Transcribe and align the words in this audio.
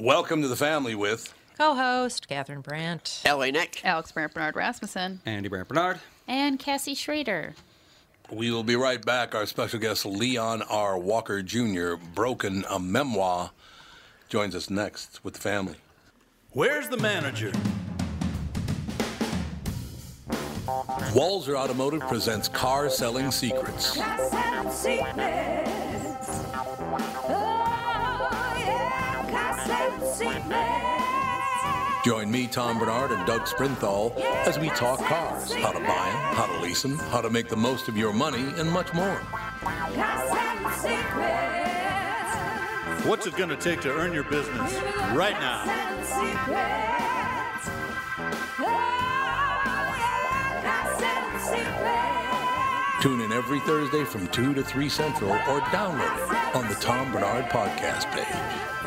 Welcome 0.00 0.40
to 0.40 0.48
the 0.48 0.56
family 0.56 0.94
with 0.94 1.34
Co-host 1.58 2.26
Catherine 2.26 2.62
Brandt. 2.62 3.20
L.A. 3.26 3.52
Nick. 3.52 3.84
Alex 3.84 4.10
Brandt 4.10 4.32
Bernard 4.32 4.56
Rasmussen. 4.56 5.20
Andy 5.26 5.50
Brandt 5.50 5.68
Bernard. 5.68 6.00
And 6.26 6.58
Cassie 6.58 6.94
Schrader. 6.94 7.54
We 8.30 8.50
will 8.50 8.62
be 8.62 8.76
right 8.76 9.04
back. 9.04 9.34
Our 9.34 9.44
special 9.44 9.78
guest, 9.78 10.06
Leon 10.06 10.62
R. 10.62 10.96
Walker 10.96 11.42
Jr., 11.42 11.96
Broken, 12.14 12.64
a 12.70 12.80
memoir, 12.80 13.50
joins 14.30 14.54
us 14.54 14.70
next 14.70 15.22
with 15.22 15.34
the 15.34 15.40
family. 15.40 15.76
Where's 16.52 16.88
the 16.88 16.96
manager? 16.96 17.52
Walser 21.12 21.56
Automotive 21.56 22.00
presents 22.08 22.48
Car 22.48 22.88
Selling 22.88 23.30
Secrets. 23.30 24.00
Join 32.04 32.30
me, 32.30 32.46
Tom 32.46 32.78
Bernard, 32.78 33.10
and 33.10 33.26
Doug 33.26 33.46
Sprinthal 33.46 34.14
as 34.46 34.58
we 34.58 34.68
talk 34.70 34.98
cars, 35.00 35.52
how 35.54 35.72
to 35.72 35.78
buy 35.78 35.84
them, 35.84 36.34
how 36.34 36.46
to 36.46 36.60
lease 36.60 36.82
them, 36.82 36.98
how 36.98 37.22
to 37.22 37.30
make 37.30 37.48
the 37.48 37.56
most 37.56 37.88
of 37.88 37.96
your 37.96 38.12
money, 38.12 38.52
and 38.56 38.70
much 38.70 38.92
more. 38.92 39.16
What's 43.06 43.26
it 43.26 43.34
going 43.36 43.48
to 43.48 43.56
take 43.56 43.80
to 43.82 43.90
earn 43.90 44.12
your 44.12 44.24
business 44.24 44.74
right 45.14 45.38
now? 45.40 45.64
Tune 53.00 53.22
in 53.22 53.32
every 53.32 53.60
Thursday 53.60 54.04
from 54.04 54.26
2 54.28 54.52
to 54.52 54.62
3 54.62 54.88
Central 54.90 55.30
or 55.30 55.60
download 55.72 56.50
it 56.50 56.54
on 56.54 56.68
the 56.68 56.74
Tom 56.74 57.10
Bernard 57.10 57.46
podcast 57.46 58.10
page. 58.12 58.79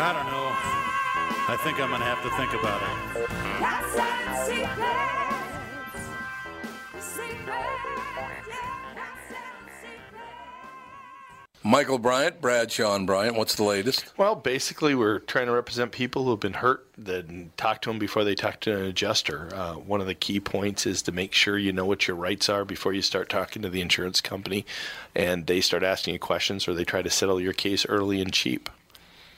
I 0.00 0.12
don't 0.12 0.26
know. 0.26 0.54
I 1.50 1.56
think 1.64 1.80
I'm 1.80 1.88
going 1.88 2.00
to 2.00 2.06
have 2.06 2.22
to 2.22 2.30
think 2.36 2.54
about 2.54 2.80
it. 2.82 2.88
Michael 11.64 11.98
Bryant, 11.98 12.40
Bradshaw 12.40 12.94
and 12.94 13.06
Bryant, 13.06 13.36
what's 13.36 13.56
the 13.56 13.64
latest? 13.64 14.16
Well, 14.16 14.36
basically, 14.36 14.94
we're 14.94 15.18
trying 15.18 15.46
to 15.46 15.52
represent 15.52 15.90
people 15.90 16.24
who 16.24 16.30
have 16.30 16.40
been 16.40 16.54
hurt, 16.54 16.86
then 16.96 17.50
talk 17.56 17.82
to 17.82 17.90
them 17.90 17.98
before 17.98 18.22
they 18.22 18.36
talk 18.36 18.60
to 18.60 18.76
an 18.76 18.84
adjuster. 18.84 19.48
Uh, 19.52 19.74
one 19.74 20.00
of 20.00 20.06
the 20.06 20.14
key 20.14 20.38
points 20.38 20.86
is 20.86 21.02
to 21.02 21.12
make 21.12 21.34
sure 21.34 21.58
you 21.58 21.72
know 21.72 21.84
what 21.84 22.06
your 22.06 22.16
rights 22.16 22.48
are 22.48 22.64
before 22.64 22.92
you 22.92 23.02
start 23.02 23.28
talking 23.28 23.62
to 23.62 23.68
the 23.68 23.80
insurance 23.80 24.20
company 24.20 24.64
and 25.16 25.48
they 25.48 25.60
start 25.60 25.82
asking 25.82 26.14
you 26.14 26.20
questions 26.20 26.68
or 26.68 26.74
they 26.74 26.84
try 26.84 27.02
to 27.02 27.10
settle 27.10 27.40
your 27.40 27.52
case 27.52 27.84
early 27.84 28.20
and 28.20 28.32
cheap. 28.32 28.70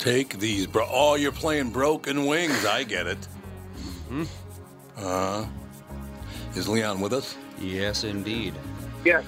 Take 0.00 0.38
these, 0.38 0.66
bro. 0.66 0.86
Oh, 0.90 1.14
you're 1.16 1.30
playing 1.30 1.72
Broken 1.72 2.24
Wings. 2.24 2.64
I 2.64 2.84
get 2.84 3.06
it. 3.06 3.18
Mm-hmm. 4.08 4.24
Uh, 4.96 5.46
is 6.54 6.66
Leon 6.70 7.02
with 7.02 7.12
us? 7.12 7.36
Yes, 7.60 8.04
indeed. 8.04 8.54
Yes. 9.04 9.26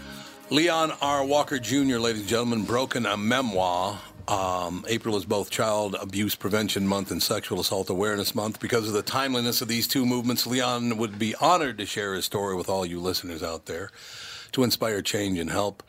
Leon 0.49 0.95
R. 1.03 1.27
Walker 1.27 1.59
Jr., 1.59 1.99
ladies 1.99 2.23
and 2.23 2.29
gentlemen, 2.31 2.65
Broken, 2.65 3.05
a 3.05 3.19
memoir. 3.19 4.01
Um, 4.27 4.87
April 4.89 5.15
is 5.19 5.27
both 5.27 5.51
Child 5.51 5.95
Abuse 6.01 6.35
Prevention 6.35 6.87
Month 6.87 7.11
and 7.11 7.23
Sexual 7.23 7.61
Assault 7.61 7.91
Awareness 7.91 8.35
Month. 8.35 8.59
Because 8.59 8.89
of 8.89 8.95
the 8.95 9.03
timeliness 9.03 9.61
of 9.61 9.69
these 9.69 9.87
two 9.87 10.07
movements, 10.07 10.47
Leon 10.47 10.97
would 10.97 11.19
be 11.19 11.35
honored 11.35 11.77
to 11.77 11.85
share 11.85 12.15
his 12.15 12.25
story 12.25 12.57
with 12.57 12.71
all 12.71 12.87
you 12.87 12.99
listeners 12.99 13.43
out 13.43 13.67
there 13.67 13.91
to 14.53 14.65
inspire 14.65 15.03
change 15.03 15.39
and 15.39 15.51
help. 15.51 15.83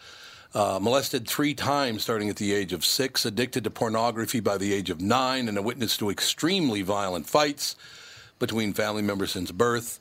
Uh, 0.54 0.78
molested 0.80 1.28
three 1.28 1.56
times 1.56 2.04
starting 2.04 2.30
at 2.30 2.36
the 2.36 2.54
age 2.54 2.74
of 2.74 2.86
six, 2.86 3.26
addicted 3.26 3.64
to 3.64 3.72
pornography 3.72 4.40
by 4.40 4.56
the 4.56 4.72
age 4.72 4.92
of 4.92 5.02
nine, 5.02 5.48
and 5.50 5.58
a 5.58 5.62
witness 5.64 5.98
to 5.98 6.12
extremely 6.12 6.84
violent 6.84 7.26
fights 7.26 7.76
between 8.38 8.72
family 8.72 9.02
members 9.02 9.32
since 9.32 9.52
birth. 9.52 10.00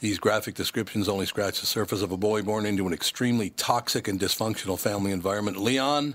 These 0.00 0.18
graphic 0.18 0.54
descriptions 0.54 1.06
only 1.06 1.26
scratch 1.26 1.60
the 1.60 1.66
surface 1.66 2.00
of 2.00 2.12
a 2.12 2.16
boy 2.16 2.42
born 2.42 2.64
into 2.64 2.86
an 2.86 2.94
extremely 2.94 3.50
toxic 3.50 4.08
and 4.08 4.18
dysfunctional 4.18 4.78
family 4.78 5.12
environment. 5.12 5.58
Leon, 5.58 6.14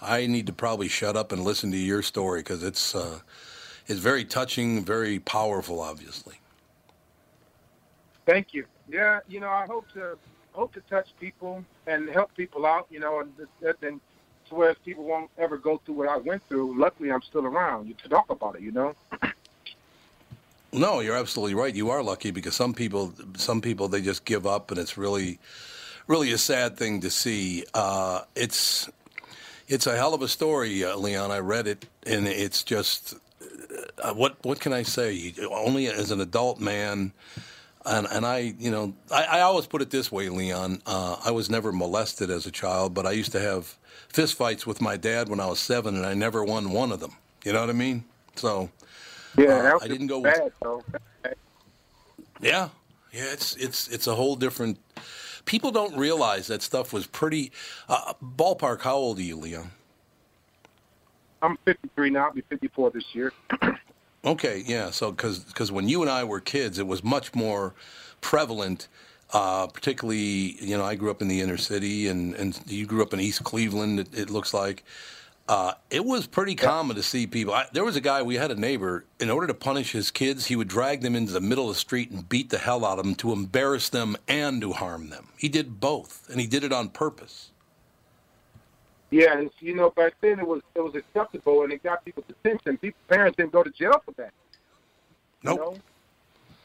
I 0.00 0.26
need 0.26 0.46
to 0.46 0.52
probably 0.54 0.88
shut 0.88 1.14
up 1.14 1.30
and 1.30 1.44
listen 1.44 1.70
to 1.72 1.76
your 1.76 2.02
story 2.02 2.40
because 2.40 2.62
it's 2.62 2.94
uh, 2.94 3.20
it's 3.86 4.00
very 4.00 4.24
touching, 4.24 4.82
very 4.82 5.18
powerful, 5.18 5.80
obviously. 5.80 6.36
Thank 8.24 8.54
you. 8.54 8.64
Yeah, 8.88 9.20
you 9.28 9.40
know, 9.40 9.48
I 9.48 9.66
hope 9.66 9.90
to 9.92 10.16
hope 10.52 10.72
to 10.74 10.80
touch 10.88 11.08
people 11.18 11.64
and 11.86 12.08
help 12.08 12.34
people 12.36 12.66
out. 12.66 12.86
You 12.90 13.00
know, 13.00 13.20
and 13.20 14.00
to 14.48 14.54
where 14.54 14.74
people 14.74 15.04
won't 15.04 15.30
ever 15.38 15.56
go 15.56 15.80
through 15.84 15.94
what 15.94 16.08
I 16.08 16.16
went 16.16 16.46
through. 16.48 16.78
Luckily, 16.78 17.10
I'm 17.10 17.22
still 17.22 17.46
around 17.46 17.96
to 18.02 18.08
talk 18.08 18.30
about 18.30 18.56
it. 18.56 18.62
You 18.62 18.72
know. 18.72 18.94
No, 20.72 21.00
you're 21.00 21.16
absolutely 21.16 21.54
right. 21.54 21.74
You 21.74 21.90
are 21.90 22.02
lucky 22.02 22.30
because 22.30 22.54
some 22.54 22.74
people, 22.74 23.12
some 23.36 23.60
people, 23.60 23.88
they 23.88 24.00
just 24.00 24.24
give 24.24 24.46
up, 24.46 24.70
and 24.70 24.78
it's 24.78 24.96
really, 24.96 25.40
really 26.06 26.30
a 26.32 26.38
sad 26.38 26.76
thing 26.76 27.00
to 27.00 27.10
see. 27.10 27.64
Uh, 27.74 28.22
it's, 28.36 28.88
it's 29.66 29.88
a 29.88 29.96
hell 29.96 30.14
of 30.14 30.22
a 30.22 30.28
story, 30.28 30.84
uh, 30.84 30.96
Leon. 30.96 31.32
I 31.32 31.38
read 31.38 31.66
it, 31.66 31.86
and 32.06 32.28
it's 32.28 32.62
just, 32.62 33.14
uh, 34.00 34.14
what, 34.14 34.36
what 34.44 34.60
can 34.60 34.72
I 34.72 34.84
say? 34.84 35.34
Only 35.50 35.88
as 35.88 36.12
an 36.12 36.20
adult 36.20 36.60
man, 36.60 37.12
and 37.86 38.06
and 38.10 38.26
I, 38.26 38.54
you 38.58 38.70
know, 38.70 38.94
I, 39.10 39.24
I 39.24 39.40
always 39.40 39.66
put 39.66 39.82
it 39.82 39.90
this 39.90 40.10
way, 40.12 40.28
Leon. 40.28 40.82
Uh, 40.86 41.16
I 41.24 41.30
was 41.30 41.48
never 41.50 41.72
molested 41.72 42.30
as 42.30 42.46
a 42.46 42.50
child, 42.50 42.94
but 42.94 43.06
I 43.06 43.12
used 43.12 43.32
to 43.32 43.40
have 43.40 43.76
fist 44.08 44.34
fights 44.34 44.66
with 44.66 44.80
my 44.80 44.96
dad 44.96 45.28
when 45.28 45.40
I 45.40 45.46
was 45.46 45.58
seven, 45.60 45.96
and 45.96 46.04
I 46.06 46.14
never 46.14 46.44
won 46.44 46.70
one 46.70 46.92
of 46.92 47.00
them. 47.00 47.12
You 47.44 47.52
know 47.52 47.60
what 47.60 47.70
I 47.70 47.74
mean? 47.74 48.04
So. 48.36 48.70
Yeah, 49.38 49.74
Uh, 49.74 49.78
I 49.80 49.88
didn't 49.88 50.08
go 50.08 50.18
with- 50.18 50.34
bad 50.34 50.52
though. 50.60 50.82
Yeah, 52.40 52.70
yeah, 53.12 53.32
it's 53.32 53.54
it's 53.56 53.88
it's 53.88 54.06
a 54.06 54.14
whole 54.14 54.34
different. 54.36 54.78
People 55.44 55.70
don't 55.70 55.96
realize 55.96 56.46
that 56.48 56.62
stuff 56.62 56.92
was 56.92 57.06
pretty. 57.06 57.52
Uh, 57.88 58.14
ballpark. 58.22 58.82
How 58.82 58.94
old 58.96 59.18
are 59.18 59.22
you, 59.22 59.36
Leon? 59.36 59.70
I'm 61.42 61.56
53 61.64 62.10
now. 62.10 62.26
I'll 62.26 62.32
be 62.32 62.42
54 62.42 62.90
this 62.90 63.04
year. 63.14 63.32
Okay, 64.24 64.62
yeah. 64.66 64.90
So 64.90 65.12
because 65.12 65.72
when 65.72 65.88
you 65.88 66.02
and 66.02 66.10
I 66.10 66.24
were 66.24 66.40
kids, 66.40 66.78
it 66.78 66.86
was 66.86 67.02
much 67.02 67.34
more 67.34 67.74
prevalent. 68.20 68.88
Uh, 69.32 69.68
particularly, 69.68 70.56
you 70.60 70.76
know, 70.76 70.84
I 70.84 70.96
grew 70.96 71.08
up 71.08 71.22
in 71.22 71.28
the 71.28 71.40
inner 71.40 71.56
city, 71.56 72.08
and, 72.08 72.34
and 72.34 72.60
you 72.66 72.84
grew 72.84 73.00
up 73.00 73.14
in 73.14 73.20
East 73.20 73.44
Cleveland. 73.44 74.00
It, 74.00 74.08
it 74.12 74.30
looks 74.30 74.52
like 74.52 74.82
uh, 75.48 75.74
it 75.90 76.04
was 76.04 76.26
pretty 76.28 76.54
common 76.54 76.94
to 76.96 77.02
see 77.02 77.26
people. 77.26 77.54
I, 77.54 77.66
there 77.72 77.84
was 77.84 77.96
a 77.96 78.00
guy 78.00 78.22
we 78.22 78.36
had 78.36 78.50
a 78.50 78.54
neighbor. 78.54 79.04
In 79.18 79.30
order 79.30 79.46
to 79.48 79.54
punish 79.54 79.92
his 79.92 80.10
kids, 80.10 80.46
he 80.46 80.56
would 80.56 80.68
drag 80.68 81.00
them 81.00 81.16
into 81.16 81.32
the 81.32 81.40
middle 81.40 81.68
of 81.68 81.74
the 81.74 81.80
street 81.80 82.10
and 82.10 82.28
beat 82.28 82.50
the 82.50 82.58
hell 82.58 82.84
out 82.84 82.98
of 82.98 83.04
them 83.04 83.14
to 83.16 83.32
embarrass 83.32 83.88
them 83.88 84.16
and 84.28 84.60
to 84.60 84.72
harm 84.72 85.10
them. 85.10 85.28
He 85.36 85.48
did 85.48 85.80
both, 85.80 86.28
and 86.30 86.40
he 86.40 86.46
did 86.46 86.62
it 86.62 86.72
on 86.72 86.88
purpose. 86.88 87.50
Yeah, 89.10 89.36
and 89.36 89.50
you 89.60 89.74
know, 89.74 89.90
back 89.90 90.14
then 90.20 90.38
it 90.38 90.46
was 90.46 90.62
it 90.74 90.80
was 90.80 90.94
acceptable 90.94 91.62
and 91.62 91.72
it 91.72 91.82
got 91.82 92.04
people's 92.04 92.26
attention. 92.28 92.78
People, 92.78 93.00
parents 93.08 93.36
didn't 93.36 93.52
go 93.52 93.62
to 93.62 93.70
jail 93.70 94.00
for 94.04 94.12
that. 94.12 94.32
Nope. 95.42 95.58
You 95.58 95.64
know? 95.64 95.76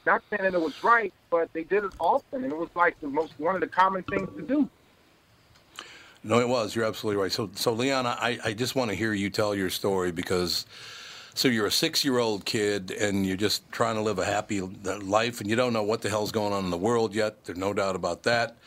Not 0.06 0.22
saying 0.30 0.44
that 0.44 0.54
it 0.54 0.62
was 0.62 0.84
right, 0.84 1.12
but 1.32 1.52
they 1.54 1.64
did 1.64 1.84
it 1.84 1.92
often, 2.00 2.44
and 2.44 2.54
it 2.54 2.58
was 2.58 2.70
like 2.76 3.00
the 3.02 3.08
most 3.08 3.34
one 3.40 3.56
of 3.56 3.62
the 3.62 3.68
common 3.68 4.04
things 4.04 4.30
to 4.36 4.44
do. 4.44 4.70
No, 6.24 6.40
it 6.40 6.48
was. 6.48 6.76
You're 6.76 6.86
absolutely 6.86 7.22
right. 7.22 7.32
So, 7.32 7.50
so 7.56 7.74
Leon, 7.74 8.06
I, 8.06 8.40
I 8.44 8.54
just 8.54 8.76
want 8.76 8.90
to 8.92 8.96
hear 8.96 9.14
you 9.14 9.30
tell 9.30 9.56
your 9.56 9.70
story 9.70 10.12
because, 10.12 10.66
so 11.34 11.48
you're 11.48 11.68
a 11.68 11.72
six-year-old 11.72 12.46
kid 12.46 12.92
and 12.92 13.26
you're 13.26 13.38
just 13.38 13.72
trying 13.72 13.96
to 13.96 14.02
live 14.02 14.20
a 14.20 14.26
happy 14.26 14.60
uh, 14.60 15.00
life, 15.00 15.42
and 15.42 15.50
you 15.50 15.56
don't 15.56 15.74
know 15.74 15.84
what 15.84 16.02
the 16.02 16.10
hell's 16.10 16.32
going 16.32 16.54
on 16.54 16.66
in 16.66 16.70
the 16.72 16.78
world 16.78 17.16
yet. 17.16 17.46
There's 17.46 17.58
no 17.58 17.74
doubt 17.74 17.96
about 17.96 18.24
that. 18.24 18.58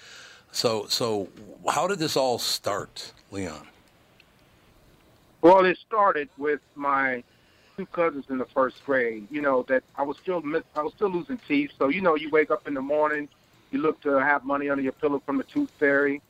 So, 0.53 0.87
so 0.87 1.29
how 1.69 1.87
did 1.87 1.99
this 1.99 2.17
all 2.17 2.39
start, 2.39 3.13
Leon? 3.31 3.67
Well, 5.41 5.65
it 5.65 5.79
started 5.79 6.29
with 6.37 6.61
my 6.75 7.23
two 7.77 7.87
cousins 7.87 8.25
in 8.29 8.39
the 8.39 8.45
first 8.47 8.85
grade. 8.85 9.29
You 9.31 9.41
know 9.41 9.63
that 9.69 9.85
I 9.95 10.03
was 10.03 10.17
still 10.17 10.43
miss, 10.43 10.65
I 10.75 10.83
was 10.83 10.93
still 10.95 11.11
losing 11.11 11.39
teeth. 11.47 11.71
So 11.79 11.89
you 11.89 12.01
know, 12.01 12.17
you 12.17 12.29
wake 12.31 12.51
up 12.51 12.67
in 12.67 12.75
the 12.75 12.83
morning, 12.83 13.29
you 13.71 13.81
look 13.81 14.01
to 14.03 14.15
have 14.15 14.45
money 14.45 14.69
under 14.69 14.83
your 14.83 14.93
pillow 14.93 15.23
from 15.25 15.39
the 15.39 15.45
tooth 15.45 15.71
fairy. 15.79 16.21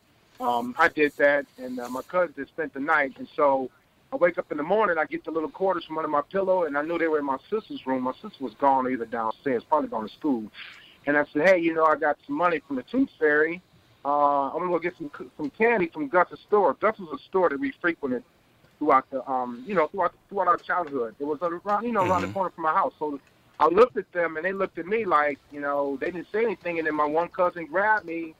Um, 0.40 0.74
I 0.78 0.88
did 0.88 1.12
that, 1.16 1.46
and 1.56 1.80
uh, 1.80 1.88
my 1.88 2.02
cousin 2.02 2.46
spent 2.46 2.74
the 2.74 2.80
night. 2.80 3.14
And 3.18 3.26
so 3.34 3.70
I 4.12 4.16
wake 4.16 4.38
up 4.38 4.50
in 4.52 4.58
the 4.58 4.62
morning, 4.62 4.98
I 4.98 5.04
get 5.04 5.24
the 5.24 5.30
little 5.30 5.48
quarters 5.48 5.84
from 5.84 5.98
under 5.98 6.08
my 6.08 6.22
pillow, 6.22 6.64
and 6.64 6.76
I 6.76 6.82
knew 6.82 6.98
they 6.98 7.08
were 7.08 7.18
in 7.18 7.24
my 7.24 7.38
sister's 7.50 7.86
room. 7.86 8.02
My 8.02 8.12
sister 8.12 8.44
was 8.44 8.54
gone 8.54 8.90
either 8.90 9.06
downstairs, 9.06 9.64
probably 9.64 9.88
gone 9.88 10.06
to 10.06 10.14
school. 10.14 10.44
And 11.06 11.16
I 11.16 11.24
said, 11.32 11.48
hey, 11.48 11.58
you 11.58 11.74
know, 11.74 11.84
I 11.84 11.96
got 11.96 12.18
some 12.26 12.36
money 12.36 12.60
from 12.66 12.76
the 12.76 12.82
tooth 12.82 13.08
fairy. 13.18 13.62
Uh, 14.04 14.50
I'm 14.50 14.58
gonna 14.58 14.70
go 14.70 14.78
get 14.78 14.96
some 14.96 15.10
some 15.36 15.50
candy 15.50 15.88
from 15.88 16.08
Gus's 16.08 16.38
store. 16.46 16.74
Gus 16.74 16.98
was 16.98 17.20
a 17.20 17.22
store 17.24 17.48
that 17.48 17.58
we 17.58 17.72
frequented 17.80 18.22
throughout 18.78 19.10
the 19.10 19.28
um 19.28 19.64
you 19.66 19.74
know 19.74 19.88
throughout 19.88 20.14
throughout 20.28 20.48
our 20.48 20.56
childhood. 20.56 21.14
It 21.18 21.24
was 21.24 21.38
around 21.42 21.84
you 21.84 21.92
know 21.92 22.04
around 22.04 22.22
the 22.22 22.28
corner 22.28 22.50
from 22.50 22.62
my 22.64 22.72
house. 22.72 22.92
So 22.98 23.20
I 23.58 23.66
looked 23.66 23.96
at 23.96 24.10
them 24.12 24.36
and 24.36 24.44
they 24.44 24.52
looked 24.52 24.78
at 24.78 24.86
me 24.86 25.04
like 25.04 25.38
you 25.50 25.60
know 25.60 25.98
they 26.00 26.10
didn't 26.10 26.28
say 26.32 26.44
anything. 26.44 26.78
And 26.78 26.86
then 26.86 26.94
my 26.94 27.04
one 27.04 27.28
cousin 27.28 27.66
grabbed 27.66 28.06
me, 28.06 28.34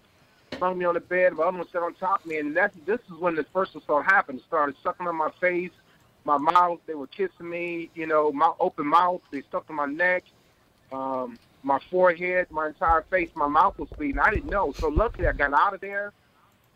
flung 0.58 0.78
me 0.78 0.84
on 0.84 0.94
the 0.94 1.00
bed. 1.00 1.34
My 1.34 1.44
other 1.44 1.58
one 1.58 1.68
sat 1.72 1.82
on 1.82 1.94
top 1.94 2.20
of 2.20 2.26
me, 2.26 2.38
and 2.38 2.56
that 2.56 2.72
this 2.86 3.00
is 3.12 3.18
when 3.18 3.34
the 3.34 3.44
first 3.52 3.74
assault 3.74 4.04
happened. 4.04 4.38
It 4.38 4.44
started 4.46 4.76
sucking 4.82 5.08
on 5.08 5.16
my 5.16 5.30
face, 5.40 5.72
my 6.24 6.38
mouth. 6.38 6.78
They 6.86 6.94
were 6.94 7.08
kissing 7.08 7.50
me. 7.50 7.90
You 7.94 8.06
know, 8.06 8.30
my 8.30 8.52
open 8.60 8.86
mouth. 8.86 9.22
They 9.32 9.42
stuck 9.42 9.68
on 9.68 9.76
my 9.76 9.86
neck. 9.86 10.22
Um, 10.92 11.36
my 11.68 11.78
forehead, 11.90 12.46
my 12.50 12.68
entire 12.68 13.04
face, 13.10 13.28
my 13.36 13.46
mouth 13.46 13.78
was 13.78 13.90
bleeding. 13.98 14.18
I 14.18 14.30
didn't 14.30 14.48
know. 14.50 14.74
So 14.80 14.88
luckily 14.88 15.28
I 15.28 15.32
got 15.32 15.52
out 15.52 15.74
of 15.74 15.80
there 15.82 16.12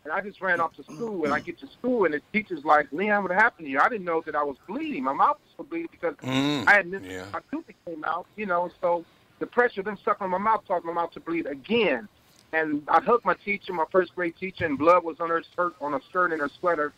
and 0.03 0.13
I 0.13 0.21
just 0.21 0.39
ran 0.39 0.61
off 0.61 0.73
to 0.75 0.83
school 0.83 1.25
and 1.25 1.33
I 1.33 1.39
get 1.39 1.59
to 1.61 1.67
school 1.67 2.05
and 2.05 2.13
the 2.13 2.21
teacher's 2.31 2.63
like, 2.63 2.87
Leon, 2.91 3.23
what 3.23 3.31
happened 3.31 3.65
to 3.65 3.71
you? 3.71 3.79
I 3.79 3.89
didn't 3.89 4.05
know 4.05 4.21
that 4.25 4.35
I 4.35 4.43
was 4.43 4.57
bleeding. 4.67 5.03
My 5.03 5.13
mouth 5.13 5.37
was 5.57 5.67
bleeding 5.67 5.89
because 5.91 6.15
Mm, 6.23 6.67
I 6.67 6.75
had 6.75 6.87
missed 6.87 7.05
yeah. 7.09 7.25
my 7.33 7.39
tooth 7.51 7.65
that 7.67 7.75
came 7.87 8.03
out, 8.05 8.27
you 8.35 8.45
know, 8.45 8.69
so 8.81 9.03
the 9.39 9.47
pressure 9.47 9.81
of 9.81 9.85
them 9.85 9.97
sucking 10.05 10.23
on 10.23 10.29
my 10.29 10.37
mouth 10.37 10.61
caused 10.67 10.85
my 10.85 10.93
mouth 10.93 11.11
to 11.13 11.19
bleed 11.19 11.47
again. 11.47 12.07
And 12.53 12.83
I 12.87 13.01
hugged 13.01 13.25
my 13.25 13.33
teacher, 13.43 13.73
my 13.73 13.85
first 13.91 14.13
grade 14.15 14.35
teacher, 14.39 14.65
and 14.65 14.77
blood 14.77 15.03
was 15.03 15.17
on 15.19 15.29
her 15.29 15.43
skirt, 15.51 15.73
on 15.81 15.93
her 15.93 16.01
skirt 16.07 16.31
and 16.31 16.39
her 16.41 16.51
sweater. 16.59 16.93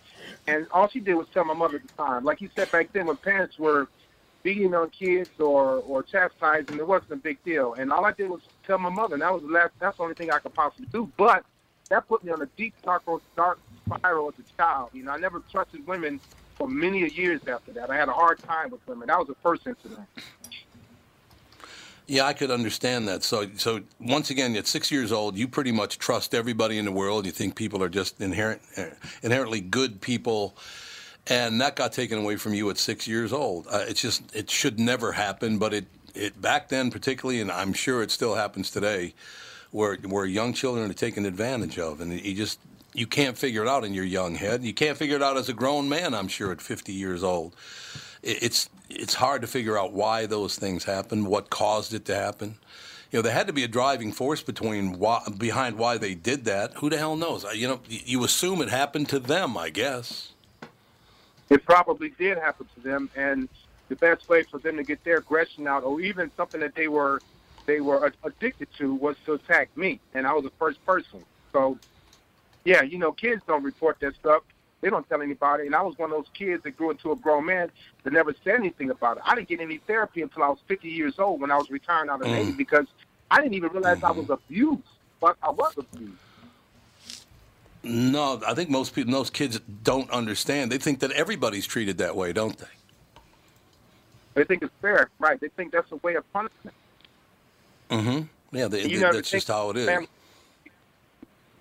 And 0.48 0.68
all 0.72 0.90
she 0.90 1.00
did 1.00 1.16
was 1.16 1.28
tell 1.34 1.46
my 1.46 1.54
mother 1.54 1.78
at 1.78 1.84
the 1.84 2.04
time. 2.04 2.26
Like 2.26 2.42
you 2.42 2.50
said 2.56 2.70
back 2.72 2.90
then, 2.94 3.08
when 3.08 3.16
parents 3.18 3.58
were 3.58 3.88
beating 4.46 4.76
on 4.76 4.92
kids 4.92 5.32
or 5.40 5.84
or 5.88 6.04
chastising, 6.04 6.78
it 6.78 6.88
wasn't 6.88 7.12
a 7.12 7.16
big 7.18 7.44
deal. 7.44 7.74
And 7.74 7.92
all 7.92 8.06
I 8.06 8.12
did 8.12 8.30
was 8.30 8.42
tell 8.66 8.78
my 8.78 8.90
mother, 8.90 9.16
and 9.16 9.24
that 9.24 9.34
was 9.34 9.42
the 9.42 9.50
last. 9.50 9.74
That's 9.80 9.98
the 9.98 10.04
only 10.04 10.16
thing 10.16 10.32
I 10.32 10.38
could 10.38 10.54
possibly 10.54 10.88
do. 10.94 11.12
But 11.18 11.44
that 11.90 12.08
put 12.08 12.24
me 12.24 12.32
on 12.32 12.42
a 12.42 12.46
deep 12.56 12.76
dark 12.84 13.04
dark 13.36 13.60
spiral 13.86 14.30
as 14.30 14.36
a 14.40 14.56
child. 14.56 14.92
You 14.94 15.04
know, 15.04 15.12
I 15.12 15.18
never 15.18 15.42
trusted 15.52 15.86
women 15.88 16.22
for 16.58 16.68
many 16.68 17.10
years 17.10 17.42
after 17.48 17.74
that. 17.74 17.90
I 17.90 17.98
had 17.98 18.08
a 18.08 18.14
hard 18.14 18.40
time 18.40 18.70
with 18.70 18.86
women. 18.88 19.08
That 19.08 19.18
was 19.18 19.28
the 19.28 19.36
first 19.44 19.66
incident. 19.66 20.08
Yeah, 22.08 22.26
I 22.26 22.34
could 22.34 22.52
understand 22.52 23.08
that. 23.08 23.24
So, 23.24 23.50
so 23.58 23.82
once 24.00 24.30
again, 24.30 24.56
at 24.56 24.68
six 24.68 24.92
years 24.92 25.12
old, 25.12 25.36
you 25.36 25.48
pretty 25.48 25.72
much 25.72 25.98
trust 25.98 26.36
everybody 26.36 26.78
in 26.78 26.86
the 26.86 26.92
world. 26.92 27.26
You 27.26 27.32
think 27.32 27.56
people 27.56 27.82
are 27.82 27.90
just 27.90 28.22
inherent, 28.22 28.62
inherently 29.24 29.60
good 29.60 30.02
people, 30.02 30.56
and 31.28 31.60
that 31.62 31.76
got 31.76 31.94
taken 31.94 32.18
away 32.20 32.36
from 32.36 32.54
you 32.54 32.70
at 32.70 32.78
six 32.78 33.08
years 33.08 33.34
old. 33.34 33.68
Uh, 33.68 33.86
it's 33.88 34.02
just 34.02 34.24
it 34.36 34.50
should 34.50 34.80
never 34.80 35.14
happen, 35.14 35.58
but 35.58 35.74
it 35.74 35.86
it 36.14 36.42
back 36.42 36.70
then 36.70 36.92
particularly, 36.92 37.42
and 37.42 37.52
I'm 37.52 37.74
sure 37.74 38.02
it 38.02 38.12
still 38.12 38.36
happens 38.36 38.70
today, 38.72 39.14
where 39.72 39.96
where 39.98 40.26
young 40.26 40.54
children 40.54 40.90
are 40.90 40.94
taken 40.94 41.26
advantage 41.26 41.80
of, 41.80 42.02
and 42.02 42.14
you 42.14 42.34
just 42.36 42.60
you 42.94 43.08
can't 43.08 43.38
figure 43.38 43.62
it 43.64 43.68
out 43.68 43.84
in 43.84 43.94
your 43.94 44.06
young 44.06 44.36
head. 44.36 44.64
You 44.64 44.74
can't 44.74 44.98
figure 44.98 45.18
it 45.18 45.24
out 45.24 45.36
as 45.38 45.50
a 45.50 45.54
grown 45.54 45.90
man. 45.90 46.14
I'm 46.14 46.30
sure 46.30 46.52
at 46.52 46.62
50 46.62 46.94
years 46.94 47.24
old 47.24 47.54
it- 48.24 48.44
it's 48.44 48.70
it's 48.90 49.16
hard 49.16 49.42
to 49.42 49.48
figure 49.48 49.78
out 49.78 49.94
why 49.94 50.28
those 50.28 50.56
things 50.58 50.84
happened, 50.84 51.28
what 51.28 51.50
caused 51.50 51.94
it 51.94 52.06
to 52.06 52.16
happen. 52.16 52.56
You 53.12 53.20
know, 53.20 53.22
there 53.24 53.34
had 53.34 53.48
to 53.48 53.54
be 53.54 53.64
a 53.64 53.68
driving 53.68 54.12
force 54.12 54.44
between 54.44 55.00
why, 55.00 55.24
behind 55.38 55.78
why 55.78 55.98
they 55.98 56.14
did 56.14 56.46
that. 56.46 56.74
Who 56.76 56.90
the 56.90 56.98
hell 56.98 57.16
knows? 57.16 57.46
You 57.56 57.68
know, 57.68 57.80
you 57.90 58.24
assume 58.24 58.62
it 58.62 58.70
happened 58.70 59.10
to 59.10 59.20
them, 59.20 59.58
I 59.58 59.70
guess. 59.72 60.34
It 61.50 61.66
probably 61.66 62.10
did 62.10 62.38
happen 62.38 62.68
to 62.76 62.80
them, 62.82 63.10
and 63.16 63.48
the 63.90 63.96
best 63.96 64.28
way 64.30 64.44
for 64.44 64.58
them 64.60 64.78
to 64.78 64.84
get 64.84 65.04
their 65.04 65.18
aggression 65.18 65.68
out, 65.68 65.84
or 65.84 66.02
even 66.02 66.32
something 66.36 66.62
that 66.62 66.76
they 66.76 66.88
were 66.88 67.22
they 67.66 67.82
were 67.82 68.12
addicted 68.24 68.68
to, 68.78 68.94
was 68.94 69.16
to 69.26 69.34
attack 69.34 69.76
me, 69.76 70.00
and 70.14 70.28
I 70.28 70.34
was 70.34 70.44
the 70.44 70.52
first 70.60 70.84
person. 70.86 71.24
So, 71.52 71.80
yeah, 72.64 72.84
you 72.84 73.00
know, 73.00 73.12
kids 73.12 73.42
don't 73.48 73.64
report 73.64 74.00
that 74.02 74.16
stuff. 74.16 74.44
They 74.82 74.90
don't 74.92 75.08
tell 75.10 75.22
anybody. 75.22 75.66
And 75.66 75.74
I 75.74 75.82
was 75.82 75.98
one 75.98 76.12
of 76.12 76.18
those 76.18 76.30
kids 76.34 76.62
that 76.64 76.78
grew 76.78 76.92
into 76.92 77.12
a 77.12 77.16
grown 77.16 77.46
man 77.46 77.72
that 78.04 78.14
never 78.14 78.36
said 78.44 78.56
anything 78.56 78.92
about 78.92 79.18
it. 79.18 79.24
I 79.26 79.34
didn't 79.34 79.48
get 79.48 79.62
any 79.62 79.78
therapy 79.78 80.22
until 80.22 80.44
I 80.44 80.50
was 80.50 80.60
50 80.68 80.88
years 80.90 81.18
old 81.18 81.42
when 81.42 81.50
I 81.50 81.58
was 81.58 81.72
retiring 81.72 82.10
out 82.10 82.22
of 82.22 82.28
the 82.28 82.34
Navy 82.34 82.52
mm. 82.52 82.58
because 82.58 82.86
I 83.32 83.42
didn't 83.42 83.56
even 83.56 83.72
realize 83.72 84.04
I 84.04 84.12
was 84.12 84.26
mm-hmm. 84.26 84.34
abused, 84.34 84.84
but 85.20 85.38
I 85.42 85.50
was 85.50 85.74
abused. 85.78 86.14
No, 87.86 88.42
I 88.46 88.56
think 88.56 88.70
most 88.72 88.96
people, 88.96 89.12
most 89.12 89.32
kids 89.32 89.60
don't 89.84 90.10
understand. 90.10 90.72
They 90.72 90.80
think 90.80 91.00
that 91.02 91.12
everybody's 91.12 91.68
treated 91.68 92.00
that 92.00 92.16
way, 92.16 92.34
don't 92.34 92.58
they? 92.58 92.66
They 94.34 94.44
think 94.44 94.64
it's 94.64 94.74
fair, 94.82 95.10
right? 95.20 95.40
They 95.40 95.50
think 95.50 95.72
that's 95.72 95.92
a 95.92 95.98
way 95.98 96.16
of 96.16 96.32
punishment. 96.34 96.76
Mm-hmm. 97.92 98.56
Yeah, 98.58 98.68
they, 98.68 98.88
they- 98.88 98.96
that's 98.98 99.30
just 99.30 99.48
how 99.48 99.70
it 99.70 99.78
is. 99.78 99.86
family- 99.86 100.10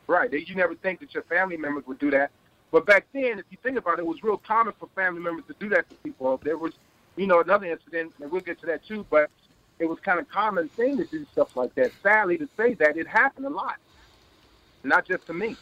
Right. 0.07 0.31
They- 0.31 0.41
You 0.41 0.55
never 0.55 0.75
think 0.75 1.01
that 1.01 1.13
your 1.13 1.23
family 1.25 1.57
members 1.59 1.87
would 1.87 1.99
do 1.99 2.11
that. 2.13 2.31
But 2.71 2.87
back 2.87 3.07
then, 3.13 3.39
if 3.39 3.45
you 3.51 3.59
think 3.63 3.77
about 3.79 3.99
it, 3.99 4.01
it 4.01 4.07
was 4.07 4.25
real 4.25 4.39
common 4.39 4.73
for 4.81 4.89
family 4.95 5.21
members 5.21 5.45
to 5.47 5.55
do 5.61 5.69
that 5.71 5.89
to 5.91 5.95
people. 5.97 6.39
There 6.43 6.57
was, 6.59 6.73
you 7.17 7.27
know, 7.27 7.41
another 7.41 7.67
incident, 7.67 8.15
and 8.21 8.31
we'll 8.33 8.41
get 8.41 8.59
to 8.61 8.67
that 8.67 8.85
too, 8.85 9.07
but 9.11 9.31
it 9.79 9.85
was 9.87 10.01
kind 10.01 10.19
of 10.19 10.29
common 10.29 10.69
thing 10.71 10.97
to 10.97 11.05
do 11.05 11.25
stuff 11.33 11.55
like 11.57 11.75
that. 11.75 11.93
Sadly 12.03 12.39
to 12.39 12.49
say 12.57 12.75
that, 12.75 12.97
it 12.97 13.07
happened 13.07 13.47
a 13.47 13.51
lot. 13.51 13.77
Not 14.83 15.05
just 15.07 15.27
to 15.27 15.33
me. 15.35 15.57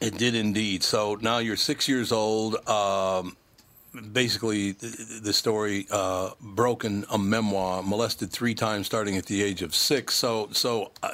It 0.00 0.18
did 0.18 0.34
indeed. 0.34 0.82
So 0.82 1.16
now 1.20 1.38
you're 1.38 1.56
six 1.56 1.88
years 1.88 2.12
old. 2.12 2.56
Um, 2.68 3.36
basically, 4.12 4.72
the, 4.72 5.32
story 5.32 5.86
uh, 5.90 6.30
broken 6.40 7.06
a 7.10 7.18
memoir, 7.18 7.82
molested 7.82 8.30
three 8.30 8.54
times 8.54 8.86
starting 8.86 9.16
at 9.16 9.26
the 9.26 9.42
age 9.42 9.62
of 9.62 9.74
six. 9.74 10.14
So, 10.14 10.48
so 10.52 10.92
uh, 11.02 11.12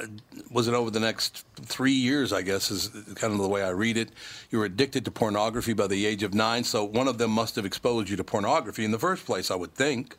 was 0.51 0.67
it 0.67 0.73
over 0.73 0.91
the 0.91 0.99
next 0.99 1.45
three 1.55 1.93
years? 1.93 2.33
I 2.33 2.41
guess 2.41 2.71
is 2.71 2.89
kind 3.15 3.31
of 3.31 3.39
the 3.39 3.47
way 3.47 3.63
I 3.63 3.69
read 3.69 3.97
it. 3.97 4.09
You 4.51 4.59
were 4.59 4.65
addicted 4.65 5.05
to 5.05 5.11
pornography 5.11 5.73
by 5.73 5.87
the 5.87 6.05
age 6.05 6.23
of 6.23 6.33
nine. 6.33 6.63
So 6.63 6.83
one 6.83 7.07
of 7.07 7.17
them 7.17 7.31
must 7.31 7.55
have 7.55 7.65
exposed 7.65 8.09
you 8.09 8.17
to 8.17 8.23
pornography 8.23 8.83
in 8.83 8.91
the 8.91 8.99
first 8.99 9.25
place, 9.25 9.49
I 9.49 9.55
would 9.55 9.73
think. 9.73 10.17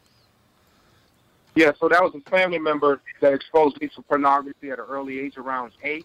Yeah, 1.55 1.73
so 1.79 1.89
that 1.89 2.03
was 2.03 2.15
a 2.15 2.31
family 2.31 2.59
member 2.59 3.01
that 3.21 3.33
exposed 3.33 3.81
me 3.81 3.89
to 3.89 4.03
pornography 4.03 4.71
at 4.71 4.79
an 4.79 4.87
early 4.89 5.21
age, 5.21 5.37
around 5.37 5.73
eight. 5.85 6.05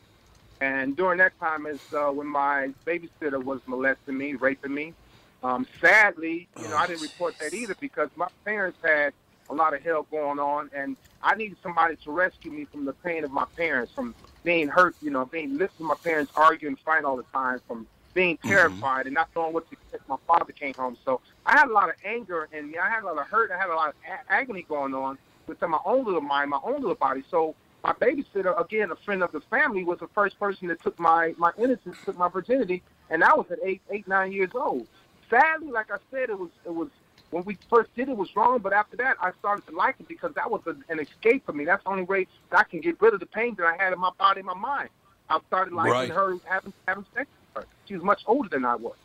And 0.62 0.96
during 0.96 1.20
that 1.20 1.38
time 1.40 1.66
is 1.66 1.80
uh, 1.94 2.12
when 2.12 2.28
my 2.28 2.72
babysitter 2.86 3.42
was 3.42 3.62
molesting 3.66 4.18
me, 4.18 4.36
raping 4.36 4.74
me. 4.74 4.94
Um, 5.42 5.66
sadly, 5.80 6.50
you 6.58 6.68
know, 6.68 6.76
I 6.76 6.86
didn't 6.88 7.02
report 7.02 7.36
that 7.40 7.54
either 7.54 7.76
because 7.80 8.10
my 8.18 8.28
parents 8.44 8.78
had 8.84 9.14
a 9.50 9.54
lot 9.54 9.74
of 9.74 9.82
hell 9.82 10.06
going 10.12 10.38
on, 10.38 10.70
and 10.76 10.98
I 11.24 11.36
needed 11.36 11.58
somebody 11.64 11.96
to 12.04 12.12
rescue 12.12 12.52
me 12.52 12.66
from 12.66 12.84
the 12.86 12.94
pain 12.94 13.24
of 13.24 13.32
my 13.32 13.46
parents, 13.56 13.92
from 13.94 14.14
being 14.44 14.68
hurt, 14.68 14.96
you 15.02 15.12
know, 15.12 15.26
being 15.26 15.54
listening 15.54 15.78
to 15.78 15.84
my 15.86 15.96
parents 15.96 16.32
argue 16.36 16.68
and 16.68 16.78
fight 16.80 17.06
all 17.06 17.16
the 17.16 17.24
time, 17.32 17.62
from 17.68 17.88
being 18.14 18.38
terrified 18.38 19.06
and 19.06 19.16
not 19.16 19.30
knowing 19.36 19.54
what 19.54 19.68
to 19.70 19.74
expect. 19.74 20.08
My 20.10 20.18
father 20.28 20.52
came 20.52 20.74
home, 20.74 20.98
so 21.06 21.22
I 21.46 21.58
had 21.58 21.70
a 21.70 21.74
lot 21.74 21.90
of 21.90 21.96
anger 22.04 22.50
and 22.52 22.76
I 22.76 22.90
had 22.90 23.04
a 23.04 23.06
lot 23.06 23.18
of 23.18 23.28
hurt. 23.28 23.52
I 23.52 23.58
had 23.58 23.70
a 23.70 23.76
lot 23.76 23.90
of 23.90 23.96
a- 24.08 24.32
agony 24.32 24.64
going 24.64 24.94
on 24.94 25.18
within 25.48 25.70
my 25.70 25.80
own 25.86 26.06
little 26.06 26.22
mind, 26.22 26.50
my 26.50 26.60
own 26.64 26.82
little 26.82 26.96
body. 26.96 27.24
So 27.30 27.56
my 27.84 27.94
babysitter, 27.94 28.60
again, 28.60 28.92
a 28.92 28.96
friend 28.96 29.24
of 29.24 29.32
the 29.32 29.42
family, 29.42 29.84
was 29.84 30.00
the 30.00 30.08
first 30.10 30.38
person 30.40 30.68
that 30.68 30.82
took 30.82 31.00
my 31.00 31.34
my 31.38 31.52
innocence, 31.58 31.98
took 32.06 32.18
my 32.18 32.28
virginity, 32.28 32.84
and 33.10 33.24
I 33.24 33.34
was 33.34 33.46
at 33.52 33.60
eight, 33.64 33.82
eight, 33.90 34.08
nine 34.08 34.32
years 34.32 34.52
old. 34.54 34.88
Sadly, 35.30 35.72
like 35.72 35.92
I 35.92 35.98
said, 36.12 36.30
it 36.30 36.38
was 36.40 36.50
it 36.66 36.74
was 36.74 36.90
when 37.32 37.44
we 37.46 37.58
first 37.70 37.96
did 37.96 38.10
it 38.10 38.18
was 38.18 38.36
wrong, 38.36 38.60
but 38.60 38.74
after 38.74 38.98
that, 38.98 39.18
I 39.22 39.32
started 39.40 39.66
to 39.68 39.76
like 39.76 39.96
it 40.00 40.08
because 40.08 40.34
that 40.36 40.50
was 40.50 40.62
a, 40.66 40.76
an 40.92 41.00
escape 41.00 41.46
for 41.46 41.54
me. 41.54 41.66
That's 41.66 41.84
the 41.84 41.90
only 41.92 42.04
way 42.04 42.28
that 42.50 42.60
I 42.60 42.64
can 42.64 42.82
get 42.82 43.02
rid 43.02 43.14
of 43.14 43.20
the 43.20 43.28
pain 43.28 43.56
that 43.58 43.66
I 43.66 43.82
had 43.82 43.94
in 43.94 44.00
my 44.00 44.12
body 44.18 44.40
and 44.40 44.48
my 44.48 44.56
mind. 44.56 44.90
I 45.30 45.40
started 45.48 45.74
liking 45.74 45.92
Right. 45.92 46.10
her 46.10 46.36
having 46.46 46.74
having 46.88 47.06
sex 47.16 47.30
with 47.56 47.64
her. 47.64 47.70
She 47.86 47.94
was 47.94 48.04
much 48.04 48.24
older 48.26 48.50
than 48.50 48.66
I 48.66 48.76
was. 48.76 48.96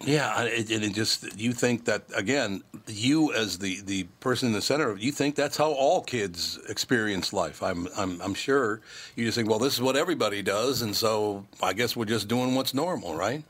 Yeah, 0.00 0.40
and 0.40 0.48
it, 0.48 0.70
it 0.70 0.94
just 0.94 1.38
you 1.38 1.52
think 1.52 1.84
that 1.86 2.04
again, 2.14 2.62
you 2.86 3.32
as 3.34 3.58
the, 3.58 3.80
the 3.80 4.04
person 4.20 4.48
in 4.48 4.54
the 4.54 4.62
center, 4.62 4.96
you 4.96 5.10
think 5.10 5.34
that's 5.34 5.56
how 5.56 5.72
all 5.72 6.02
kids 6.02 6.58
experience 6.68 7.32
life. 7.32 7.62
I'm, 7.62 7.88
I'm 7.96 8.20
I'm 8.22 8.34
sure 8.34 8.80
you 9.16 9.24
just 9.24 9.36
think, 9.36 9.48
well, 9.48 9.58
this 9.58 9.74
is 9.74 9.82
what 9.82 9.96
everybody 9.96 10.40
does, 10.40 10.82
and 10.82 10.94
so 10.94 11.44
I 11.60 11.72
guess 11.72 11.96
we're 11.96 12.04
just 12.04 12.28
doing 12.28 12.54
what's 12.54 12.74
normal, 12.74 13.16
right? 13.16 13.42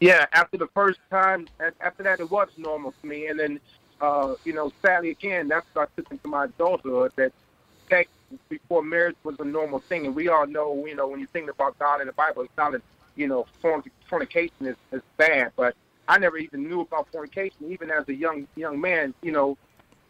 Yeah, 0.00 0.26
after 0.32 0.56
the 0.56 0.68
first 0.68 1.00
time, 1.10 1.48
after 1.80 2.02
that, 2.02 2.20
it 2.20 2.30
was 2.30 2.48
normal 2.56 2.92
for 2.92 3.06
me, 3.06 3.26
and 3.26 3.38
then 3.38 3.60
uh, 4.00 4.34
you 4.44 4.54
know, 4.54 4.72
sadly 4.82 5.10
again, 5.10 5.48
that's 5.48 5.66
what 5.74 5.88
I 5.88 6.00
took 6.00 6.10
into 6.10 6.28
my 6.28 6.46
adulthood. 6.46 7.12
That 7.16 7.32
sex 7.90 8.10
before 8.48 8.82
marriage 8.82 9.16
was 9.22 9.36
a 9.38 9.44
normal 9.44 9.80
thing, 9.80 10.06
and 10.06 10.14
we 10.14 10.28
all 10.28 10.46
know, 10.46 10.86
you 10.86 10.94
know, 10.94 11.08
when 11.08 11.20
you 11.20 11.26
think 11.26 11.50
about 11.50 11.78
God 11.78 12.00
in 12.00 12.06
the 12.06 12.12
Bible, 12.14 12.42
it's 12.42 12.56
not 12.56 12.72
that 12.72 12.82
you 13.16 13.28
know 13.28 13.46
fornication 14.08 14.66
is, 14.66 14.76
is 14.92 15.02
bad, 15.16 15.52
but 15.56 15.74
I 16.08 16.18
never 16.18 16.36
even 16.38 16.68
knew 16.68 16.80
about 16.80 17.08
fornication, 17.12 17.70
even 17.70 17.90
as 17.90 18.08
a 18.08 18.14
young 18.14 18.46
young 18.56 18.80
man, 18.80 19.14
you 19.22 19.32
know, 19.32 19.56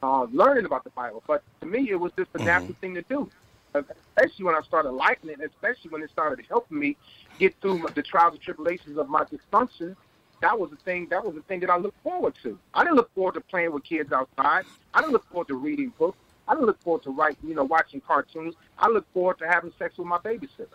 uh, 0.03 0.25
learning 0.25 0.65
about 0.65 0.85
the 0.85 0.91
Bible. 0.91 1.23
But 1.27 1.43
to 1.61 1.67
me, 1.67 1.91
it 1.91 1.97
was 1.97 2.13
just 2.17 2.31
a 2.35 2.39
mm-hmm. 2.39 2.47
natural 2.47 2.77
thing 2.81 2.95
to 2.95 3.03
do, 3.03 3.31
especially 3.75 4.45
when 4.45 4.55
I 4.55 4.63
started 4.63 4.93
liking 4.93 5.31
it, 5.31 5.41
especially 5.41 5.91
when 5.91 6.03
it 6.03 6.11
started 6.11 6.45
helping 6.49 6.79
me 6.79 6.97
get 7.39 7.55
through 7.61 7.87
the 7.95 8.03
trials 8.03 8.35
and 8.35 8.43
tribulations 8.43 8.99
of 8.99 9.09
my 9.09 9.25
dysfunction 9.25 9.97
that 10.43 10.59
was 10.59 10.71
the 10.71 10.77
thing. 10.77 11.07
That 11.09 11.25
was 11.25 11.35
the 11.35 11.43
thing 11.43 11.61
that 11.61 11.71
I 11.71 11.77
looked 11.79 12.03
forward 12.03 12.35
to. 12.43 12.59
I 12.75 12.83
didn't 12.83 12.97
look 12.97 13.15
forward 13.15 13.35
to 13.35 13.41
playing 13.41 13.73
with 13.73 13.85
kids 13.85 14.13
outside. 14.13 14.65
I 14.93 15.01
didn't 15.01 15.13
look 15.13 15.27
forward 15.31 15.49
to 15.49 15.55
reading 15.55 15.93
books. 15.97 16.19
I 16.47 16.55
didn't 16.55 16.67
look 16.67 16.83
forward 16.83 17.05
to 17.05 17.11
writing, 17.11 17.49
you 17.49 17.55
know, 17.55 17.65
watching 17.65 18.01
cartoons. 18.01 18.55
I 18.77 18.89
look 18.89 19.07
forward 19.15 19.39
to 19.39 19.47
having 19.47 19.73
sex 19.79 19.97
with 19.97 20.09
my 20.09 20.19
babysitter. 20.19 20.67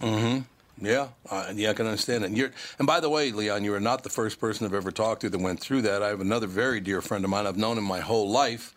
Mm-hmm. 0.00 0.40
Yeah, 0.80 1.08
uh, 1.30 1.52
yeah, 1.54 1.70
I 1.70 1.72
can 1.72 1.86
understand 1.86 2.24
it. 2.24 2.28
And, 2.28 2.36
you're, 2.36 2.50
and 2.78 2.86
by 2.86 3.00
the 3.00 3.08
way, 3.08 3.32
Leon, 3.32 3.64
you 3.64 3.74
are 3.74 3.80
not 3.80 4.02
the 4.02 4.10
first 4.10 4.38
person 4.38 4.66
I've 4.66 4.74
ever 4.74 4.90
talked 4.90 5.22
to 5.22 5.30
that 5.30 5.38
went 5.38 5.60
through 5.60 5.82
that. 5.82 6.02
I 6.02 6.08
have 6.08 6.20
another 6.20 6.46
very 6.46 6.80
dear 6.80 7.00
friend 7.00 7.24
of 7.24 7.30
mine. 7.30 7.46
I've 7.46 7.56
known 7.56 7.78
him 7.78 7.84
my 7.84 8.00
whole 8.00 8.30
life 8.30 8.74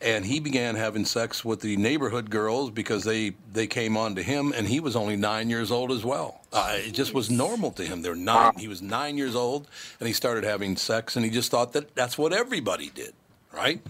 and 0.00 0.26
he 0.26 0.40
began 0.40 0.74
having 0.74 1.04
sex 1.04 1.44
with 1.44 1.60
the 1.60 1.76
neighborhood 1.76 2.28
girls 2.30 2.70
because 2.70 3.04
they 3.04 3.32
they 3.52 3.66
came 3.66 3.96
on 3.96 4.14
to 4.16 4.22
him, 4.22 4.52
and 4.54 4.66
he 4.66 4.80
was 4.80 4.94
only 4.94 5.16
nine 5.16 5.48
years 5.48 5.70
old 5.70 5.90
as 5.90 6.04
well. 6.04 6.42
Uh, 6.52 6.76
it 6.76 6.92
just 6.92 7.14
was 7.14 7.30
normal 7.30 7.70
to 7.72 7.84
him. 7.84 8.02
They're 8.02 8.14
nine. 8.14 8.52
He 8.58 8.68
was 8.68 8.82
nine 8.82 9.16
years 9.16 9.34
old, 9.34 9.68
and 9.98 10.06
he 10.06 10.12
started 10.12 10.44
having 10.44 10.76
sex, 10.76 11.16
and 11.16 11.24
he 11.24 11.30
just 11.30 11.50
thought 11.50 11.72
that 11.72 11.94
that's 11.94 12.18
what 12.18 12.32
everybody 12.32 12.90
did, 12.90 13.14
right? 13.52 13.80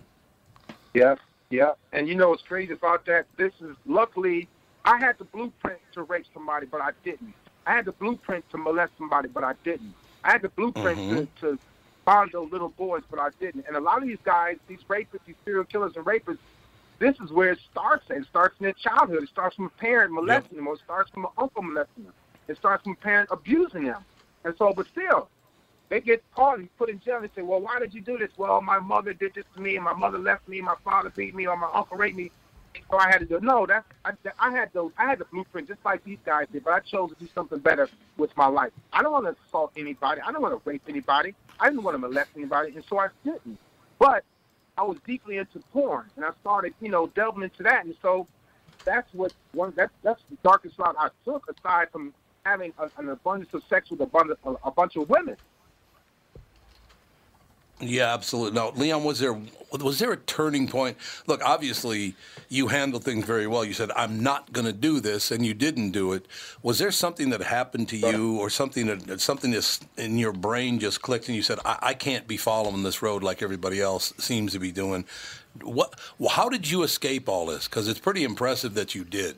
Yeah, 0.95 1.17
yeah. 1.51 1.73
And 1.93 2.09
you 2.09 2.15
know 2.15 2.31
what's 2.31 2.43
crazy 2.43 2.73
about 2.73 3.05
that? 3.07 3.27
This 3.37 3.53
is 3.61 3.77
luckily 3.85 4.49
I 4.87 4.99
had 4.99 5.19
the 5.19 5.25
blueprint 5.25 5.81
to 5.93 6.05
rape 6.05 6.27
somebody, 6.33 6.67
but 6.67 6.81
I 6.81 6.93
didn't. 7.05 7.35
I 7.67 7.73
had 7.73 7.85
the 7.85 7.93
blueprint 7.93 8.49
to 8.51 8.59
molest 8.59 8.93
somebody, 8.97 9.29
but 9.29 9.43
I 9.43 9.55
didn't. 9.65 9.93
I 10.23 10.31
had 10.31 10.43
the 10.43 10.49
blueprint 10.51 10.99
mm-hmm. 10.99 11.25
to, 11.47 11.57
to 11.57 11.59
those 12.33 12.53
little 12.53 12.69
boys, 12.69 13.03
but 13.11 13.19
I 13.19 13.31
didn't. 13.41 13.65
And 13.67 13.77
a 13.77 13.81
lot 13.81 13.99
of 13.99 14.07
these 14.07 14.21
guys, 14.23 14.59
these 14.69 14.79
rapists, 14.89 15.25
these 15.27 15.35
serial 15.45 15.65
killers 15.65 15.97
and 15.97 16.05
rapists, 16.05 16.39
this 17.01 17.19
is 17.21 17.33
where 17.33 17.51
it 17.51 17.59
starts. 17.71 18.05
It 18.11 18.25
starts 18.27 18.55
in 18.61 18.65
their 18.65 18.73
childhood. 18.73 19.25
It 19.25 19.29
starts 19.29 19.57
from 19.57 19.67
a 19.67 19.71
parent 19.71 20.13
molesting 20.13 20.53
yep. 20.53 20.59
them, 20.59 20.69
or 20.69 20.75
it 20.75 20.81
starts 20.85 21.11
from 21.11 21.25
an 21.25 21.33
uncle 21.37 21.63
molesting 21.63 22.05
them. 22.05 22.15
It 22.47 22.57
starts 22.57 22.85
from 22.85 22.93
a 22.93 22.97
parent 22.97 23.29
abusing 23.33 23.85
them. 23.85 24.05
And 24.45 24.55
so, 24.57 24.73
but 24.73 24.87
still, 24.87 25.29
they 25.89 26.01
get 26.01 26.23
caught 26.35 26.59
and 26.61 26.75
put 26.79 26.89
in 26.89 27.01
jail 27.01 27.19
and 27.19 27.29
say, 27.35 27.43
well, 27.43 27.61
why 27.61 27.81
did 27.81 27.93
you 27.93 28.01
do 28.01 28.17
this? 28.17 28.31
Well, 28.37 28.61
my 28.61 28.79
mother 28.79 29.13
did 29.13 29.35
this 29.35 29.45
to 29.57 29.61
me, 29.61 29.75
and 29.75 29.85
my 29.85 29.93
mother 29.93 30.19
left 30.19 30.49
me, 30.49 30.61
my 30.61 30.77
father 30.85 31.11
beat 31.11 31.35
me, 31.35 31.47
or 31.47 31.57
my 31.57 31.69
uncle 31.75 31.97
raped 31.97 32.17
me. 32.17 32.31
So 32.91 32.99
I 32.99 33.09
had 33.09 33.19
to 33.19 33.27
do. 33.27 33.41
No, 33.41 33.67
that's 33.67 33.87
I, 34.05 34.13
I 34.39 34.51
had 34.51 34.73
those. 34.73 34.93
I 34.99 35.07
had 35.09 35.19
the 35.19 35.25
blueprint 35.27 35.69
just 35.69 35.85
like 35.85 36.05
these 36.05 36.19
guys 36.25 36.47
did, 36.53 36.65
but 36.65 36.73
I 36.73 36.81
chose 36.81 37.11
to 37.11 37.17
do 37.17 37.29
something 37.35 37.59
better 37.59 37.89
with 38.17 38.37
my 38.37 38.47
life. 38.47 38.73
I 38.93 39.03
don't 39.03 39.13
want 39.13 39.27
to 39.27 39.37
assault 39.49 39.73
anybody. 39.77 40.21
I 40.21 40.33
don't 40.33 40.43
want 40.43 40.55
to 40.55 40.69
rape 40.69 40.83
anybody. 40.89 41.35
I 41.59 41.69
didn't 41.69 41.83
want 41.83 41.95
to 41.95 41.99
molest 41.99 42.31
anybody, 42.37 42.75
and 42.75 42.85
so 42.89 42.99
I 42.99 43.09
didn't. 43.25 43.59
But 43.99 44.25
I 44.79 44.83
was 44.83 44.99
deeply 45.07 45.39
into 45.39 45.59
porn, 45.73 46.07
and 46.17 46.25
I 46.25 46.31
started, 46.41 46.75
you 46.81 46.91
know, 46.91 47.07
delving 47.09 47.43
into 47.43 47.63
that, 47.63 47.85
and 47.85 47.95
so 48.03 48.27
that's 48.85 49.13
what 49.15 49.33
one 49.53 49.73
that's 49.77 49.93
that's 50.03 50.21
the 50.31 50.37
darkest 50.43 50.79
route 50.79 50.97
I 50.99 51.09
took, 51.25 51.45
aside 51.49 51.89
from 51.91 52.15
having 52.45 52.73
a, 52.79 52.91
an 52.99 53.09
abundance 53.09 53.53
of 53.55 53.63
sex 53.69 53.91
with 53.91 54.01
a, 54.01 54.07
bunch, 54.07 54.31
a, 54.45 54.51
a 54.65 54.71
bunch 54.71 54.97
of 54.97 55.09
women. 55.09 55.37
Yeah, 57.81 58.15
absolutely. 58.15 58.59
Now, 58.59 58.71
Leon, 58.71 59.05
was 59.05 59.19
there 59.19 59.39
was 59.71 59.99
there 59.99 60.13
a 60.13 60.17
turning 60.17 60.67
point? 60.67 60.97
Look, 61.27 61.45
obviously, 61.45 62.15
you 62.49 62.69
handled 62.69 63.05
things 63.05 63.27
very 63.27 63.47
well. 63.47 63.65
You 63.65 63.75
said, 63.75 63.91
"I'm 63.95 64.23
not 64.23 64.51
going 64.53 64.65
to 64.65 64.73
do 64.73 64.99
this," 64.99 65.31
and 65.31 65.45
you 65.45 65.53
didn't 65.53 65.91
do 65.91 66.15
it. 66.15 66.27
Was 66.63 66.79
there 66.79 66.91
something 66.91 67.29
that 67.31 67.43
happened 67.43 67.91
to 67.91 67.97
you, 67.99 68.39
or 68.39 68.49
something 68.49 68.87
that 68.87 69.21
something 69.21 69.51
that's 69.51 69.81
in 69.99 70.17
your 70.17 70.33
brain 70.33 70.79
just 70.79 71.03
clicked, 71.03 71.29
and 71.29 71.37
you 71.37 71.43
said, 71.43 71.59
I, 71.67 71.79
"I 71.83 71.95
can't 71.95 72.27
be 72.27 72.39
following 72.39 72.83
this 72.83 73.03
road 73.03 73.23
like 73.23 73.43
everybody 73.43 73.81
else 73.81 74.15
seems 74.17 74.53
to 74.53 74.59
be 74.59 74.73
doing"? 74.73 75.05
What? 75.63 76.01
How 76.31 76.49
did 76.49 76.71
you 76.71 76.83
escape 76.83 77.29
all 77.29 77.45
this? 77.45 77.69
Because 77.69 77.89
it's 77.89 78.01
pretty 78.01 78.25
impressive 78.25 78.73
that 78.75 78.95
you 78.95 79.05
did. 79.05 79.37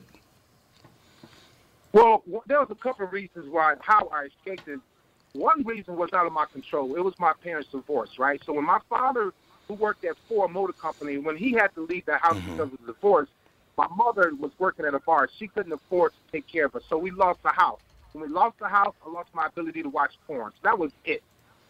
Well, 1.91 2.23
there 2.45 2.59
was 2.59 2.69
a 2.69 2.75
couple 2.75 3.05
of 3.05 3.11
reasons 3.11 3.49
why 3.49 3.75
how 3.81 4.07
I 4.13 4.25
escaped 4.25 4.67
it 4.69 4.79
one 5.33 5.63
reason 5.63 5.95
was 5.95 6.11
out 6.13 6.25
of 6.25 6.33
my 6.33 6.45
control. 6.45 6.95
It 6.95 7.03
was 7.03 7.13
my 7.19 7.33
parents' 7.43 7.69
divorce, 7.71 8.17
right? 8.17 8.41
So 8.45 8.53
when 8.53 8.65
my 8.65 8.79
father, 8.89 9.33
who 9.67 9.73
worked 9.75 10.03
at 10.05 10.15
Ford 10.27 10.51
Motor 10.51 10.73
Company, 10.73 11.17
when 11.17 11.37
he 11.37 11.51
had 11.53 11.73
to 11.75 11.81
leave 11.81 12.05
the 12.05 12.17
house 12.17 12.35
mm-hmm. 12.35 12.51
because 12.51 12.73
of 12.73 12.79
the 12.85 12.93
divorce, 12.93 13.29
my 13.77 13.87
mother 13.95 14.33
was 14.37 14.51
working 14.59 14.85
at 14.85 14.93
a 14.93 14.99
bar. 14.99 15.29
She 15.37 15.47
couldn't 15.47 15.71
afford 15.71 16.11
to 16.11 16.31
take 16.31 16.47
care 16.47 16.65
of 16.65 16.75
us, 16.75 16.83
so 16.89 16.97
we 16.97 17.11
lost 17.11 17.41
the 17.43 17.49
house. 17.49 17.79
When 18.11 18.23
we 18.23 18.29
lost 18.29 18.57
the 18.59 18.67
house, 18.67 18.95
I 19.05 19.09
lost 19.09 19.29
my 19.33 19.45
ability 19.45 19.83
to 19.83 19.89
watch 19.89 20.13
porn. 20.25 20.51
So 20.51 20.59
that 20.63 20.77
was 20.77 20.91
it. 21.05 21.23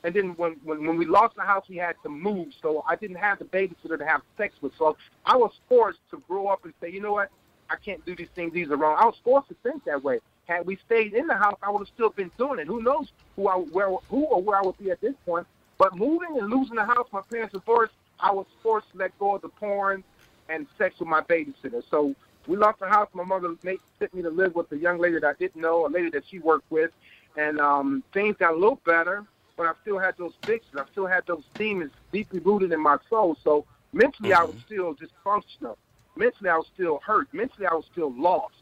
And 0.04 0.14
then 0.14 0.30
when, 0.38 0.54
when 0.64 0.88
when 0.88 0.98
we 0.98 1.06
lost 1.06 1.36
the 1.36 1.42
house, 1.42 1.66
we 1.68 1.76
had 1.76 1.96
to 2.04 2.10
move. 2.10 2.54
So 2.62 2.84
I 2.88 2.96
didn't 2.96 3.18
have 3.18 3.40
the 3.40 3.46
babysitter 3.46 3.98
to 3.98 4.06
have 4.06 4.22
sex 4.38 4.56
with. 4.62 4.72
So 4.78 4.96
I 5.26 5.36
was 5.36 5.52
forced 5.68 6.00
to 6.12 6.24
grow 6.28 6.48
up 6.48 6.64
and 6.64 6.74
say, 6.82 6.90
you 6.90 7.02
know 7.02 7.12
what, 7.12 7.30
I 7.70 7.76
can't 7.76 8.04
do 8.06 8.16
these 8.16 8.30
things. 8.34 8.54
These 8.54 8.70
are 8.70 8.78
wrong. 8.78 8.96
I 8.98 9.06
was 9.06 9.16
forced 9.24 9.50
to 9.50 9.56
think 9.62 9.84
that 9.86 10.04
way. 10.04 10.20
Had 10.50 10.66
we 10.66 10.80
stayed 10.84 11.14
in 11.14 11.28
the 11.28 11.36
house, 11.36 11.60
I 11.62 11.70
would 11.70 11.82
have 11.82 11.88
still 11.90 12.10
been 12.10 12.32
doing 12.40 12.58
it. 12.58 12.66
Who 12.66 12.82
knows 12.82 13.12
who 13.36 13.48
I 13.48 13.54
where 13.54 13.90
who 14.10 14.24
or 14.24 14.42
where 14.42 14.58
I 14.58 14.64
would 14.64 14.80
be 14.80 14.90
at 14.90 15.00
this 15.00 15.14
point? 15.24 15.46
But 15.78 15.96
moving 15.96 16.40
and 16.40 16.50
losing 16.50 16.76
the 16.76 16.86
house, 16.86 17.08
my 17.12 17.22
parents 17.22 17.54
divorced. 17.54 17.94
I 18.20 18.32
was 18.32 18.48
forced 18.64 18.92
to 18.92 18.98
let 18.98 19.18
go 19.20 19.36
of 19.36 19.44
the 19.44 19.50
porn 19.50 20.04
and 20.50 20.66
sex 20.76 20.96
with 20.98 21.08
my 21.08 21.22
babysitter. 21.22 21.84
So 21.92 22.16
we 22.48 22.58
lost 22.58 22.80
the 22.80 22.88
house. 22.88 23.10
My 23.14 23.24
mother 23.24 23.54
made, 23.62 23.78
sent 24.00 24.12
me 24.12 24.24
to 24.24 24.32
live 24.32 24.56
with 24.56 24.72
a 24.72 24.78
young 24.78 24.98
lady 24.98 25.20
that 25.20 25.24
I 25.24 25.34
didn't 25.34 25.62
know, 25.62 25.86
a 25.86 25.88
lady 25.88 26.10
that 26.10 26.24
she 26.28 26.40
worked 26.40 26.70
with, 26.72 26.90
and 27.38 27.62
um, 27.62 28.04
things 28.12 28.36
got 28.38 28.54
a 28.54 28.58
little 28.58 28.82
better. 28.88 29.26
But 29.56 29.68
I 29.68 29.74
still 29.84 30.00
had 30.00 30.18
those 30.18 30.34
fixes. 30.48 30.72
I 30.76 30.84
still 30.92 31.06
had 31.06 31.28
those 31.28 31.44
demons 31.54 31.92
deeply 32.12 32.40
rooted 32.40 32.72
in 32.72 32.82
my 32.82 32.98
soul. 33.08 33.38
So 33.44 33.66
mentally, 33.94 34.32
mm-hmm. 34.32 34.42
I 34.42 34.46
was 34.46 34.56
still 34.66 34.96
dysfunctional. 34.96 35.78
Mentally, 36.16 36.50
I 36.50 36.58
was 36.58 36.66
still 36.74 37.00
hurt. 37.06 37.28
Mentally, 37.34 37.68
I 37.68 37.76
was 37.76 37.86
still 37.92 38.12
lost. 38.18 38.56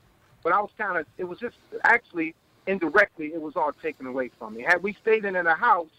But 0.47 0.53
I 0.53 0.61
was 0.61 0.69
kind 0.77 0.97
of, 0.97 1.05
it 1.17 1.25
was 1.25 1.39
just 1.39 1.57
actually 1.83 2.33
indirectly, 2.67 3.33
it 3.33 3.41
was 3.41 3.57
all 3.57 3.73
taken 3.73 4.07
away 4.07 4.31
from 4.39 4.55
me. 4.55 4.63
Had 4.63 4.81
we 4.81 4.93
stayed 4.93 5.25
in 5.25 5.35
in 5.35 5.45
a 5.45 5.53
house, 5.53 5.89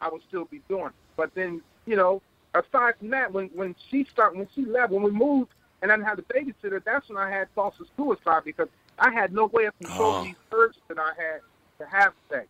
I 0.00 0.08
would 0.08 0.22
still 0.26 0.44
be 0.46 0.60
doing 0.68 0.86
it. 0.86 0.92
But 1.16 1.32
then, 1.36 1.62
you 1.86 1.94
know, 1.94 2.20
aside 2.52 2.94
from 2.98 3.10
that, 3.10 3.32
when 3.32 3.46
when 3.54 3.76
she 3.88 4.02
started, 4.02 4.38
when 4.38 4.48
she 4.56 4.64
left, 4.64 4.90
when 4.90 5.04
we 5.04 5.12
moved, 5.12 5.52
and 5.82 5.92
I 5.92 5.94
didn't 5.94 6.08
have 6.08 6.16
the 6.16 6.24
babysitter, 6.24 6.82
that's 6.82 7.08
when 7.08 7.16
I 7.16 7.30
had 7.30 7.54
thoughts 7.54 7.78
of 7.78 7.86
suicide 7.96 8.42
because 8.44 8.66
I 8.98 9.12
had 9.12 9.32
no 9.32 9.46
way 9.46 9.66
of 9.66 9.78
controlling 9.78 10.20
oh. 10.20 10.24
these 10.24 10.34
urges 10.50 10.82
that 10.88 10.98
I 10.98 11.12
had 11.16 11.40
to 11.78 11.86
have 11.86 12.12
sex. 12.28 12.48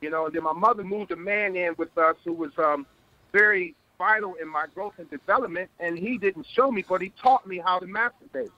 You 0.00 0.10
know, 0.10 0.26
and 0.26 0.32
then 0.32 0.44
my 0.44 0.52
mother 0.52 0.84
moved 0.84 1.10
a 1.10 1.16
man 1.16 1.56
in 1.56 1.74
with 1.76 1.98
us 1.98 2.14
who 2.24 2.34
was 2.34 2.52
um, 2.56 2.86
very 3.32 3.74
vital 3.98 4.34
in 4.34 4.46
my 4.46 4.66
growth 4.72 4.94
and 4.98 5.10
development, 5.10 5.70
and 5.80 5.98
he 5.98 6.18
didn't 6.18 6.46
show 6.46 6.70
me, 6.70 6.84
but 6.88 7.02
he 7.02 7.10
taught 7.20 7.48
me 7.48 7.58
how 7.58 7.80
to 7.80 7.86
masturbate 7.86 8.52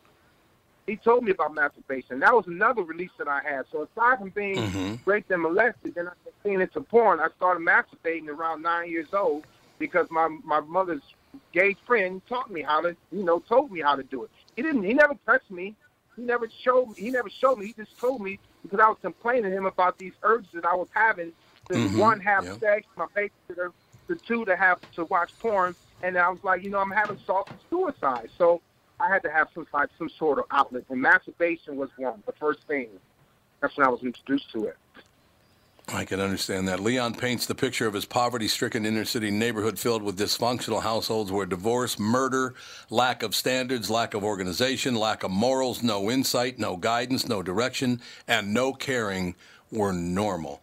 he 0.86 0.96
told 0.96 1.24
me 1.24 1.32
about 1.32 1.54
masturbation. 1.54 2.20
That 2.20 2.34
was 2.34 2.46
another 2.46 2.82
release 2.82 3.10
that 3.18 3.28
I 3.28 3.40
had. 3.42 3.64
So 3.72 3.88
aside 3.92 4.18
from 4.18 4.30
being 4.30 4.56
mm-hmm. 4.56 4.94
raped 5.04 5.30
and 5.30 5.42
molested, 5.42 5.94
then 5.94 6.08
I 6.08 6.12
seeing 6.46 6.60
into 6.60 6.80
porn. 6.80 7.20
I 7.20 7.28
started 7.36 7.66
masturbating 7.66 8.28
around 8.28 8.62
nine 8.62 8.90
years 8.90 9.12
old 9.12 9.44
because 9.78 10.06
my 10.10 10.28
my 10.44 10.60
mother's 10.60 11.02
gay 11.52 11.76
friend 11.86 12.22
taught 12.28 12.50
me 12.50 12.62
how 12.62 12.80
to, 12.80 12.96
you 13.12 13.24
know, 13.24 13.40
told 13.40 13.72
me 13.72 13.80
how 13.80 13.96
to 13.96 14.02
do 14.04 14.24
it. 14.24 14.30
He 14.54 14.62
didn't. 14.62 14.84
He 14.84 14.94
never 14.94 15.14
touched 15.26 15.50
me. 15.50 15.74
He 16.14 16.22
never 16.22 16.48
showed 16.62 16.88
me. 16.88 16.94
He 16.96 17.10
never 17.10 17.28
showed 17.28 17.58
me. 17.58 17.66
He 17.66 17.72
just 17.72 17.98
told 17.98 18.22
me 18.22 18.38
because 18.62 18.80
I 18.80 18.88
was 18.88 18.98
complaining 19.02 19.44
to 19.44 19.50
him 19.50 19.66
about 19.66 19.98
these 19.98 20.12
urges 20.22 20.50
that 20.54 20.64
I 20.64 20.74
was 20.74 20.88
having. 20.94 21.32
To 21.68 21.74
mm-hmm. 21.74 21.98
one 21.98 22.20
have 22.20 22.44
yep. 22.44 22.60
sex, 22.60 22.86
my 22.96 23.06
babysitter, 23.16 23.72
the 24.06 24.14
two 24.14 24.44
to 24.44 24.54
have 24.54 24.78
to 24.92 25.04
watch 25.06 25.36
porn, 25.40 25.74
and 26.02 26.16
I 26.16 26.28
was 26.28 26.38
like, 26.44 26.62
you 26.62 26.70
know, 26.70 26.78
I'm 26.78 26.92
having 26.92 27.16
thoughts 27.16 27.50
of 27.50 27.58
suicide. 27.68 28.30
So 28.38 28.62
I 28.98 29.08
had 29.08 29.22
to 29.22 29.30
have 29.30 29.48
some 29.54 29.66
type, 29.66 29.90
some 29.98 30.08
sort 30.08 30.38
of 30.38 30.46
outlet, 30.50 30.84
and 30.88 31.00
masturbation 31.00 31.76
was 31.76 31.90
one, 31.96 32.22
the 32.26 32.32
first 32.32 32.62
thing. 32.66 32.88
That's 33.60 33.76
when 33.76 33.86
I 33.86 33.90
was 33.90 34.02
introduced 34.02 34.50
to 34.52 34.66
it. 34.66 34.76
I 35.88 36.04
can 36.04 36.18
understand 36.18 36.66
that. 36.66 36.80
Leon 36.80 37.14
paints 37.14 37.46
the 37.46 37.54
picture 37.54 37.86
of 37.86 37.94
his 37.94 38.04
poverty 38.04 38.48
stricken 38.48 38.84
inner 38.84 39.04
city 39.04 39.30
neighborhood 39.30 39.78
filled 39.78 40.02
with 40.02 40.18
dysfunctional 40.18 40.82
households 40.82 41.30
where 41.30 41.46
divorce, 41.46 41.96
murder, 41.98 42.54
lack 42.90 43.22
of 43.22 43.36
standards, 43.36 43.88
lack 43.88 44.12
of 44.14 44.24
organization, 44.24 44.96
lack 44.96 45.22
of 45.22 45.30
morals, 45.30 45.84
no 45.84 46.10
insight, 46.10 46.58
no 46.58 46.76
guidance, 46.76 47.28
no 47.28 47.40
direction, 47.40 48.00
and 48.26 48.52
no 48.52 48.72
caring 48.72 49.36
were 49.70 49.92
normal. 49.92 50.60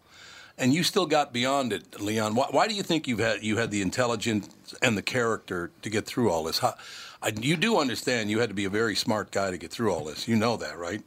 And 0.58 0.72
you 0.74 0.82
still 0.82 1.06
got 1.06 1.32
beyond 1.32 1.72
it, 1.72 2.00
Leon. 2.00 2.34
Why, 2.34 2.46
why 2.50 2.68
do 2.68 2.74
you 2.74 2.82
think 2.82 3.08
you've 3.08 3.18
had 3.20 3.42
you 3.42 3.56
had 3.56 3.70
the 3.70 3.82
intelligence 3.82 4.74
and 4.82 4.96
the 4.96 5.02
character 5.02 5.70
to 5.82 5.90
get 5.90 6.06
through 6.06 6.30
all 6.30 6.44
this? 6.44 6.60
How, 6.60 6.74
I, 7.22 7.32
you 7.40 7.56
do 7.56 7.78
understand 7.78 8.30
you 8.30 8.40
had 8.40 8.50
to 8.50 8.54
be 8.54 8.64
a 8.64 8.70
very 8.70 8.94
smart 8.96 9.30
guy 9.30 9.50
to 9.50 9.58
get 9.58 9.70
through 9.70 9.92
all 9.92 10.04
this. 10.04 10.28
You 10.28 10.36
know 10.36 10.56
that, 10.58 10.78
right? 10.78 11.02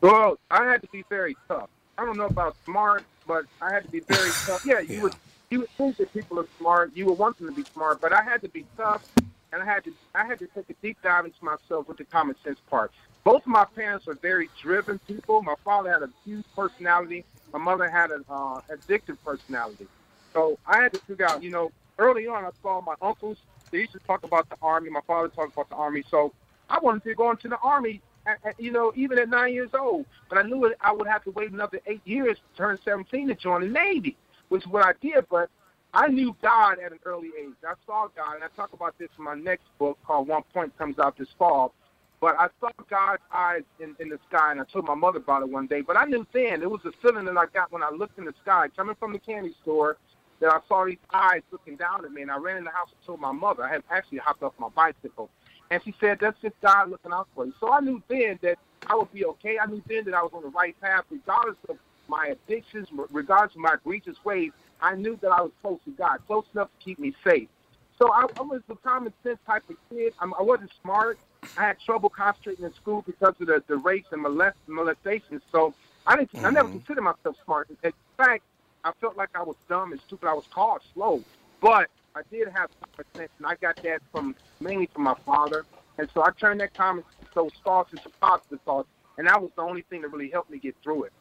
Well, 0.00 0.38
I 0.50 0.64
had 0.64 0.82
to 0.82 0.88
be 0.92 1.04
very 1.10 1.36
tough. 1.48 1.68
I 1.98 2.04
don't 2.06 2.16
know 2.16 2.26
about 2.26 2.56
smart, 2.64 3.04
but 3.26 3.44
I 3.60 3.72
had 3.72 3.84
to 3.84 3.90
be 3.90 4.00
very 4.00 4.30
tough. 4.46 4.64
Yeah, 4.66 4.80
you 4.80 4.96
Yeah. 4.96 5.02
would 5.02 5.14
you 5.50 5.60
would 5.60 5.70
think 5.70 5.96
that 5.98 6.12
people 6.12 6.38
are 6.38 6.46
smart. 6.58 6.92
You 6.94 7.06
would 7.06 7.18
want 7.18 7.38
them 7.38 7.48
to 7.48 7.54
be 7.54 7.64
smart, 7.72 8.00
but 8.00 8.12
I 8.12 8.22
had 8.22 8.40
to 8.42 8.48
be 8.48 8.66
tough, 8.76 9.04
and 9.52 9.62
I 9.62 9.64
had 9.64 9.84
to 9.84 9.92
I 10.14 10.24
had 10.26 10.38
to 10.40 10.46
take 10.48 10.70
a 10.70 10.74
deep 10.82 10.98
dive 11.02 11.24
into 11.26 11.44
myself 11.44 11.88
with 11.88 11.98
the 11.98 12.04
common 12.04 12.36
sense 12.44 12.58
part. 12.70 12.92
Both 13.24 13.42
of 13.42 13.48
my 13.48 13.64
parents 13.64 14.08
are 14.08 14.14
very 14.14 14.48
driven 14.62 14.98
people. 15.00 15.42
My 15.42 15.56
father 15.64 15.92
had 15.92 16.02
a 16.02 16.10
huge 16.24 16.44
personality. 16.56 17.24
My 17.52 17.58
mother 17.58 17.88
had 17.88 18.10
an 18.10 18.24
uh, 18.28 18.60
addictive 18.70 19.16
personality. 19.24 19.86
So 20.32 20.58
I 20.66 20.82
had 20.82 20.92
to 20.92 21.00
figure 21.00 21.26
out, 21.28 21.42
you 21.42 21.50
know, 21.50 21.72
early 21.98 22.26
on 22.26 22.44
I 22.44 22.50
saw 22.62 22.80
my 22.80 22.94
uncles. 23.02 23.38
They 23.70 23.78
used 23.78 23.92
to 23.92 23.98
talk 24.00 24.24
about 24.24 24.48
the 24.48 24.56
army. 24.62 24.90
My 24.90 25.00
father 25.06 25.28
talked 25.28 25.52
about 25.52 25.68
the 25.68 25.76
army. 25.76 26.04
So 26.10 26.32
I 26.68 26.78
wanted 26.80 27.04
to 27.04 27.14
go 27.14 27.30
into 27.30 27.48
the 27.48 27.58
army. 27.58 28.00
At, 28.26 28.38
at, 28.44 28.60
you 28.60 28.70
know, 28.70 28.92
even 28.96 29.18
at 29.18 29.30
nine 29.30 29.54
years 29.54 29.70
old, 29.72 30.04
but 30.28 30.36
I 30.36 30.42
knew 30.42 30.74
I 30.82 30.92
would 30.92 31.06
have 31.06 31.24
to 31.24 31.30
wait 31.30 31.52
another 31.52 31.80
eight 31.86 32.02
years 32.04 32.36
to 32.36 32.56
turn 32.56 32.78
17 32.84 33.28
to 33.28 33.34
join 33.34 33.62
the 33.62 33.68
Navy, 33.68 34.14
which 34.50 34.62
is 34.62 34.68
what 34.68 34.84
I 34.84 34.92
did. 35.00 35.24
But 35.30 35.48
I 35.94 36.08
knew 36.08 36.36
God 36.42 36.78
at 36.84 36.92
an 36.92 36.98
early 37.06 37.30
age. 37.40 37.54
I 37.66 37.72
saw 37.86 38.08
God, 38.14 38.34
and 38.34 38.44
I 38.44 38.48
talk 38.54 38.74
about 38.74 38.96
this 38.98 39.08
in 39.16 39.24
my 39.24 39.34
next 39.34 39.64
book 39.78 39.98
called 40.04 40.28
One 40.28 40.42
Point 40.52 40.76
comes 40.76 40.98
out 40.98 41.16
this 41.16 41.28
fall. 41.38 41.72
But 42.20 42.38
I 42.38 42.48
saw 42.60 42.68
God's 42.90 43.22
eyes 43.32 43.62
in, 43.78 43.96
in 43.98 44.10
the 44.10 44.18
sky, 44.28 44.50
and 44.52 44.60
I 44.60 44.64
told 44.64 44.86
my 44.86 44.94
mother 44.94 45.18
about 45.18 45.42
it 45.42 45.48
one 45.48 45.66
day. 45.66 45.80
But 45.80 45.96
I 45.96 46.04
knew 46.04 46.26
then 46.32 46.62
it 46.62 46.70
was 46.70 46.82
a 46.84 46.92
feeling 47.00 47.24
that 47.24 47.36
I 47.36 47.46
got 47.46 47.72
when 47.72 47.82
I 47.82 47.90
looked 47.90 48.18
in 48.18 48.26
the 48.26 48.34
sky, 48.42 48.68
coming 48.76 48.94
from 48.96 49.12
the 49.12 49.18
candy 49.18 49.54
store, 49.62 49.96
that 50.40 50.50
I 50.52 50.60
saw 50.68 50.84
these 50.84 50.98
eyes 51.12 51.42
looking 51.50 51.76
down 51.76 52.04
at 52.04 52.12
me. 52.12 52.22
And 52.22 52.30
I 52.30 52.36
ran 52.36 52.58
in 52.58 52.64
the 52.64 52.70
house 52.70 52.88
and 52.90 53.06
told 53.06 53.20
my 53.20 53.32
mother. 53.32 53.64
I 53.64 53.70
had 53.70 53.82
actually 53.90 54.18
hopped 54.18 54.42
off 54.42 54.52
my 54.58 54.68
bicycle, 54.68 55.30
and 55.70 55.82
she 55.82 55.94
said, 55.98 56.18
"That's 56.20 56.38
just 56.40 56.60
God 56.60 56.90
looking 56.90 57.12
out 57.12 57.28
for 57.34 57.46
you." 57.46 57.54
So 57.58 57.72
I 57.72 57.80
knew 57.80 58.02
then 58.08 58.38
that 58.42 58.58
I 58.86 58.96
would 58.96 59.12
be 59.12 59.24
okay. 59.24 59.58
I 59.58 59.66
knew 59.66 59.82
then 59.86 60.04
that 60.04 60.14
I 60.14 60.22
was 60.22 60.32
on 60.34 60.42
the 60.42 60.48
right 60.48 60.78
path, 60.80 61.04
regardless 61.10 61.56
of 61.68 61.78
my 62.08 62.28
addictions, 62.28 62.88
regardless 63.10 63.54
of 63.54 63.60
my 63.60 63.74
egregious 63.74 64.22
ways. 64.24 64.52
I 64.82 64.94
knew 64.94 65.18
that 65.22 65.30
I 65.30 65.42
was 65.42 65.52
close 65.62 65.78
to 65.84 65.90
God, 65.92 66.18
close 66.26 66.44
enough 66.54 66.68
to 66.68 66.84
keep 66.84 66.98
me 66.98 67.14
safe. 67.24 67.48
So 67.98 68.10
I, 68.12 68.26
I 68.36 68.42
was 68.42 68.62
a 68.70 68.76
common 68.76 69.12
sense 69.22 69.38
type 69.46 69.62
of 69.68 69.76
kid. 69.90 70.14
I'm, 70.20 70.32
I 70.34 70.42
wasn't 70.42 70.70
smart. 70.82 71.18
I 71.56 71.62
had 71.62 71.80
trouble 71.80 72.10
concentrating 72.10 72.64
in 72.64 72.74
school 72.74 73.02
because 73.02 73.34
of 73.40 73.46
the, 73.46 73.62
the 73.66 73.76
rapes 73.76 74.08
and 74.12 74.22
molest, 74.22 74.56
molestations. 74.66 75.42
So 75.50 75.74
I 76.06 76.16
didn't. 76.16 76.44
I 76.44 76.50
never 76.50 76.68
mm-hmm. 76.68 76.78
considered 76.78 77.02
myself 77.02 77.36
smart. 77.44 77.68
In 77.82 77.92
fact, 78.16 78.42
I 78.84 78.92
felt 79.00 79.16
like 79.16 79.30
I 79.34 79.42
was 79.42 79.56
dumb 79.68 79.92
and 79.92 80.00
stupid. 80.00 80.26
I 80.28 80.34
was 80.34 80.44
called 80.50 80.80
slow, 80.94 81.22
but 81.60 81.88
I 82.14 82.22
did 82.30 82.48
have 82.48 82.70
common 82.80 83.06
sense, 83.14 83.30
and 83.38 83.46
I 83.46 83.54
got 83.56 83.76
that 83.82 84.00
from 84.12 84.34
mainly 84.60 84.86
from 84.86 85.04
my 85.04 85.14
father. 85.26 85.64
And 85.98 86.08
so 86.14 86.22
I 86.22 86.30
turned 86.38 86.60
that 86.60 86.74
common 86.74 87.04
those 87.34 87.52
thoughts 87.62 87.92
into 87.92 88.08
positive 88.20 88.60
thoughts, 88.62 88.88
and 89.18 89.26
that 89.26 89.40
was 89.40 89.50
the 89.54 89.62
only 89.62 89.82
thing 89.82 90.02
that 90.02 90.08
really 90.08 90.30
helped 90.30 90.50
me 90.50 90.58
get 90.58 90.74
through 90.82 91.04
it. 91.04 91.12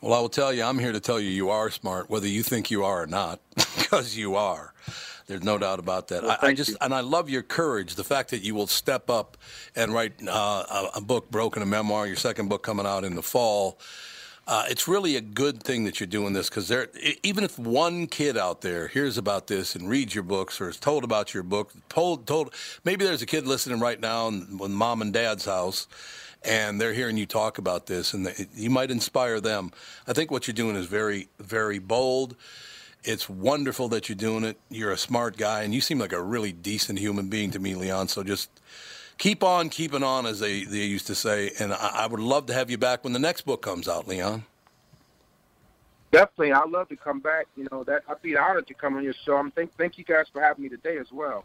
Well, 0.00 0.12
I 0.12 0.20
will 0.20 0.28
tell 0.28 0.52
you, 0.52 0.62
I'm 0.62 0.78
here 0.78 0.92
to 0.92 1.00
tell 1.00 1.18
you 1.18 1.30
you 1.30 1.50
are 1.50 1.70
smart, 1.70 2.10
whether 2.10 2.28
you 2.28 2.42
think 2.42 2.70
you 2.70 2.84
are 2.84 3.02
or 3.02 3.06
not, 3.06 3.40
because 3.54 4.16
you 4.16 4.36
are. 4.36 4.72
There's 5.26 5.42
no 5.42 5.58
doubt 5.58 5.78
about 5.78 6.08
that. 6.08 6.22
Well, 6.22 6.36
I, 6.40 6.48
I 6.48 6.54
just 6.54 6.70
you. 6.70 6.76
and 6.80 6.94
I 6.94 7.00
love 7.00 7.28
your 7.28 7.42
courage, 7.42 7.96
the 7.96 8.04
fact 8.04 8.30
that 8.30 8.42
you 8.42 8.54
will 8.54 8.68
step 8.68 9.10
up 9.10 9.36
and 9.74 9.92
write 9.92 10.12
uh, 10.26 10.90
a, 10.94 10.98
a 10.98 11.00
book, 11.00 11.30
Broken, 11.30 11.62
a 11.62 11.66
memoir. 11.66 12.06
Your 12.06 12.16
second 12.16 12.48
book 12.48 12.62
coming 12.62 12.86
out 12.86 13.04
in 13.04 13.14
the 13.14 13.22
fall. 13.22 13.78
Uh, 14.48 14.64
it's 14.68 14.86
really 14.86 15.16
a 15.16 15.20
good 15.20 15.60
thing 15.60 15.84
that 15.84 15.98
you're 15.98 16.06
doing 16.06 16.32
this 16.32 16.48
because 16.48 16.68
there, 16.68 16.86
even 17.24 17.42
if 17.42 17.58
one 17.58 18.06
kid 18.06 18.36
out 18.36 18.60
there 18.60 18.86
hears 18.86 19.18
about 19.18 19.48
this 19.48 19.74
and 19.74 19.88
reads 19.88 20.14
your 20.14 20.22
books 20.22 20.60
or 20.60 20.68
is 20.68 20.76
told 20.76 21.02
about 21.02 21.34
your 21.34 21.42
book, 21.42 21.72
told, 21.88 22.28
told, 22.28 22.54
maybe 22.84 23.04
there's 23.04 23.22
a 23.22 23.26
kid 23.26 23.44
listening 23.44 23.80
right 23.80 23.98
now 23.98 24.28
in, 24.28 24.60
in 24.62 24.70
mom 24.70 25.02
and 25.02 25.12
dad's 25.12 25.46
house, 25.46 25.88
and 26.44 26.80
they're 26.80 26.92
hearing 26.92 27.16
you 27.16 27.26
talk 27.26 27.58
about 27.58 27.86
this, 27.86 28.14
and 28.14 28.24
they, 28.24 28.46
you 28.54 28.70
might 28.70 28.92
inspire 28.92 29.40
them. 29.40 29.72
I 30.06 30.12
think 30.12 30.30
what 30.30 30.46
you're 30.46 30.54
doing 30.54 30.76
is 30.76 30.86
very, 30.86 31.28
very 31.40 31.80
bold. 31.80 32.36
It's 33.06 33.28
wonderful 33.28 33.88
that 33.90 34.08
you're 34.08 34.16
doing 34.16 34.42
it. 34.42 34.58
You're 34.68 34.90
a 34.90 34.98
smart 34.98 35.36
guy, 35.36 35.62
and 35.62 35.72
you 35.72 35.80
seem 35.80 36.00
like 36.00 36.12
a 36.12 36.20
really 36.20 36.50
decent 36.50 36.98
human 36.98 37.28
being 37.28 37.52
to 37.52 37.60
me, 37.60 37.76
Leon. 37.76 38.08
So 38.08 38.24
just 38.24 38.50
keep 39.16 39.44
on 39.44 39.68
keeping 39.70 40.02
on, 40.02 40.26
as 40.26 40.40
they, 40.40 40.64
they 40.64 40.78
used 40.78 41.06
to 41.06 41.14
say. 41.14 41.52
And 41.60 41.72
I, 41.72 41.90
I 41.94 42.06
would 42.08 42.18
love 42.18 42.46
to 42.46 42.52
have 42.52 42.68
you 42.68 42.78
back 42.78 43.04
when 43.04 43.12
the 43.12 43.20
next 43.20 43.42
book 43.42 43.62
comes 43.62 43.86
out, 43.86 44.08
Leon. 44.08 44.44
Definitely, 46.10 46.52
I'd 46.52 46.68
love 46.68 46.88
to 46.88 46.96
come 46.96 47.20
back. 47.20 47.46
You 47.56 47.68
know, 47.70 47.84
that 47.84 48.02
I'd 48.08 48.20
be 48.22 48.36
honored 48.36 48.66
to 48.66 48.74
come 48.74 48.96
on 48.96 49.04
your 49.04 49.14
show. 49.24 49.36
I'm 49.36 49.52
thank 49.52 49.72
thank 49.76 49.98
you 49.98 50.04
guys 50.04 50.26
for 50.32 50.42
having 50.42 50.64
me 50.64 50.68
today 50.68 50.98
as 50.98 51.12
well. 51.12 51.44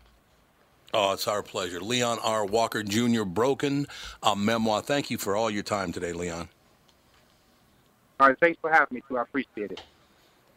Oh, 0.96 1.14
it's 1.14 1.28
our 1.28 1.44
pleasure. 1.44 1.80
Leon 1.80 2.18
R. 2.24 2.46
Walker 2.46 2.82
Jr., 2.82 3.24
Broken, 3.24 3.86
a 4.24 4.36
memoir. 4.36 4.82
Thank 4.82 5.12
you 5.12 5.18
for 5.18 5.36
all 5.36 5.50
your 5.50 5.64
time 5.64 5.92
today, 5.92 6.12
Leon. 6.12 6.50
All 8.20 8.28
right, 8.28 8.38
thanks 8.40 8.60
for 8.62 8.72
having 8.72 8.96
me 8.96 9.04
too. 9.08 9.18
I 9.18 9.22
appreciate 9.22 9.72
it. 9.72 9.82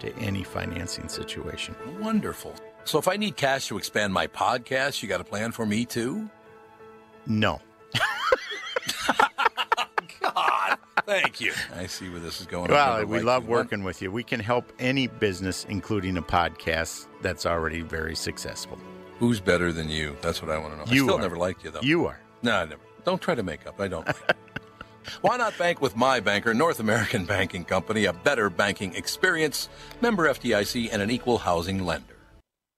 to 0.00 0.12
any 0.16 0.42
financing 0.42 1.08
situation. 1.08 1.74
Wonderful. 2.00 2.54
So 2.84 2.98
if 2.98 3.08
I 3.08 3.16
need 3.16 3.36
cash 3.36 3.68
to 3.68 3.78
expand 3.78 4.12
my 4.12 4.26
podcast, 4.26 5.02
you 5.02 5.08
got 5.08 5.20
a 5.20 5.24
plan 5.24 5.52
for 5.52 5.66
me 5.66 5.84
too? 5.84 6.28
No. 7.26 7.60
God, 10.20 10.78
thank 11.06 11.40
you. 11.40 11.52
I 11.76 11.86
see 11.86 12.08
where 12.08 12.20
this 12.20 12.40
is 12.40 12.46
going. 12.46 12.70
Well, 12.70 13.04
we 13.04 13.20
love 13.20 13.46
working 13.46 13.82
with 13.84 14.00
you. 14.02 14.10
We 14.10 14.22
can 14.22 14.40
help 14.40 14.72
any 14.78 15.06
business, 15.06 15.66
including 15.68 16.16
a 16.16 16.22
podcast 16.22 17.06
that's 17.22 17.46
already 17.46 17.80
very 17.82 18.14
successful. 18.16 18.78
Who's 19.18 19.40
better 19.40 19.72
than 19.72 19.88
you? 19.88 20.16
That's 20.22 20.40
what 20.40 20.50
I 20.50 20.58
want 20.58 20.72
to 20.72 20.78
know. 20.78 20.84
You 20.92 21.04
I 21.04 21.06
still 21.06 21.18
are. 21.18 21.20
never 21.20 21.36
liked 21.36 21.64
you 21.64 21.70
though. 21.70 21.80
You 21.82 22.06
are. 22.06 22.20
No, 22.42 22.56
I 22.56 22.64
never. 22.64 22.80
Don't 23.04 23.20
try 23.20 23.34
to 23.34 23.42
make 23.42 23.66
up. 23.66 23.80
I 23.80 23.88
don't. 23.88 24.06
Why 25.22 25.36
not 25.36 25.58
bank 25.58 25.82
with 25.82 25.96
my 25.96 26.18
banker, 26.18 26.54
North 26.54 26.80
American 26.80 27.26
Banking 27.26 27.62
Company, 27.62 28.06
a 28.06 28.12
better 28.14 28.48
banking 28.48 28.94
experience, 28.94 29.68
member 30.00 30.26
FDIC, 30.26 30.88
and 30.90 31.02
an 31.02 31.10
equal 31.10 31.36
housing 31.36 31.84
lender? 31.84 32.16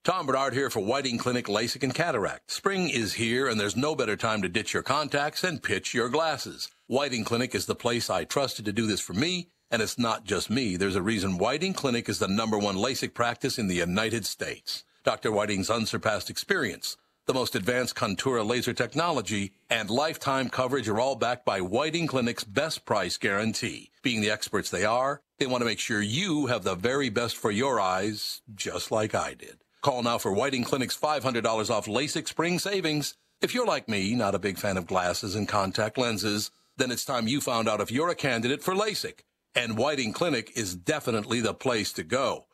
Tom 0.03 0.27
Bernard 0.27 0.53
here 0.53 0.69
for 0.69 0.81
Whiting 0.81 1.19
Clinic 1.19 1.47
LASIK 1.47 1.85
and 1.85 1.95
Cataract. 1.95 2.51
Spring 2.51 2.89
is 2.89 3.15
here, 3.15 3.47
and 3.47 3.61
there's 3.61 3.77
no 3.77 3.95
better 3.95 4.17
time 4.17 4.43
to 4.43 4.49
ditch 4.49 4.75
your 4.75 4.83
contacts 4.83 5.45
and 5.45 5.63
pitch 5.63 5.95
your 5.95 6.09
glasses. 6.09 6.69
Whiting 6.89 7.23
Clinic 7.23 7.55
is 7.55 7.67
the 7.67 7.77
place 7.77 8.11
I 8.11 8.25
trusted 8.25 8.65
to 8.65 8.73
do 8.73 8.89
this 8.89 9.01
for 9.01 9.13
me, 9.15 9.47
and 9.71 9.81
it's 9.81 9.97
not 9.97 10.25
just 10.25 10.51
me. 10.51 10.77
There's 10.77 10.97
a 10.97 11.03
reason 11.03 11.39
Whiting 11.39 11.75
Clinic 11.75 12.09
is 12.09 12.19
the 12.19 12.27
number 12.27 12.59
one 12.59 12.75
LASIK 12.75 13.15
practice 13.15 13.57
in 13.57 13.69
the 13.69 13.77
United 13.77 14.27
States. 14.27 14.83
Dr. 15.05 15.31
Whiting's 15.31 15.71
unsurpassed 15.71 16.29
experience, 16.29 16.97
the 17.27 17.35
most 17.35 17.55
advanced 17.55 17.95
Contoura 17.95 18.45
laser 18.45 18.73
technology, 18.73 19.53
and 19.71 19.89
lifetime 19.89 20.49
coverage 20.49 20.89
are 20.89 20.99
all 20.99 21.15
backed 21.15 21.45
by 21.45 21.61
Whiting 21.61 22.09
Clinic's 22.09 22.43
best 22.43 22.85
price 22.85 23.17
guarantee. 23.17 23.93
Being 24.03 24.23
the 24.23 24.31
experts 24.31 24.71
they 24.71 24.85
are, 24.85 25.23
they 25.39 25.47
want 25.47 25.61
to 25.61 25.67
make 25.67 25.79
sure 25.79 26.03
you 26.03 26.47
have 26.47 26.65
the 26.65 26.75
very 26.75 27.11
best 27.11 27.37
for 27.37 27.53
your 27.53 27.81
eyes, 27.81 28.43
just 28.55 28.91
like 28.91 29.15
I 29.15 29.35
did. 29.35 29.59
Call 29.83 30.03
now 30.03 30.19
for 30.19 30.33
Whiting 30.33 30.65
Clinic's 30.65 30.99
$500 30.99 31.71
off 31.71 31.87
LASIK 31.87 32.27
spring 32.27 32.59
savings. 32.59 33.15
If 33.41 33.55
you're 33.55 33.67
like 33.67 33.89
me, 33.89 34.17
not 34.17 34.35
a 34.35 34.41
big 34.41 34.59
fan 34.59 34.77
of 34.77 34.89
glasses 34.89 35.37
and 35.37 35.47
contact 35.47 35.97
lenses, 35.97 36.51
then 36.77 36.91
it's 36.91 37.05
time 37.05 37.29
you 37.29 37.41
found 37.41 37.69
out 37.69 37.81
if 37.81 37.93
you're 37.93 38.09
a 38.09 38.17
candidate 38.17 38.65
for 38.65 38.75
LASIK. 38.75 39.21
And 39.55 39.79
Whiting 39.79 40.13
Clinic 40.13 40.51
is 40.57 40.75
definitely 40.75 41.41
the 41.41 41.55
place 41.55 41.93
to 41.93 42.03
go. 42.03 42.47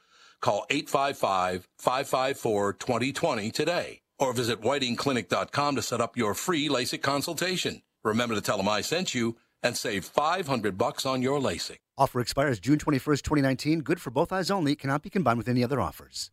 Call 0.42 0.66
855-554-2020 0.70 3.52
today 3.52 4.02
or 4.18 4.32
visit 4.32 4.60
whitingclinic.com 4.60 5.76
to 5.76 5.82
set 5.82 6.00
up 6.00 6.16
your 6.16 6.34
free 6.34 6.68
LASIK 6.68 7.02
consultation. 7.02 7.82
Remember 8.04 8.34
to 8.34 8.40
tell 8.40 8.56
them 8.56 8.68
I 8.68 8.80
sent 8.80 9.14
you 9.14 9.36
and 9.62 9.76
save 9.76 10.04
500 10.04 10.78
bucks 10.78 11.04
on 11.04 11.22
your 11.22 11.40
LASIK. 11.40 11.78
Offer 11.96 12.20
expires 12.20 12.60
June 12.60 12.78
21st, 12.78 13.22
2019. 13.22 13.80
Good 13.80 14.00
for 14.00 14.10
both 14.10 14.32
eyes 14.32 14.50
only. 14.50 14.76
Cannot 14.76 15.02
be 15.02 15.10
combined 15.10 15.38
with 15.38 15.48
any 15.48 15.64
other 15.64 15.80
offers. 15.80 16.30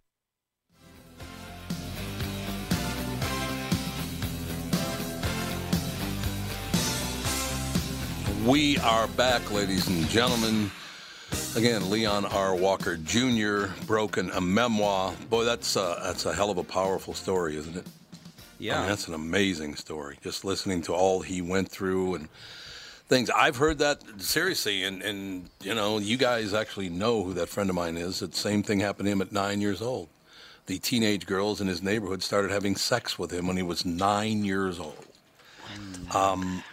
We 8.45 8.77
are 8.77 9.07
back, 9.07 9.51
ladies 9.51 9.87
and 9.87 10.07
gentlemen. 10.07 10.69
Again, 11.55 11.89
Leon 11.89 12.25
R. 12.25 12.53
Walker 12.55 12.97
Jr. 12.97 13.67
broken 13.85 14.29
a 14.31 14.41
memoir. 14.41 15.13
Boy, 15.29 15.45
that's 15.45 15.77
uh, 15.77 15.99
that's 16.03 16.25
a 16.25 16.33
hell 16.33 16.49
of 16.51 16.57
a 16.57 16.63
powerful 16.63 17.13
story, 17.13 17.55
isn't 17.55 17.77
it? 17.77 17.87
Yeah. 18.59 18.77
I 18.77 18.79
mean, 18.79 18.89
that's 18.89 19.07
an 19.07 19.13
amazing 19.13 19.75
story. 19.75 20.17
Just 20.21 20.43
listening 20.43 20.81
to 20.83 20.93
all 20.93 21.21
he 21.21 21.41
went 21.41 21.69
through 21.69 22.15
and 22.15 22.29
things. 23.07 23.29
I've 23.29 23.55
heard 23.57 23.77
that 23.79 24.01
seriously, 24.17 24.83
and 24.83 25.01
and 25.01 25.49
you 25.61 25.73
know, 25.73 25.97
you 25.97 26.17
guys 26.17 26.53
actually 26.53 26.89
know 26.89 27.23
who 27.23 27.33
that 27.35 27.49
friend 27.49 27.69
of 27.69 27.75
mine 27.75 27.97
is. 27.97 28.19
The 28.19 28.31
same 28.33 28.63
thing 28.63 28.79
happened 28.79 29.07
to 29.07 29.11
him 29.11 29.21
at 29.21 29.31
nine 29.31 29.61
years 29.61 29.81
old. 29.81 30.09
The 30.67 30.79
teenage 30.79 31.25
girls 31.25 31.61
in 31.61 31.67
his 31.67 31.83
neighborhood 31.83 32.23
started 32.23 32.51
having 32.51 32.75
sex 32.75 33.19
with 33.19 33.31
him 33.31 33.47
when 33.47 33.55
he 33.55 33.63
was 33.63 33.85
nine 33.85 34.43
years 34.43 34.79
old. 34.79 35.05
Um, 36.13 36.63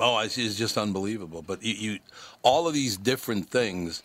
oh, 0.00 0.18
it's, 0.18 0.36
just 0.36 0.78
unbelievable. 0.78 1.42
But 1.42 1.62
you, 1.62 1.74
you, 1.74 1.98
all 2.42 2.66
of 2.66 2.74
these 2.74 2.96
different 2.96 3.48
things. 3.50 4.02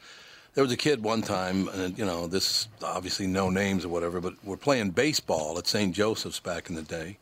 There 0.53 0.63
was 0.63 0.71
a 0.71 0.77
kid 0.77 1.01
one 1.01 1.23
time, 1.23 1.67
and 1.69 1.97
you 1.97 2.05
know, 2.05 2.27
this 2.27 2.67
obviously 2.83 3.25
no 3.25 3.49
names 3.49 3.85
or 3.85 3.89
whatever, 3.89 4.21
but 4.21 4.35
we're 4.43 4.55
playing 4.55 4.91
baseball 4.91 5.57
at 5.57 5.65
St. 5.65 5.95
Joseph's 5.95 6.39
back 6.39 6.69
in 6.69 6.75
the 6.75 6.83
day, 6.83 7.17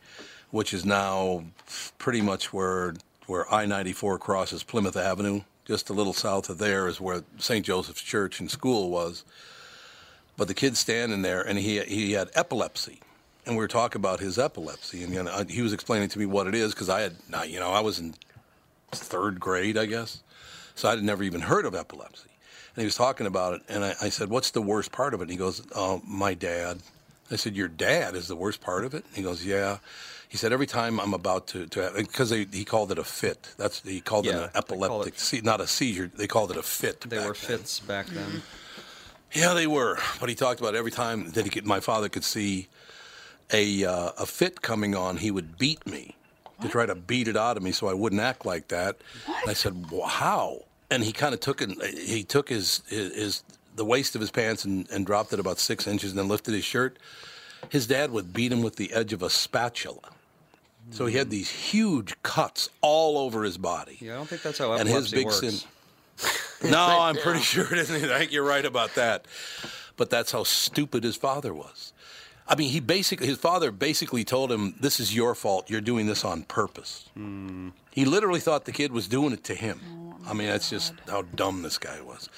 which 0.50 0.74
is 0.74 0.84
now 0.84 1.44
pretty 1.96 2.20
much 2.20 2.52
where 2.52 2.94
where 3.26 3.52
I-94 3.52 4.20
crosses 4.20 4.62
Plymouth 4.62 4.96
Avenue. 4.96 5.42
Just 5.64 5.88
a 5.88 5.92
little 5.94 6.12
south 6.12 6.50
of 6.50 6.58
there 6.58 6.88
is 6.88 7.00
where 7.00 7.22
St. 7.38 7.64
Joseph's 7.64 8.02
Church 8.02 8.40
and 8.40 8.50
school 8.50 8.90
was. 8.90 9.24
But 10.36 10.48
the 10.48 10.54
kid's 10.54 10.78
standing 10.78 11.22
there, 11.22 11.40
and 11.40 11.58
he 11.58 11.80
he 11.80 12.12
had 12.12 12.30
epilepsy, 12.34 13.00
and 13.46 13.56
we 13.56 13.60
were 13.60 13.68
talking 13.68 14.00
about 14.00 14.20
his 14.20 14.38
epilepsy, 14.38 15.02
and 15.02 15.12
you 15.12 15.22
know, 15.22 15.44
he 15.48 15.62
was 15.62 15.72
explaining 15.72 16.08
to 16.10 16.18
me 16.18 16.26
what 16.26 16.46
it 16.46 16.54
is 16.54 16.74
because 16.74 16.88
I 16.88 17.00
had, 17.00 17.16
not, 17.28 17.48
you 17.48 17.60
know, 17.60 17.70
I 17.70 17.80
was 17.80 17.98
in 17.98 18.14
third 18.96 19.40
grade, 19.40 19.76
I 19.76 19.86
guess, 19.86 20.22
so 20.74 20.88
I'd 20.88 21.02
never 21.02 21.22
even 21.22 21.40
heard 21.42 21.64
of 21.66 21.74
epilepsy. 21.74 22.28
And 22.74 22.82
he 22.82 22.84
was 22.86 22.94
talking 22.94 23.26
about 23.26 23.54
it, 23.54 23.62
and 23.68 23.84
I, 23.84 23.94
I 24.00 24.08
said, 24.08 24.30
"What's 24.30 24.50
the 24.50 24.62
worst 24.62 24.92
part 24.92 25.12
of 25.14 25.20
it?" 25.20 25.24
And 25.24 25.30
he 25.30 25.36
goes, 25.36 25.62
"Oh, 25.74 26.00
my 26.06 26.34
dad." 26.34 26.78
I 27.30 27.36
said, 27.36 27.54
"Your 27.54 27.68
dad 27.68 28.14
is 28.14 28.28
the 28.28 28.36
worst 28.36 28.60
part 28.60 28.84
of 28.84 28.94
it?" 28.94 29.04
And 29.06 29.16
he 29.16 29.22
goes, 29.22 29.44
"Yeah." 29.44 29.78
He 30.28 30.38
said, 30.38 30.52
"Every 30.54 30.66
time 30.66 30.98
I'm 30.98 31.12
about 31.12 31.46
to 31.48 31.66
to 31.66 31.92
because 31.94 32.30
he 32.30 32.64
called 32.64 32.90
it 32.90 32.98
a 32.98 33.04
fit. 33.04 33.52
That's 33.58 33.82
he 33.82 34.00
called 34.00 34.26
it 34.26 34.34
an 34.34 34.50
epileptic, 34.54 35.14
it- 35.14 35.20
se- 35.20 35.40
not 35.44 35.60
a 35.60 35.66
seizure. 35.66 36.10
They 36.14 36.26
called 36.26 36.50
it 36.50 36.56
a 36.56 36.62
fit. 36.62 37.02
They 37.02 37.18
were 37.18 37.24
then. 37.24 37.34
fits 37.34 37.80
back 37.80 38.06
then. 38.06 38.42
Yeah, 39.34 39.52
they 39.52 39.66
were. 39.66 39.98
But 40.20 40.30
he 40.30 40.34
talked 40.34 40.60
about 40.60 40.74
every 40.74 40.90
time 40.90 41.30
that 41.32 41.44
he 41.44 41.50
could, 41.50 41.66
my 41.66 41.80
father 41.80 42.08
could 42.08 42.24
see 42.24 42.68
a 43.52 43.84
uh, 43.84 44.12
a 44.18 44.24
fit 44.24 44.62
coming 44.62 44.94
on, 44.94 45.18
he 45.18 45.30
would 45.30 45.58
beat 45.58 45.86
me 45.86 46.16
to 46.62 46.68
try 46.68 46.86
to 46.86 46.94
beat 46.94 47.28
it 47.28 47.36
out 47.36 47.56
of 47.56 47.62
me 47.62 47.72
so 47.72 47.88
I 47.88 47.94
wouldn't 47.94 48.20
act 48.20 48.46
like 48.46 48.68
that. 48.68 48.98
And 49.26 49.50
I 49.50 49.52
said, 49.52 49.90
well, 49.90 50.06
"How?" 50.06 50.62
And 50.90 51.02
he 51.02 51.12
kind 51.12 51.34
of 51.34 51.40
took 51.40 51.60
it. 51.62 51.70
He 51.98 52.24
took 52.24 52.48
his, 52.48 52.82
his 52.88 53.14
his 53.14 53.42
the 53.76 53.84
waist 53.84 54.14
of 54.14 54.20
his 54.20 54.30
pants 54.30 54.64
and, 54.64 54.88
and 54.90 55.06
dropped 55.06 55.32
it 55.32 55.40
about 55.40 55.58
six 55.58 55.86
inches, 55.86 56.10
and 56.10 56.18
then 56.18 56.28
lifted 56.28 56.54
his 56.54 56.64
shirt. 56.64 56.98
His 57.68 57.86
dad 57.86 58.10
would 58.10 58.32
beat 58.32 58.52
him 58.52 58.62
with 58.62 58.76
the 58.76 58.92
edge 58.92 59.12
of 59.12 59.22
a 59.22 59.30
spatula. 59.30 60.10
So 60.90 61.06
he 61.06 61.16
had 61.16 61.28
hmm. 61.28 61.30
these 61.30 61.48
huge 61.48 62.20
cuts 62.22 62.68
all 62.80 63.18
over 63.18 63.44
his 63.44 63.56
body. 63.56 63.98
Yeah, 64.00 64.14
I 64.14 64.16
don't 64.16 64.28
think 64.28 64.42
that's 64.42 64.58
how 64.58 64.72
And 64.72 64.88
his 64.88 65.10
big 65.10 65.26
works. 65.26 65.40
sin. 65.40 65.54
No, 66.70 67.00
I'm 67.00 67.16
pretty 67.16 67.40
sure 67.40 67.64
it 67.72 67.78
isn't. 67.78 68.10
I 68.10 68.18
think 68.20 68.32
you're 68.32 68.44
right 68.44 68.64
about 68.64 68.94
that. 68.94 69.26
But 69.96 70.10
that's 70.10 70.32
how 70.32 70.44
stupid 70.44 71.02
his 71.04 71.16
father 71.16 71.52
was. 71.52 71.92
I 72.48 72.56
mean, 72.56 72.70
he 72.70 72.80
basically, 72.80 73.26
his 73.28 73.38
father 73.38 73.70
basically 73.70 74.24
told 74.24 74.50
him, 74.50 74.74
"This 74.80 74.98
is 75.00 75.14
your 75.14 75.34
fault. 75.34 75.70
You're 75.70 75.80
doing 75.80 76.06
this 76.06 76.24
on 76.24 76.42
purpose." 76.42 77.08
Hmm. 77.14 77.70
He 77.92 78.04
literally 78.04 78.40
thought 78.40 78.64
the 78.64 78.72
kid 78.72 78.92
was 78.92 79.06
doing 79.08 79.32
it 79.32 79.44
to 79.44 79.54
him. 79.54 79.80
I 80.26 80.32
mean, 80.34 80.48
that's 80.48 80.70
just 80.70 80.92
how 81.08 81.22
dumb 81.22 81.62
this 81.62 81.78
guy 81.78 82.00
was. 82.00 82.28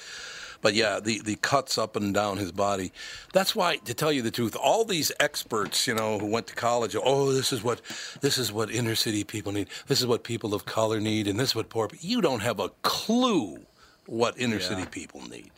But 0.61 0.73
yeah, 0.73 0.99
the, 0.99 1.19
the 1.19 1.35
cuts 1.35 1.77
up 1.77 1.95
and 1.95 2.13
down 2.13 2.37
his 2.37 2.51
body. 2.51 2.91
That's 3.33 3.55
why, 3.55 3.75
to 3.77 3.93
tell 3.93 4.11
you 4.11 4.23
the 4.23 4.31
truth, 4.31 4.55
all 4.55 4.83
these 4.83 5.11
experts, 5.19 5.85
you 5.85 5.93
know, 5.93 6.17
who 6.17 6.25
went 6.25 6.47
to 6.47 6.55
college, 6.55 6.95
oh, 7.01 7.31
this 7.31 7.53
is 7.53 7.63
what 7.63 7.81
this 8.21 8.37
is 8.37 8.51
what 8.51 8.71
inner 8.71 8.95
city 8.95 9.23
people 9.23 9.51
need. 9.51 9.67
This 9.87 9.99
is 10.01 10.07
what 10.07 10.23
people 10.23 10.53
of 10.55 10.65
color 10.65 10.99
need, 10.99 11.27
and 11.27 11.39
this 11.39 11.49
is 11.49 11.55
what 11.55 11.69
poor. 11.69 11.87
people 11.87 12.07
You 12.07 12.21
don't 12.21 12.41
have 12.41 12.59
a 12.59 12.69
clue 12.81 13.65
what 14.07 14.37
inner 14.39 14.57
Yeah. 14.59 14.67
city 14.69 14.85
people 14.85 15.21
need. 15.27 15.51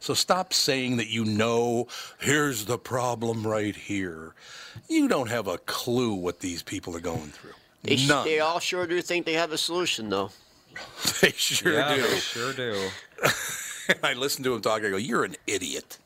So 0.00 0.14
stop 0.14 0.52
saying 0.52 0.96
that 0.98 1.08
you 1.08 1.24
know. 1.24 1.88
Here's 2.18 2.64
the 2.66 2.78
problem 2.78 3.46
right 3.46 3.74
here. 3.74 4.34
You 4.88 5.08
don't 5.08 5.28
have 5.28 5.48
a 5.48 5.58
clue 5.58 6.14
what 6.14 6.40
these 6.40 6.62
people 6.62 6.96
are 6.96 7.00
going 7.00 7.28
through. 7.30 7.52
They, 7.82 7.96
sh- 7.96 8.08
None. 8.08 8.24
they 8.24 8.40
all 8.40 8.58
sure 8.58 8.86
do 8.86 9.00
think 9.00 9.26
they 9.26 9.34
have 9.34 9.52
a 9.52 9.58
solution, 9.58 10.08
though. 10.08 10.30
They 11.20 11.30
sure 11.30 11.72
yeah, 11.72 11.96
do. 11.96 12.02
they 12.02 12.18
sure 12.18 12.52
do. 12.52 12.88
I 14.02 14.12
listen 14.12 14.44
to 14.44 14.54
him 14.54 14.60
talk. 14.60 14.84
I 14.84 14.90
go, 14.90 14.96
"You're 14.96 15.24
an 15.24 15.36
idiot." 15.46 15.98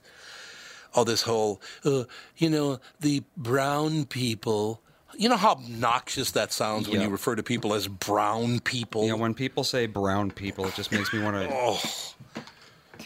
All 0.95 1.05
this 1.05 1.23
whole, 1.23 1.61
uh, 1.85 2.05
you 2.37 2.51
know, 2.51 2.81
the 3.01 3.23
brown 3.37 4.05
people. 4.05 4.81
You 5.17 5.29
know 5.29 5.37
how 5.37 5.53
obnoxious 5.53 6.31
that 6.33 6.53
sounds 6.53 6.89
when 6.89 7.01
you 7.01 7.09
refer 7.09 7.35
to 7.35 7.43
people 7.43 7.75
as 7.75 7.89
brown 7.89 8.61
people. 8.61 9.07
Yeah, 9.07 9.15
when 9.15 9.35
people 9.35 9.65
say 9.65 9.87
brown 9.87 10.31
people, 10.31 10.67
it 10.67 10.75
just 10.75 10.93
makes 10.93 11.13
me 11.13 11.21
want 11.21 11.37
to 11.37 11.49
oh, 11.53 11.81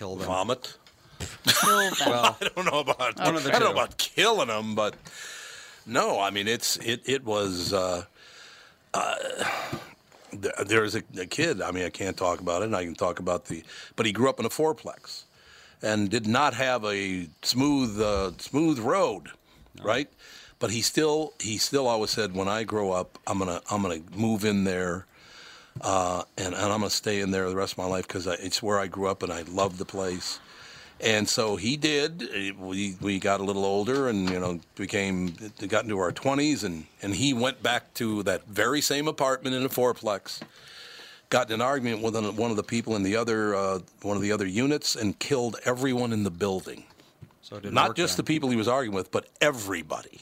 kill 0.04 0.16
them. 0.16 0.26
vomit. 0.26 0.76
Kill 1.46 1.78
them. 1.78 1.92
Well, 2.06 2.36
I 2.40 2.48
don't 2.54 2.66
know 2.66 2.80
about. 2.80 3.18
One 3.18 3.36
of 3.36 3.44
the 3.44 3.54
I 3.54 3.58
don't 3.58 3.74
know 3.74 3.80
about 3.82 3.96
killing 3.98 4.48
them, 4.48 4.74
but 4.74 4.94
no. 5.86 6.20
I 6.20 6.30
mean, 6.30 6.48
it's 6.48 6.76
it. 6.78 7.02
It 7.06 7.24
was. 7.24 7.72
Uh, 7.72 8.04
uh, 8.92 9.14
th- 10.30 10.54
there's 10.66 10.94
a, 10.94 11.02
a 11.18 11.26
kid. 11.26 11.62
I 11.62 11.70
mean, 11.70 11.84
I 11.84 11.90
can't 11.90 12.16
talk 12.16 12.40
about 12.40 12.62
it. 12.62 12.66
and 12.66 12.76
I 12.76 12.84
can 12.84 12.94
talk 12.94 13.18
about 13.18 13.46
the. 13.46 13.62
But 13.96 14.06
he 14.06 14.12
grew 14.12 14.28
up 14.28 14.38
in 14.40 14.46
a 14.46 14.50
fourplex, 14.50 15.24
and 15.82 16.10
did 16.10 16.26
not 16.26 16.54
have 16.54 16.84
a 16.84 17.28
smooth 17.42 18.00
uh, 18.00 18.32
smooth 18.38 18.78
road, 18.78 19.28
right? 19.82 20.08
But 20.58 20.70
he 20.70 20.82
still 20.82 21.34
he 21.40 21.58
still 21.58 21.86
always 21.86 22.10
said, 22.10 22.34
when 22.34 22.48
I 22.48 22.64
grow 22.64 22.92
up, 22.92 23.18
I'm 23.26 23.38
gonna 23.38 23.60
I'm 23.70 23.82
gonna 23.82 24.00
move 24.14 24.44
in 24.44 24.64
there. 24.64 25.06
Uh, 25.80 26.22
and, 26.36 26.54
and 26.54 26.56
I'm 26.56 26.78
going 26.78 26.82
to 26.82 26.90
stay 26.90 27.20
in 27.20 27.30
there 27.30 27.48
the 27.48 27.56
rest 27.56 27.72
of 27.72 27.78
my 27.78 27.86
life 27.86 28.06
because 28.06 28.26
it's 28.26 28.62
where 28.62 28.78
I 28.78 28.86
grew 28.86 29.08
up 29.08 29.22
and 29.22 29.32
I 29.32 29.42
love 29.42 29.78
the 29.78 29.84
place. 29.84 30.38
And 31.00 31.28
so 31.28 31.56
he 31.56 31.76
did. 31.76 32.56
We 32.58 32.96
we 33.00 33.18
got 33.18 33.40
a 33.40 33.42
little 33.42 33.64
older, 33.64 34.08
and 34.08 34.30
you 34.30 34.38
know, 34.38 34.60
became 34.76 35.34
got 35.66 35.82
into 35.82 35.98
our 35.98 36.12
twenties, 36.12 36.62
and 36.62 36.86
and 37.02 37.14
he 37.14 37.34
went 37.34 37.62
back 37.62 37.92
to 37.94 38.22
that 38.22 38.46
very 38.46 38.80
same 38.80 39.08
apartment 39.08 39.56
in 39.56 39.64
a 39.64 39.68
fourplex. 39.68 40.40
Got 41.30 41.48
in 41.48 41.54
an 41.54 41.60
argument 41.60 42.00
with 42.00 42.14
one 42.38 42.50
of 42.52 42.56
the 42.56 42.62
people 42.62 42.94
in 42.94 43.02
the 43.02 43.16
other 43.16 43.56
uh, 43.56 43.80
one 44.02 44.16
of 44.16 44.22
the 44.22 44.30
other 44.30 44.46
units, 44.46 44.94
and 44.94 45.18
killed 45.18 45.56
everyone 45.64 46.12
in 46.12 46.22
the 46.22 46.30
building. 46.30 46.84
so 47.42 47.56
it 47.56 47.62
didn't 47.62 47.74
Not 47.74 47.96
just 47.96 48.16
the 48.16 48.22
people 48.22 48.48
he 48.48 48.56
was 48.56 48.68
arguing 48.68 48.94
with, 48.94 49.10
but 49.10 49.26
everybody. 49.40 50.20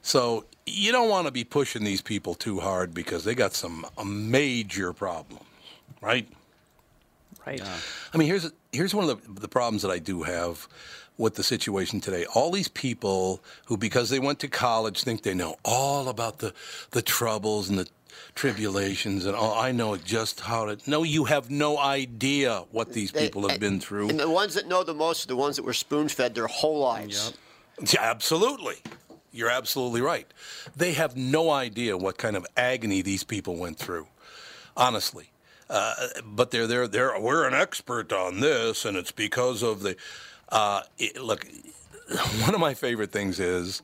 So 0.00 0.46
you 0.68 0.92
don't 0.92 1.08
want 1.08 1.26
to 1.26 1.32
be 1.32 1.44
pushing 1.44 1.84
these 1.84 2.00
people 2.00 2.34
too 2.34 2.60
hard 2.60 2.94
because 2.94 3.24
they 3.24 3.34
got 3.34 3.54
some 3.54 3.86
major 4.04 4.92
problems, 4.92 5.44
right? 6.00 6.28
Right. 7.46 7.62
I 8.12 8.18
mean, 8.18 8.28
here's 8.28 8.50
here's 8.72 8.94
one 8.94 9.08
of 9.08 9.34
the, 9.34 9.40
the 9.40 9.48
problems 9.48 9.82
that 9.82 9.90
I 9.90 9.98
do 9.98 10.22
have 10.22 10.68
with 11.16 11.34
the 11.34 11.42
situation 11.42 12.00
today. 12.00 12.26
All 12.34 12.50
these 12.50 12.68
people 12.68 13.42
who, 13.66 13.76
because 13.76 14.10
they 14.10 14.18
went 14.18 14.38
to 14.40 14.48
college, 14.48 15.02
think 15.02 15.22
they 15.22 15.34
know 15.34 15.56
all 15.64 16.08
about 16.08 16.38
the 16.38 16.52
the 16.90 17.02
troubles 17.02 17.68
and 17.68 17.78
the 17.78 17.88
tribulations 18.34 19.26
and 19.26 19.34
all. 19.34 19.54
I 19.54 19.72
know 19.72 19.96
just 19.96 20.40
how 20.40 20.66
to. 20.66 20.78
No, 20.90 21.02
you 21.02 21.24
have 21.24 21.50
no 21.50 21.78
idea 21.78 22.64
what 22.70 22.92
these 22.92 23.12
people 23.12 23.42
have 23.42 23.56
eh, 23.56 23.58
been 23.58 23.80
through. 23.80 24.10
And 24.10 24.20
the 24.20 24.30
ones 24.30 24.54
that 24.54 24.68
know 24.68 24.84
the 24.84 24.94
most 24.94 25.24
are 25.24 25.28
the 25.28 25.36
ones 25.36 25.56
that 25.56 25.64
were 25.64 25.72
spoon 25.74 26.08
fed 26.08 26.34
their 26.34 26.46
whole 26.46 26.80
lives. 26.80 27.32
Yeah, 27.80 28.00
absolutely. 28.02 28.76
You're 29.32 29.50
absolutely 29.50 30.00
right. 30.00 30.26
They 30.76 30.92
have 30.92 31.16
no 31.16 31.50
idea 31.50 31.96
what 31.96 32.18
kind 32.18 32.36
of 32.36 32.46
agony 32.56 33.02
these 33.02 33.24
people 33.24 33.56
went 33.56 33.78
through, 33.78 34.06
honestly. 34.76 35.30
Uh, 35.68 35.94
but 36.24 36.50
they're 36.50 36.66
they're 36.66 36.88
they're 36.88 37.20
we're 37.20 37.46
an 37.46 37.54
expert 37.54 38.12
on 38.12 38.40
this, 38.40 38.84
and 38.84 38.96
it's 38.96 39.12
because 39.12 39.62
of 39.62 39.82
the. 39.82 39.96
Uh, 40.48 40.80
it, 40.98 41.22
look, 41.22 41.46
one 42.40 42.54
of 42.54 42.60
my 42.60 42.72
favorite 42.72 43.12
things 43.12 43.38
is, 43.38 43.82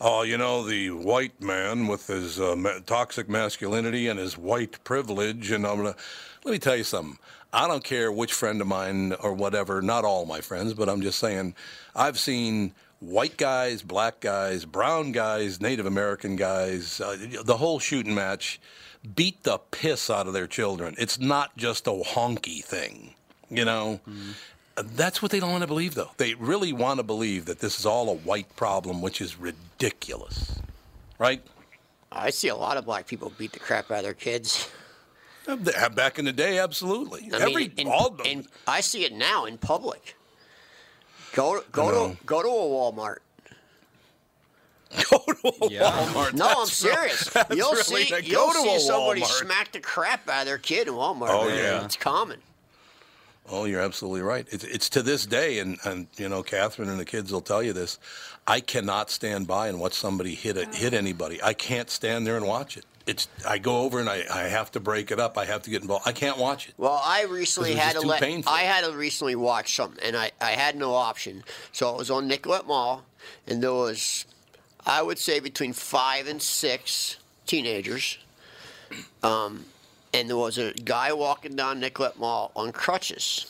oh, 0.00 0.22
you 0.22 0.38
know, 0.38 0.62
the 0.62 0.90
white 0.90 1.40
man 1.42 1.88
with 1.88 2.06
his 2.06 2.38
uh, 2.38 2.54
ma- 2.54 2.78
toxic 2.86 3.28
masculinity 3.28 4.06
and 4.06 4.20
his 4.20 4.38
white 4.38 4.82
privilege, 4.84 5.50
and 5.50 5.66
I'm 5.66 5.78
gonna. 5.78 5.96
Let 6.44 6.52
me 6.52 6.58
tell 6.60 6.76
you 6.76 6.84
something. 6.84 7.18
I 7.52 7.66
don't 7.66 7.82
care 7.82 8.12
which 8.12 8.32
friend 8.32 8.60
of 8.60 8.68
mine 8.68 9.14
or 9.14 9.32
whatever. 9.32 9.82
Not 9.82 10.04
all 10.04 10.26
my 10.26 10.40
friends, 10.40 10.74
but 10.74 10.88
I'm 10.88 11.00
just 11.00 11.18
saying, 11.18 11.54
I've 11.94 12.18
seen 12.18 12.72
white 13.00 13.36
guys, 13.36 13.82
black 13.82 14.20
guys, 14.20 14.64
brown 14.64 15.12
guys, 15.12 15.60
Native 15.60 15.86
American 15.86 16.36
guys, 16.36 17.00
uh, 17.00 17.16
the 17.44 17.56
whole 17.56 17.78
shooting 17.78 18.14
match, 18.14 18.60
beat 19.14 19.42
the 19.44 19.58
piss 19.58 20.10
out 20.10 20.26
of 20.26 20.32
their 20.32 20.46
children. 20.46 20.94
It's 20.98 21.18
not 21.18 21.56
just 21.56 21.86
a 21.86 21.90
honky 21.92 22.62
thing, 22.64 23.14
you 23.50 23.64
know. 23.64 24.00
That's 24.76 25.22
what 25.22 25.30
they 25.30 25.40
don't 25.40 25.52
want 25.52 25.62
to 25.62 25.66
believe, 25.68 25.94
though. 25.94 26.10
They 26.16 26.34
really 26.34 26.72
want 26.72 26.98
to 26.98 27.02
believe 27.02 27.46
that 27.46 27.60
this 27.60 27.78
is 27.78 27.86
all 27.86 28.10
a 28.10 28.14
white 28.14 28.54
problem, 28.56 29.00
which 29.00 29.20
is 29.20 29.38
ridiculous, 29.38 30.58
right? 31.18 31.42
I 32.12 32.30
see 32.30 32.48
a 32.48 32.56
lot 32.56 32.76
of 32.76 32.84
black 32.84 33.06
people 33.06 33.32
beat 33.38 33.52
the 33.52 33.58
crap 33.58 33.90
out 33.90 33.98
of 33.98 34.04
their 34.04 34.14
kids. 34.14 34.68
Uh, 35.48 35.56
Back 35.90 36.18
in 36.18 36.24
the 36.24 36.32
day, 36.32 36.58
absolutely. 36.58 37.30
I 37.32 37.36
Every 37.36 37.54
mean, 37.68 37.72
in, 37.76 37.88
all 37.88 38.10
the, 38.10 38.24
in- 38.24 38.46
I 38.66 38.80
see 38.80 39.04
it 39.04 39.12
now 39.12 39.44
in 39.44 39.58
public. 39.58 40.15
Go 41.36 41.60
go 41.70 41.90
know. 41.90 42.10
to 42.14 42.16
go 42.24 42.42
to 42.42 42.48
a 42.48 42.50
Walmart. 42.50 43.18
go 45.10 45.18
to 45.18 45.66
a 45.66 45.70
Yeah. 45.70 45.82
Walmart. 45.90 46.32
No, 46.32 46.46
I'm 46.48 46.54
That's 46.66 46.82
real- 46.82 46.94
serious. 46.94 47.30
You'll 47.54 47.72
really 47.72 48.04
see 48.04 48.04
to 48.06 48.24
you'll 48.24 48.52
to 48.52 48.58
see 48.62 48.78
somebody 48.80 49.20
Walmart. 49.20 49.44
smack 49.44 49.72
the 49.72 49.80
crap 49.80 50.28
out 50.30 50.40
of 50.42 50.46
their 50.46 50.56
kid 50.58 50.88
in 50.88 50.94
Walmart. 50.94 51.28
Oh, 51.28 51.46
man. 51.46 51.56
yeah. 51.58 51.84
it's 51.84 51.96
common. 51.96 52.40
Oh, 53.48 53.66
you're 53.66 53.82
absolutely 53.82 54.22
right. 54.22 54.46
It's, 54.50 54.64
it's 54.64 54.88
to 54.90 55.02
this 55.02 55.26
day, 55.26 55.58
and, 55.60 55.78
and 55.84 56.06
you 56.16 56.28
know, 56.28 56.42
Catherine 56.42 56.88
and 56.88 56.98
the 56.98 57.04
kids 57.04 57.30
will 57.30 57.42
tell 57.42 57.62
you 57.62 57.72
this. 57.74 57.98
I 58.46 58.58
cannot 58.60 59.10
stand 59.10 59.46
by 59.46 59.68
and 59.68 59.78
watch 59.78 59.92
somebody 59.92 60.34
hit 60.34 60.56
a, 60.56 60.64
hit 60.74 60.94
anybody. 60.94 61.40
I 61.42 61.52
can't 61.52 61.88
stand 61.90 62.26
there 62.26 62.36
and 62.36 62.46
watch 62.46 62.76
it. 62.78 62.84
It's 63.06 63.28
I 63.46 63.58
go 63.58 63.82
over 63.82 64.00
and 64.00 64.08
I, 64.08 64.24
I 64.32 64.42
have 64.48 64.72
to 64.72 64.80
break 64.80 65.10
it 65.12 65.20
up. 65.20 65.38
I 65.38 65.44
have 65.44 65.62
to 65.62 65.70
get 65.70 65.82
involved. 65.82 66.08
I 66.08 66.12
can't 66.12 66.38
watch 66.38 66.68
it. 66.68 66.74
Well, 66.76 67.00
I 67.04 67.22
recently 67.24 67.74
had 67.74 67.92
to 67.94 68.00
let 68.00 68.20
painful. 68.20 68.50
I 68.52 68.62
had 68.62 68.84
to 68.84 68.90
recently 68.96 69.36
watch 69.36 69.76
something, 69.76 70.02
and 70.04 70.16
I, 70.16 70.32
I 70.40 70.50
had 70.52 70.74
no 70.76 70.92
option. 70.94 71.44
So 71.72 71.90
it 71.94 71.98
was 71.98 72.10
on 72.10 72.26
Nicollet 72.26 72.66
Mall, 72.66 73.04
and 73.46 73.62
there 73.62 73.72
was, 73.72 74.26
I 74.84 75.02
would 75.02 75.18
say, 75.18 75.38
between 75.38 75.72
five 75.72 76.26
and 76.26 76.42
six 76.42 77.16
teenagers. 77.46 78.18
Um, 79.22 79.66
and 80.12 80.28
there 80.28 80.36
was 80.36 80.58
a 80.58 80.72
guy 80.72 81.12
walking 81.12 81.54
down 81.54 81.78
Nicollet 81.78 82.18
Mall 82.18 82.50
on 82.56 82.72
crutches. 82.72 83.46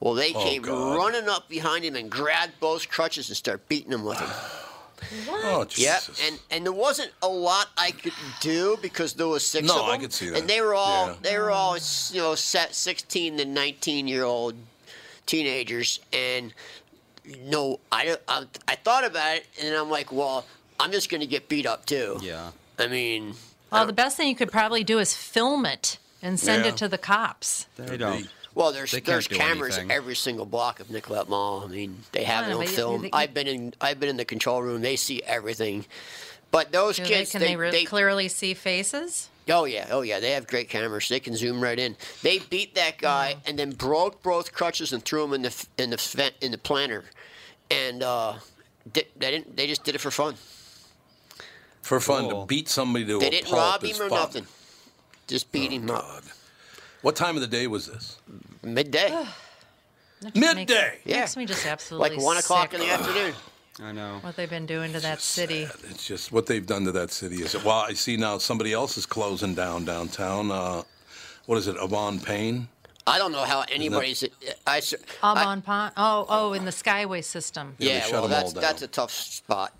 Well, 0.00 0.14
they 0.14 0.32
Oh, 0.32 0.42
came 0.42 0.62
God. 0.62 0.96
running 0.96 1.28
up 1.28 1.48
behind 1.50 1.84
him 1.84 1.96
and 1.96 2.10
grabbed 2.10 2.60
both 2.60 2.88
crutches 2.88 3.28
and 3.28 3.36
started 3.36 3.68
beating 3.68 3.92
him 3.92 4.04
with 4.04 4.18
them. 4.18 4.30
Oh, 5.28 5.66
Yep, 5.76 6.02
and 6.24 6.38
and 6.50 6.64
there 6.64 6.72
wasn't 6.72 7.12
a 7.22 7.28
lot 7.28 7.68
I 7.76 7.90
could 7.92 8.12
do 8.40 8.76
because 8.82 9.14
there 9.14 9.28
was 9.28 9.46
six 9.46 9.66
No, 9.66 9.80
of 9.80 9.86
them. 9.86 9.94
I 9.94 9.98
could 9.98 10.12
see 10.12 10.28
that. 10.30 10.38
And 10.40 10.48
they 10.48 10.60
were 10.60 10.74
all 10.74 11.08
Yeah. 11.08 11.14
they 11.22 11.38
were 11.38 11.50
all 11.50 11.76
you 12.12 12.20
know 12.20 12.34
set 12.34 12.74
sixteen 12.74 13.38
to 13.38 13.44
nineteen 13.44 14.08
year 14.08 14.24
old 14.24 14.54
teenagers, 15.26 16.00
and 16.12 16.52
no, 17.42 17.80
I, 17.92 18.16
I 18.26 18.44
I 18.66 18.74
thought 18.76 19.04
about 19.04 19.36
it, 19.36 19.46
and 19.62 19.74
I'm 19.74 19.90
like, 19.90 20.12
well, 20.12 20.46
I'm 20.80 20.92
just 20.92 21.10
gonna 21.10 21.26
get 21.26 21.48
beat 21.48 21.66
up 21.66 21.86
too. 21.86 22.18
Yeah. 22.22 22.50
I 22.78 22.86
mean, 22.86 23.34
Well, 23.72 23.86
the 23.86 23.92
best 23.92 24.16
thing 24.16 24.28
you 24.28 24.36
could 24.36 24.52
probably 24.52 24.84
do 24.84 24.98
is 24.98 25.14
film 25.14 25.66
it 25.66 25.98
and 26.22 26.38
send 26.38 26.64
Yeah. 26.64 26.70
it 26.72 26.76
to 26.78 26.88
the 26.88 26.98
cops. 26.98 27.66
They 27.76 27.96
don't. 27.96 28.28
Well, 28.58 28.72
there's 28.72 28.90
They 28.90 29.00
there's 29.00 29.28
cameras 29.28 29.76
anything. 29.76 29.92
every 29.96 30.16
single 30.16 30.44
block 30.44 30.80
of 30.80 30.90
Nicollet 30.90 31.28
Mall. 31.28 31.62
I 31.64 31.68
mean, 31.68 32.00
they 32.12 32.24
have 32.24 32.44
I 32.44 32.48
it 32.48 32.52
on 32.54 32.58
but 32.58 32.68
you- 32.68 32.74
film. 32.76 33.04
you- 33.04 33.10
I've 33.12 33.32
been 33.32 33.46
in 33.46 33.74
I've 33.80 34.00
been 34.00 34.08
in 34.08 34.16
the 34.16 34.24
control 34.24 34.62
room. 34.62 34.82
They 34.82 34.96
see 34.96 35.22
everything. 35.22 35.86
But 36.50 36.72
those 36.72 36.96
Do 36.96 37.02
they, 37.04 37.08
kids, 37.10 37.30
can 37.32 37.40
they, 37.40 37.56
re- 37.56 37.84
clearly 37.84 38.26
see 38.28 38.54
faces? 38.54 39.28
Oh 39.50 39.64
yeah, 39.64 39.86
oh 39.90 40.00
yeah. 40.00 40.18
They 40.18 40.32
have 40.32 40.46
great 40.46 40.68
cameras. 40.68 41.08
They 41.08 41.20
can 41.20 41.36
zoom 41.36 41.62
right 41.62 41.78
in. 41.78 41.94
They 42.22 42.38
beat 42.38 42.74
that 42.74 42.98
guy 42.98 43.36
and 43.46 43.58
then 43.58 43.70
broke 43.72 44.22
both 44.22 44.52
crutches 44.52 44.92
and 44.92 45.04
threw 45.04 45.22
him 45.24 45.34
in 45.34 45.42
the 45.42 45.66
in 45.78 45.90
the 45.90 45.96
f- 45.96 46.32
in 46.40 46.50
the 46.50 46.58
planter, 46.58 47.04
and 47.70 48.02
uh, 48.02 48.34
di- 48.92 49.04
they 49.16 49.30
didn't. 49.30 49.56
They 49.56 49.66
just 49.68 49.84
did 49.84 49.94
it 49.94 50.00
for 50.00 50.10
fun. 50.10 50.34
For 51.82 52.00
fun 52.00 52.28
Cool. 52.28 52.42
to 52.42 52.46
beat 52.46 52.68
somebody 52.68 53.04
to 53.06 53.18
They 53.18 53.28
a 53.28 53.30
didn't 53.30 53.46
pulp 53.50 53.58
rob 53.58 53.82
him 53.84 53.96
or 54.02 54.08
fun. 54.08 54.18
nothing. 54.18 54.46
Just 55.28 55.52
beat 55.52 55.70
him 55.70 55.88
up. 55.90 56.02
God. 56.02 56.22
What 57.02 57.16
time 57.16 57.36
of 57.36 57.40
the 57.42 57.46
day 57.46 57.66
was 57.66 57.86
this? 57.86 58.18
Midday, 58.62 59.08
That 60.20 60.34
makes- 60.34 60.54
Midday. 60.54 60.98
Yeah. 61.04 61.20
Makes 61.20 61.36
me 61.36 61.46
just 61.46 61.64
absolutely 61.66 62.16
like 62.16 62.20
one 62.24 62.36
o'clock 62.36 62.72
sick 62.72 62.80
in 62.80 62.86
the 62.86 62.92
afternoon. 62.92 63.34
I 63.80 63.92
know. 63.92 64.18
What 64.22 64.34
they've 64.34 64.50
been 64.50 64.66
doing 64.66 64.92
to 64.94 65.00
that 65.00 65.20
city. 65.20 65.66
Sad. 65.66 65.76
It's 65.90 66.04
just 66.06 66.32
what 66.32 66.46
they've 66.46 66.66
done 66.66 66.84
to 66.86 66.92
that 66.92 67.12
city. 67.12 67.36
Is 67.36 67.54
it? 67.54 67.62
well, 67.64 67.84
I 67.88 67.92
see 67.92 68.16
now 68.16 68.38
somebody 68.38 68.72
else 68.72 68.96
is 68.98 69.06
closing 69.06 69.54
down 69.54 69.84
downtown. 69.84 70.50
Uh, 70.50 70.82
what 71.46 71.58
is 71.58 71.68
it, 71.68 71.76
Au 71.78 71.86
Bon 71.86 72.18
Pain? 72.18 72.66
I 73.06 73.18
don't 73.18 73.30
know 73.30 73.44
how 73.44 73.64
anybody's. 73.70 74.24
I 74.66 74.82
Au 75.22 75.34
Bon 75.34 75.62
Pain. 75.62 75.92
Oh, 75.96 76.26
oh, 76.28 76.52
in 76.54 76.64
the 76.64 76.72
Skyway 76.72 77.22
system. 77.22 77.76
Yeah, 77.78 77.88
they 77.88 77.94
yeah, 77.98 78.00
shut 78.02 78.12
well, 78.14 78.24
'em 78.24 78.32
all 78.32 78.40
that's 78.40 78.52
down. 78.54 78.62
that's 78.62 78.82
a 78.82 78.88
tough 78.88 79.12
spot. 79.12 79.72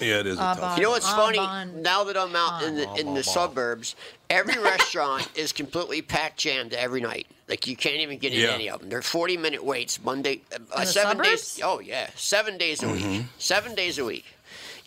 Yeah, 0.00 0.20
it 0.20 0.26
is 0.26 0.36
a 0.38 0.40
tough. 0.40 0.76
You 0.76 0.84
know 0.84 0.90
what's 0.90 1.08
funny? 1.10 1.38
Au 1.38 1.42
Bon 1.46 1.82
Now 1.82 2.04
that 2.04 2.16
I'm 2.16 2.34
out 2.34 2.62
in 2.62 2.76
the 2.76 2.82
in 2.94 3.06
the 3.06 3.10
Au 3.12 3.14
Bon. 3.14 3.22
suburbs, 3.22 3.94
every 4.28 4.58
restaurant 4.62 5.28
is 5.36 5.52
completely 5.52 6.02
packed 6.02 6.38
jammed 6.38 6.72
every 6.74 7.00
night. 7.00 7.26
Like 7.48 7.66
you 7.66 7.76
can't 7.76 7.96
even 7.96 8.18
get 8.18 8.32
in 8.32 8.40
Yeah. 8.40 8.50
any 8.54 8.68
of 8.70 8.80
them. 8.80 8.88
They're 8.88 9.02
40 9.02 9.36
minute 9.36 9.64
waits 9.64 10.02
Monday, 10.02 10.40
uh, 10.72 10.80
the 10.80 10.86
seven 10.86 11.18
days. 11.18 11.60
Oh 11.62 11.78
yeah, 11.80 12.08
seven 12.16 12.58
days 12.58 12.82
a 12.82 12.86
Mm-hmm. 12.86 13.10
week. 13.18 13.24
Seven 13.38 13.74
days 13.74 13.98
a 13.98 14.04
week. 14.04 14.24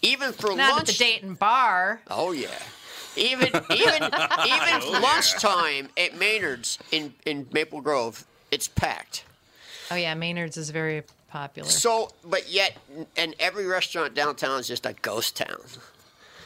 Even 0.02 0.32
for 0.34 0.56
Not 0.56 0.76
lunch. 0.76 0.90
at 0.90 0.96
the 0.98 1.04
Dayton 1.04 1.34
bar. 1.36 2.02
Oh 2.10 2.32
yeah. 2.32 2.50
Even 3.16 3.48
even 3.72 4.04
even 4.46 5.02
lunchtime 5.02 5.90
at 5.98 6.16
Maynard's 6.18 6.78
in 6.92 7.14
in 7.26 7.48
Maple 7.52 7.82
Grove, 7.82 8.26
it's 8.52 8.68
packed. 8.68 9.24
Oh 9.90 9.96
yeah, 9.96 10.14
Maynard's 10.16 10.58
is 10.58 10.70
very 10.70 11.04
popular. 11.30 11.70
So, 11.70 12.12
but 12.24 12.50
yet, 12.50 12.78
and 13.16 13.36
every 13.40 13.66
restaurant 13.66 14.14
downtown 14.16 14.60
is 14.60 14.68
just 14.68 14.86
a 14.86 14.94
ghost 15.02 15.36
town. 15.36 15.60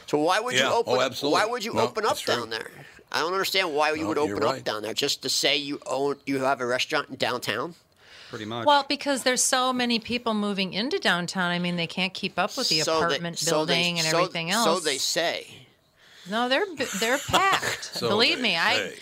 So 0.06 0.18
why 0.18 0.40
would 0.40 0.54
Yeah. 0.54 0.68
you 0.68 0.74
open? 0.74 0.92
Oh, 0.94 1.00
up, 1.00 1.06
absolutely. 1.12 1.40
why 1.40 1.46
would 1.46 1.64
you 1.64 1.72
No, 1.74 1.82
open 1.82 2.04
up 2.04 2.10
that's 2.12 2.20
true. 2.20 2.34
down 2.34 2.50
there? 2.50 2.70
I 3.10 3.20
don't 3.20 3.32
understand 3.32 3.74
why 3.74 3.90
you 3.92 4.02
No, 4.02 4.08
would 4.08 4.16
you're 4.16 4.30
open 4.32 4.42
up 4.44 4.52
right. 4.52 4.64
down 4.64 4.82
there 4.82 4.94
just 4.94 5.22
to 5.22 5.28
say 5.28 5.56
you 5.56 5.80
own 5.86 6.16
you 6.26 6.40
have 6.40 6.60
a 6.60 6.66
restaurant 6.66 7.08
in 7.10 7.16
downtown. 7.16 7.74
Pretty 8.30 8.44
much. 8.46 8.66
Well, 8.66 8.86
because 8.88 9.24
there's 9.24 9.42
so 9.42 9.72
many 9.74 9.98
people 9.98 10.32
moving 10.32 10.72
into 10.72 10.98
downtown. 10.98 11.50
I 11.50 11.58
mean, 11.58 11.76
they 11.76 11.86
can't 11.86 12.14
keep 12.14 12.38
up 12.38 12.56
with 12.56 12.70
the 12.70 12.80
So 12.80 12.92
they- 13.00 13.04
apartment 13.06 13.38
so 13.38 13.44
they- 13.44 13.74
building 13.74 13.98
and 13.98 14.08
so- 14.08 14.18
everything 14.18 14.50
else. 14.50 14.64
So 14.64 14.80
they 14.80 14.96
say. 14.98 15.66
No, 16.30 16.48
they're 16.48 16.64
they're 16.98 17.18
packed. 17.28 17.96
So 17.96 18.08
Believe 18.08 18.36
they 18.38 18.42
me, 18.42 18.48
say. 18.50 18.56
I 18.56 18.94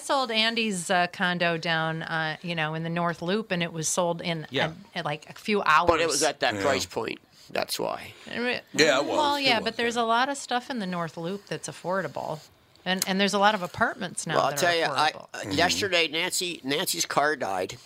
sold 0.00 0.30
Andy's 0.30 0.90
uh, 0.90 1.06
condo 1.12 1.56
down, 1.56 2.02
uh, 2.02 2.36
you 2.42 2.54
know, 2.54 2.74
in 2.74 2.82
the 2.82 2.90
North 2.90 3.22
Loop, 3.22 3.50
and 3.50 3.62
it 3.62 3.72
was 3.72 3.88
sold 3.88 4.20
in 4.22 4.46
Yeah. 4.50 4.72
a- 4.94 4.98
in 4.98 5.04
like 5.04 5.28
a 5.30 5.34
few 5.34 5.62
hours. 5.62 5.88
But 5.88 6.00
it 6.00 6.08
was 6.08 6.22
at 6.22 6.40
that 6.40 6.54
Yeah. 6.54 6.62
price 6.62 6.86
point. 6.86 7.18
That's 7.50 7.78
why. 7.78 8.12
Yeah, 8.26 8.98
it 8.98 9.04
was. 9.06 9.16
Well, 9.16 9.36
It 9.36 9.42
yeah, 9.44 9.56
was, 9.58 9.64
but 9.64 9.76
there's 9.76 9.96
a 9.96 10.02
lot 10.02 10.28
of 10.28 10.36
stuff 10.36 10.68
in 10.68 10.80
the 10.80 10.86
North 10.86 11.16
Loop 11.16 11.46
that's 11.46 11.68
affordable, 11.68 12.40
and 12.84 13.02
and 13.06 13.18
there's 13.20 13.32
a 13.34 13.38
lot 13.38 13.54
of 13.54 13.62
apartments 13.62 14.26
now 14.26 14.34
Well, 14.36 14.44
I'll 14.44 14.50
that 14.50 14.58
tell 14.58 14.72
are 14.72 14.76
you, 14.76 14.84
I, 14.84 15.12
affordable. 15.12 15.46
uh, 15.46 15.50
yesterday 15.50 16.08
Nancy 16.08 16.60
Nancy's 16.62 17.06
car 17.06 17.36
died 17.36 17.78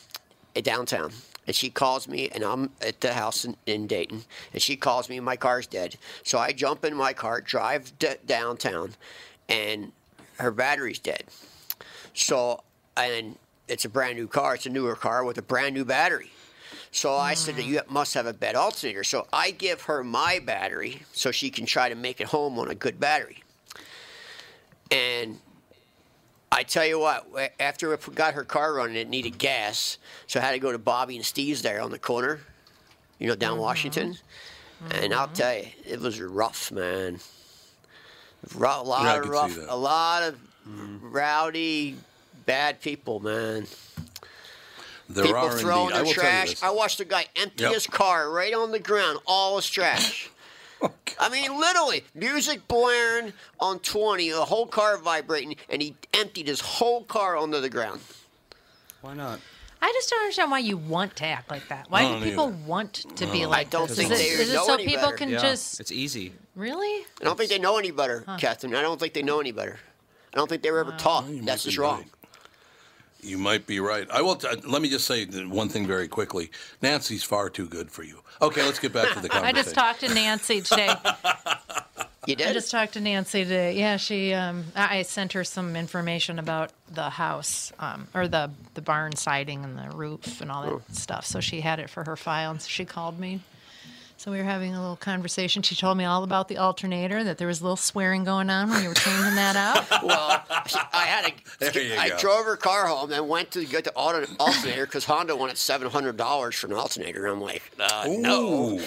at 0.57 0.65
downtown, 0.65 1.13
and 1.47 1.55
she 1.55 1.71
calls 1.71 2.09
me, 2.09 2.29
and 2.31 2.43
I'm 2.43 2.71
at 2.81 3.01
the 3.03 3.13
house 3.15 3.45
in, 3.45 3.57
in 3.67 3.87
Dayton, 3.87 4.25
and 4.53 4.61
she 4.61 4.77
calls 4.77 5.09
me, 5.09 5.17
and 5.19 5.25
my 5.25 5.37
car's 5.37 5.67
dead. 5.69 5.97
So 6.25 6.39
I 6.41 6.51
jump 6.53 6.85
in 6.85 6.95
my 6.97 7.13
car, 7.13 7.41
drive 7.41 7.97
d- 8.01 8.09
downtown, 8.27 8.97
and 9.49 9.93
her 10.39 10.51
battery's 10.51 10.99
dead. 10.99 11.25
So 12.15 12.63
and 12.97 13.37
it's 13.69 13.85
a 13.85 13.89
brand 13.89 14.17
new 14.19 14.27
car. 14.27 14.55
It's 14.55 14.67
a 14.67 14.71
newer 14.71 14.97
car 14.97 15.25
with 15.25 15.39
a 15.39 15.43
brand 15.43 15.75
new 15.75 15.85
battery. 15.85 16.31
So 16.91 17.15
I 17.15 17.33
said, 17.33 17.57
you 17.59 17.81
must 17.89 18.13
have 18.13 18.27
a 18.27 18.35
bad 18.35 18.55
alternator. 18.55 19.03
So 19.03 19.27
I 19.33 19.51
give 19.51 19.83
her 19.83 20.05
my 20.05 20.41
battery 20.45 21.03
so 21.13 21.31
she 21.31 21.49
can 21.49 21.65
try 21.65 21.89
to 21.89 21.95
make 21.95 22.21
it 22.21 22.27
home 22.27 22.59
on 22.59 22.69
a 22.69 22.75
good 22.75 23.01
battery. 23.01 23.43
And 24.91 25.39
I 26.51 26.65
tell 26.65 26.85
you 26.85 26.99
what, 26.99 27.27
after 27.59 27.95
I 27.95 27.97
got 28.15 28.35
her 28.35 28.45
car 28.45 28.75
running, 28.75 28.97
it 28.97 29.09
needed 29.09 29.39
gas. 29.39 29.97
So 30.27 30.39
I 30.39 30.43
had 30.43 30.53
to 30.53 30.59
go 30.59 30.71
to 30.71 30.79
Bobby 30.79 31.17
and 31.17 31.25
Steve's 31.25 31.63
there 31.63 31.81
on 31.81 31.91
the 31.91 31.99
corner, 31.99 32.41
you 33.19 33.27
know, 33.27 33.37
down 33.37 33.59
Washington. 33.59 34.19
And 34.91 35.15
I'll 35.15 35.29
tell 35.29 35.57
you, 35.57 35.69
it 35.87 35.99
was 35.99 36.21
rough, 36.21 36.71
man. 36.71 37.21
A 38.55 38.59
lot 38.59 39.05
Yeah, 39.05 39.21
of 39.21 39.29
rough, 39.29 39.57
a 39.67 39.77
lot 39.77 40.25
of 40.25 40.39
rowdy, 40.67 41.97
bad 42.47 42.81
people, 42.81 43.21
man. 43.21 43.67
There 45.09 45.25
people 45.25 45.41
are 45.41 45.59
throwing 45.59 45.91
indeed. 45.91 45.95
Their 45.97 46.05
will 46.05 46.13
tell 46.15 46.25
you 46.25 46.31
trash. 46.47 46.63
I 46.63 46.71
watched 46.71 47.01
a 47.01 47.05
guy 47.05 47.27
empty 47.37 47.65
Yep. 47.65 47.75
his 47.75 47.87
car 47.87 48.31
right 48.31 48.55
on 48.55 48.71
the 48.73 48.79
ground, 48.79 49.19
all 49.27 49.57
his 49.57 49.69
trash. 49.69 50.29
Oh, 50.85 50.91
I 51.21 51.29
mean, 51.29 51.61
literally, 51.61 52.03
music 52.13 52.67
blaring 52.67 53.33
on 53.61 53.79
20, 53.79 54.31
the 54.33 54.45
whole 54.45 54.67
car 54.67 54.99
vibrating, 54.99 55.55
and 55.69 55.81
he 55.81 55.95
emptied 56.13 56.49
his 56.49 56.59
whole 56.59 57.05
car 57.05 57.37
onto 57.37 57.61
the 57.61 57.69
ground. 57.71 58.01
Why 59.01 59.15
not? 59.15 59.39
I 59.81 59.93
just 59.93 60.11
don't 60.11 60.19
understand 60.23 60.51
why 60.51 60.59
you 60.59 60.77
want 60.77 61.15
to 61.19 61.25
act 61.25 61.53
like 61.53 61.69
that. 61.69 61.87
Why 61.89 62.19
do 62.19 62.25
people 62.25 62.49
either. 62.49 62.57
want 62.67 62.95
to 63.15 63.27
be 63.27 63.47
like? 63.47 63.59
I 63.59 63.61
like 63.61 63.71
don't 63.71 63.87
this? 63.91 63.97
think 63.97 64.11
is 64.11 64.19
it, 64.21 64.23
they 64.25 64.29
is 64.43 64.53
it 64.53 64.59
so 64.59 64.75
any 64.75 64.85
people 64.87 65.03
better. 65.05 65.17
can 65.19 65.29
Yeah, 65.29 65.39
just 65.39 65.79
it's 65.79 65.93
easy. 65.93 66.33
really? 66.57 67.05
I 67.21 67.25
don't 67.25 67.39
think 67.39 67.51
they 67.51 67.61
know 67.61 67.79
any 67.79 67.93
better, 67.93 68.25
Catherine. 68.39 68.75
I 68.75 68.83
don't 68.83 68.99
think 68.99 69.13
they 69.15 69.23
know 69.23 69.39
any 69.39 69.53
better. 69.53 69.79
I 70.33 70.37
don't 70.37 70.49
think 70.49 70.63
they 70.63 70.71
were 70.71 70.81
ever 70.81 70.93
taught. 70.93 71.27
You 71.29 71.37
might 71.37 71.47
That's 71.47 71.65
just 71.65 71.79
wrong. 71.79 71.99
right. 71.99 72.09
You 73.21 73.39
might 73.39 73.67
be 73.67 73.79
right. 73.79 74.11
I 74.11 74.21
will. 74.23 74.35
T- 74.35 74.49
let 74.67 74.83
me 74.83 74.89
just 74.89 75.07
say 75.07 75.27
one 75.27 75.69
thing 75.69 75.87
very 75.87 76.09
quickly. 76.09 76.51
Nancy's 76.81 77.23
far 77.23 77.49
too 77.51 77.69
good 77.69 77.91
for 77.91 78.03
you. 78.03 78.19
Okay, 78.41 78.65
let's 78.65 78.81
get 78.81 78.93
back 78.93 79.13
to 79.13 79.21
the 79.21 79.29
conversation. 79.29 79.57
I 79.57 79.63
just 79.63 79.75
talked 79.75 80.01
to 80.01 80.13
Nancy 80.13 80.61
today. 80.61 80.95
You 82.25 82.37
did. 82.37 82.47
I 82.47 82.53
just 82.53 82.71
talked 82.71 82.93
to 82.93 83.01
Nancy 83.01 83.43
today. 83.43 83.77
Yeah, 83.77 83.97
she. 83.97 84.33
Um, 84.33 84.67
I 84.77 84.99
I 84.99 85.03
sent 85.03 85.33
her 85.33 85.43
some 85.43 85.75
information 85.75 86.39
about 86.39 86.71
the 86.89 87.11
house, 87.11 87.73
um, 87.81 88.07
or 88.15 88.29
the 88.29 88.49
the 88.75 88.81
barn 88.81 89.17
siding 89.17 89.65
and 89.65 89.77
the 89.77 89.97
roof 89.97 90.41
and 90.41 90.49
all 90.49 90.63
that 90.63 90.95
stuff. 90.95 91.27
So 91.27 91.41
she 91.41 91.63
had 91.63 91.81
it 91.81 91.91
for 91.91 92.05
her 92.05 92.15
file, 92.17 92.53
and 92.53 92.63
she 92.63 92.85
called 92.85 93.19
me. 93.19 93.41
So 94.23 94.31
we 94.31 94.39
were 94.39 94.45
having 94.45 94.73
a 94.73 94.81
little 94.81 94.95
conversation. 94.95 95.63
She 95.63 95.75
told 95.75 95.99
me 95.99 96.05
all 96.05 96.23
about 96.23 96.47
the 96.47 96.59
alternator, 96.59 97.25
that 97.25 97.39
there 97.39 97.49
was 97.49 97.61
a 97.61 97.65
little 97.65 97.77
swearing 97.77 98.23
going 98.23 98.51
on 98.51 98.71
when 98.71 98.81
you 98.81 98.89
were 98.89 98.95
changing 98.95 99.35
that 99.35 99.57
out. 99.57 99.85
Well, 100.05 100.45
I 100.93 101.07
had 101.07 101.33
a. 101.33 101.35
There 101.59 101.83
you 101.83 101.97
I 101.97 102.11
go. 102.11 102.19
drove 102.19 102.45
her 102.45 102.57
car 102.57 102.87
home 102.87 103.11
and 103.11 103.29
went 103.29 103.51
to 103.53 103.65
get 103.65 103.83
the 103.83 103.93
auto, 103.95 104.25
alternator 104.39 104.87
because 104.87 105.05
Honda 105.05 105.35
wanted 105.35 105.59
seven 105.59 105.91
hundred 105.91 106.17
dollars 106.17 106.55
for 106.55 106.69
an 106.69 106.75
alternator. 106.75 107.27
I'm 107.27 107.41
like, 107.41 107.63
uh, 107.81 108.07
no. 108.09 108.81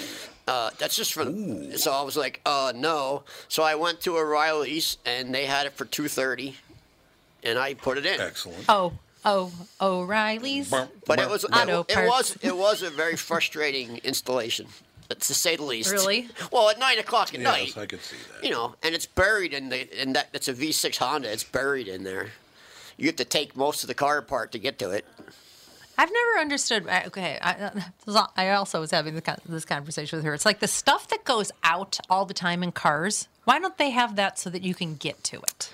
Uh, 0.48 0.70
that's 0.78 0.96
just 0.96 1.14
for. 1.14 1.26
The, 1.26 1.78
So 1.78 1.92
I 1.92 2.02
was 2.02 2.16
like, 2.16 2.40
uh, 2.46 2.72
no. 2.74 3.24
So 3.50 3.62
I 3.62 3.76
went 3.76 4.00
to 4.02 4.18
O'Reilly's 4.18 4.98
and 5.06 5.36
they 5.36 5.46
had 5.46 5.66
it 5.66 5.74
for 5.74 5.84
two 5.84 6.08
thirty, 6.08 6.56
and 7.44 7.60
I 7.60 7.74
put 7.74 7.98
it 7.98 8.06
in. 8.06 8.22
Excellent. 8.22 8.64
Oh, 8.70 8.94
oh, 9.26 9.52
O'Reilly's. 9.82 10.70
But 10.70 11.20
it 11.20 11.30
was 11.30 11.44
it, 11.44 11.70
it 11.90 12.08
was 12.08 12.38
it 12.42 12.56
was 12.56 12.84
a 12.84 12.90
very 12.90 13.18
frustrating 13.18 13.98
installation, 13.98 14.68
to 15.10 15.34
say 15.34 15.56
the 15.56 15.64
least. 15.64 15.92
Really? 15.92 16.30
Well, 16.52 16.70
at 16.70 16.80
nine 16.80 17.00
o'clock 17.00 17.34
at 17.34 17.40
night. 17.40 17.68
Yes, 17.68 17.78
I 17.78 17.86
could 17.86 18.02
see 18.02 18.18
that. 18.34 18.44
you 18.44 18.52
know, 18.52 18.76
and 18.84 18.96
it's 18.96 19.06
buried 19.06 19.54
in 19.54 19.70
the 19.70 20.02
in 20.02 20.14
that 20.14 20.30
it's 20.34 20.48
a 20.48 20.54
V6 20.54 20.98
Honda. 20.98 21.32
It's 21.32 21.44
buried 21.44 21.88
in 21.88 22.04
there. 22.04 22.30
You 22.98 23.08
have 23.08 23.16
to 23.18 23.26
take 23.26 23.56
most 23.56 23.84
of 23.84 23.88
the 23.88 23.94
car 23.94 24.18
apart 24.18 24.52
to 24.54 24.60
get 24.60 24.80
to 24.80 24.92
it. 24.92 25.06
I've 25.98 26.12
never 26.12 26.40
understood. 26.40 26.88
Okay, 27.08 27.38
I, 27.42 27.72
uh, 28.08 28.28
I 28.36 28.50
also 28.50 28.82
was 28.82 28.92
having 28.92 29.16
this 29.48 29.66
conversation 29.66 30.18
with 30.18 30.26
her. 30.26 30.34
It's 30.34 30.46
like 30.46 30.60
the 30.60 30.68
stuff 30.68 31.08
that 31.08 31.24
goes 31.24 31.52
out 31.64 32.00
all 32.10 32.26
the 32.26 32.34
time 32.34 32.64
in 32.64 32.72
cars. 32.74 33.28
Why 33.46 33.60
don't 33.60 33.78
they 33.78 33.92
have 33.92 34.16
that 34.18 34.38
so 34.38 34.50
that 34.50 34.62
you 34.62 34.76
can 34.76 34.96
get 34.96 35.24
to 35.26 35.38
it? 35.38 35.72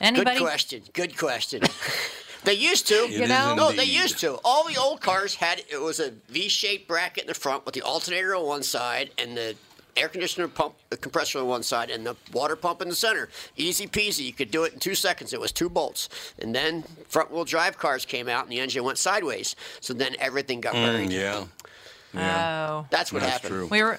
Anybody? 0.00 0.38
Good 0.38 0.44
question. 0.44 0.82
Good 0.92 1.16
question. 1.16 1.62
they 2.44 2.54
used 2.54 2.86
to. 2.88 2.94
It 2.94 3.10
You 3.10 3.26
know? 3.26 3.54
No, 3.54 3.72
they 3.72 3.84
used 3.84 4.18
to. 4.20 4.38
All 4.44 4.66
the 4.66 4.76
old 4.76 5.00
cars 5.00 5.34
had 5.34 5.62
it 5.70 5.80
was 5.80 6.00
a 6.00 6.12
V-shaped 6.28 6.86
bracket 6.88 7.24
in 7.24 7.28
the 7.28 7.34
front 7.34 7.64
with 7.64 7.74
the 7.74 7.82
alternator 7.82 8.34
on 8.34 8.46
one 8.46 8.62
side 8.62 9.10
and 9.18 9.36
the 9.36 9.56
air 9.96 10.08
conditioner 10.08 10.46
pump, 10.46 10.74
the 10.90 10.96
compressor 10.96 11.40
on 11.40 11.46
one 11.48 11.62
side, 11.62 11.90
and 11.90 12.06
the 12.06 12.14
water 12.32 12.54
pump 12.54 12.80
in 12.80 12.88
the 12.88 12.94
center. 12.94 13.28
Easy 13.56 13.86
peasy. 13.86 14.24
You 14.24 14.32
could 14.32 14.50
do 14.50 14.62
it 14.64 14.72
in 14.72 14.78
two 14.78 14.94
seconds. 14.94 15.32
It 15.32 15.40
was 15.40 15.50
two 15.50 15.68
bolts. 15.68 16.08
And 16.38 16.54
then 16.54 16.84
front 17.08 17.32
wheel 17.32 17.44
drive 17.44 17.78
cars 17.78 18.04
came 18.04 18.28
out 18.28 18.44
and 18.44 18.52
the 18.52 18.60
engine 18.60 18.84
went 18.84 18.98
sideways. 18.98 19.56
So 19.80 19.92
then 19.94 20.14
everything 20.20 20.60
got 20.60 20.74
buried. 20.74 21.10
Mm, 21.10 21.48
yeah. 22.14 22.68
Oh. 22.70 22.86
That's 22.90 23.12
what 23.12 23.20
That's 23.20 23.32
happened. 23.32 23.50
true. 23.54 23.66
We 23.66 23.82
were. 23.82 23.94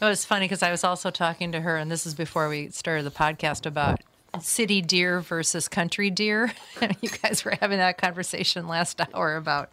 It 0.00 0.04
was 0.06 0.24
funny 0.24 0.46
because 0.46 0.62
I 0.62 0.70
was 0.70 0.84
also 0.84 1.10
talking 1.10 1.52
to 1.52 1.60
her, 1.60 1.76
and 1.76 1.90
this 1.90 2.04
is 2.04 2.14
before 2.14 2.48
we 2.48 2.68
started 2.70 3.04
the 3.04 3.10
podcast 3.10 3.64
about 3.64 4.00
city 4.40 4.80
deer 4.80 5.20
versus 5.20 5.68
country 5.68 6.10
deer. 6.10 6.52
you 7.00 7.08
guys 7.22 7.44
were 7.44 7.56
having 7.60 7.78
that 7.78 7.98
conversation 7.98 8.66
last 8.68 9.00
hour 9.14 9.36
about 9.36 9.70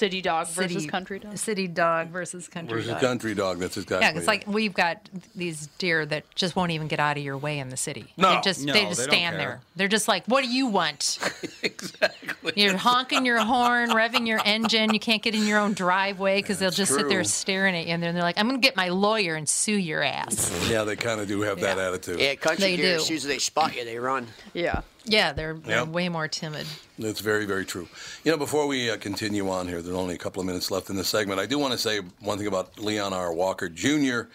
City 0.00 0.22
dog 0.22 0.48
versus 0.48 0.86
country 0.86 1.18
dog. 1.18 1.36
City 1.36 1.68
dog 1.68 2.08
versus 2.08 2.48
country 2.48 2.74
Where's 2.76 2.86
the 2.86 2.92
dog. 2.92 3.02
country 3.02 3.34
dog? 3.34 3.58
That's 3.58 3.76
exactly. 3.76 4.06
Yeah, 4.08 4.16
it's 4.16 4.26
like 4.26 4.46
we've 4.46 4.72
got 4.72 5.10
these 5.34 5.66
deer 5.78 6.06
that 6.06 6.24
just 6.34 6.56
won't 6.56 6.70
even 6.70 6.88
get 6.88 6.98
out 6.98 7.18
of 7.18 7.22
your 7.22 7.36
way 7.36 7.58
in 7.58 7.68
the 7.68 7.76
city. 7.76 8.06
No. 8.16 8.34
they 8.36 8.40
just 8.40 8.64
No, 8.64 8.72
they 8.72 8.84
just 8.86 8.98
they 9.00 9.04
don't 9.06 9.12
stand 9.12 9.36
there. 9.38 9.60
They're 9.76 9.88
just 9.88 10.08
like, 10.08 10.24
"What 10.26 10.42
do 10.42 10.50
you 10.50 10.68
want?" 10.68 11.18
exactly. 11.62 12.54
You're 12.56 12.78
honking 12.78 13.26
your 13.26 13.40
horn, 13.40 13.90
revving 13.90 14.26
your 14.26 14.40
engine. 14.44 14.94
You 14.94 15.00
can't 15.00 15.22
get 15.22 15.34
in 15.34 15.46
your 15.46 15.58
own 15.58 15.74
driveway 15.74 16.38
because 16.40 16.58
they'll 16.58 16.70
just 16.70 16.94
sit 16.94 17.08
there 17.10 17.22
staring 17.24 17.76
at 17.76 17.86
you, 17.86 17.92
and 17.92 18.02
then 18.02 18.14
they're 18.14 18.22
like, 18.22 18.38
"I'm 18.38 18.48
going 18.48 18.60
to 18.60 18.66
get 18.66 18.76
my 18.76 18.88
lawyer 18.88 19.34
and 19.34 19.46
sue 19.46 19.76
your 19.76 20.02
ass." 20.02 20.50
Yeah, 20.70 20.84
they 20.84 20.96
kind 20.96 21.20
of 21.20 21.28
do 21.28 21.42
have 21.42 21.60
that 21.60 21.78
attitude. 21.78 22.20
Yeah, 22.20 22.34
country 22.36 22.70
They 22.70 22.76
deer, 22.76 22.92
do. 22.92 22.96
as 22.96 23.06
soon 23.06 23.16
as 23.18 23.24
they 23.24 23.38
spot 23.38 23.76
you, 23.76 23.84
they 23.84 23.98
run. 23.98 24.26
Yeah. 24.54 24.80
Yeah, 25.10 25.32
they're, 25.32 25.54
they're 25.54 25.84
way 25.84 26.08
more 26.08 26.28
timid. 26.28 26.66
That's 26.96 27.20
very, 27.20 27.44
very 27.44 27.64
true. 27.64 27.88
You 28.22 28.30
know, 28.30 28.38
before 28.38 28.68
we 28.68 28.90
uh, 28.90 28.96
continue 28.96 29.50
on 29.50 29.66
here, 29.66 29.82
there's 29.82 29.96
only 29.96 30.14
a 30.14 30.18
couple 30.18 30.40
of 30.40 30.46
minutes 30.46 30.70
left 30.70 30.88
in 30.88 30.94
this 30.94 31.08
segment. 31.08 31.40
I 31.40 31.46
do 31.46 31.58
want 31.58 31.72
to 31.72 31.78
say 31.78 32.00
one 32.20 32.38
thing 32.38 32.46
about 32.46 32.78
Leon 32.78 33.12
R. 33.12 33.32
Walker 33.32 33.68
Jr. 33.68 34.28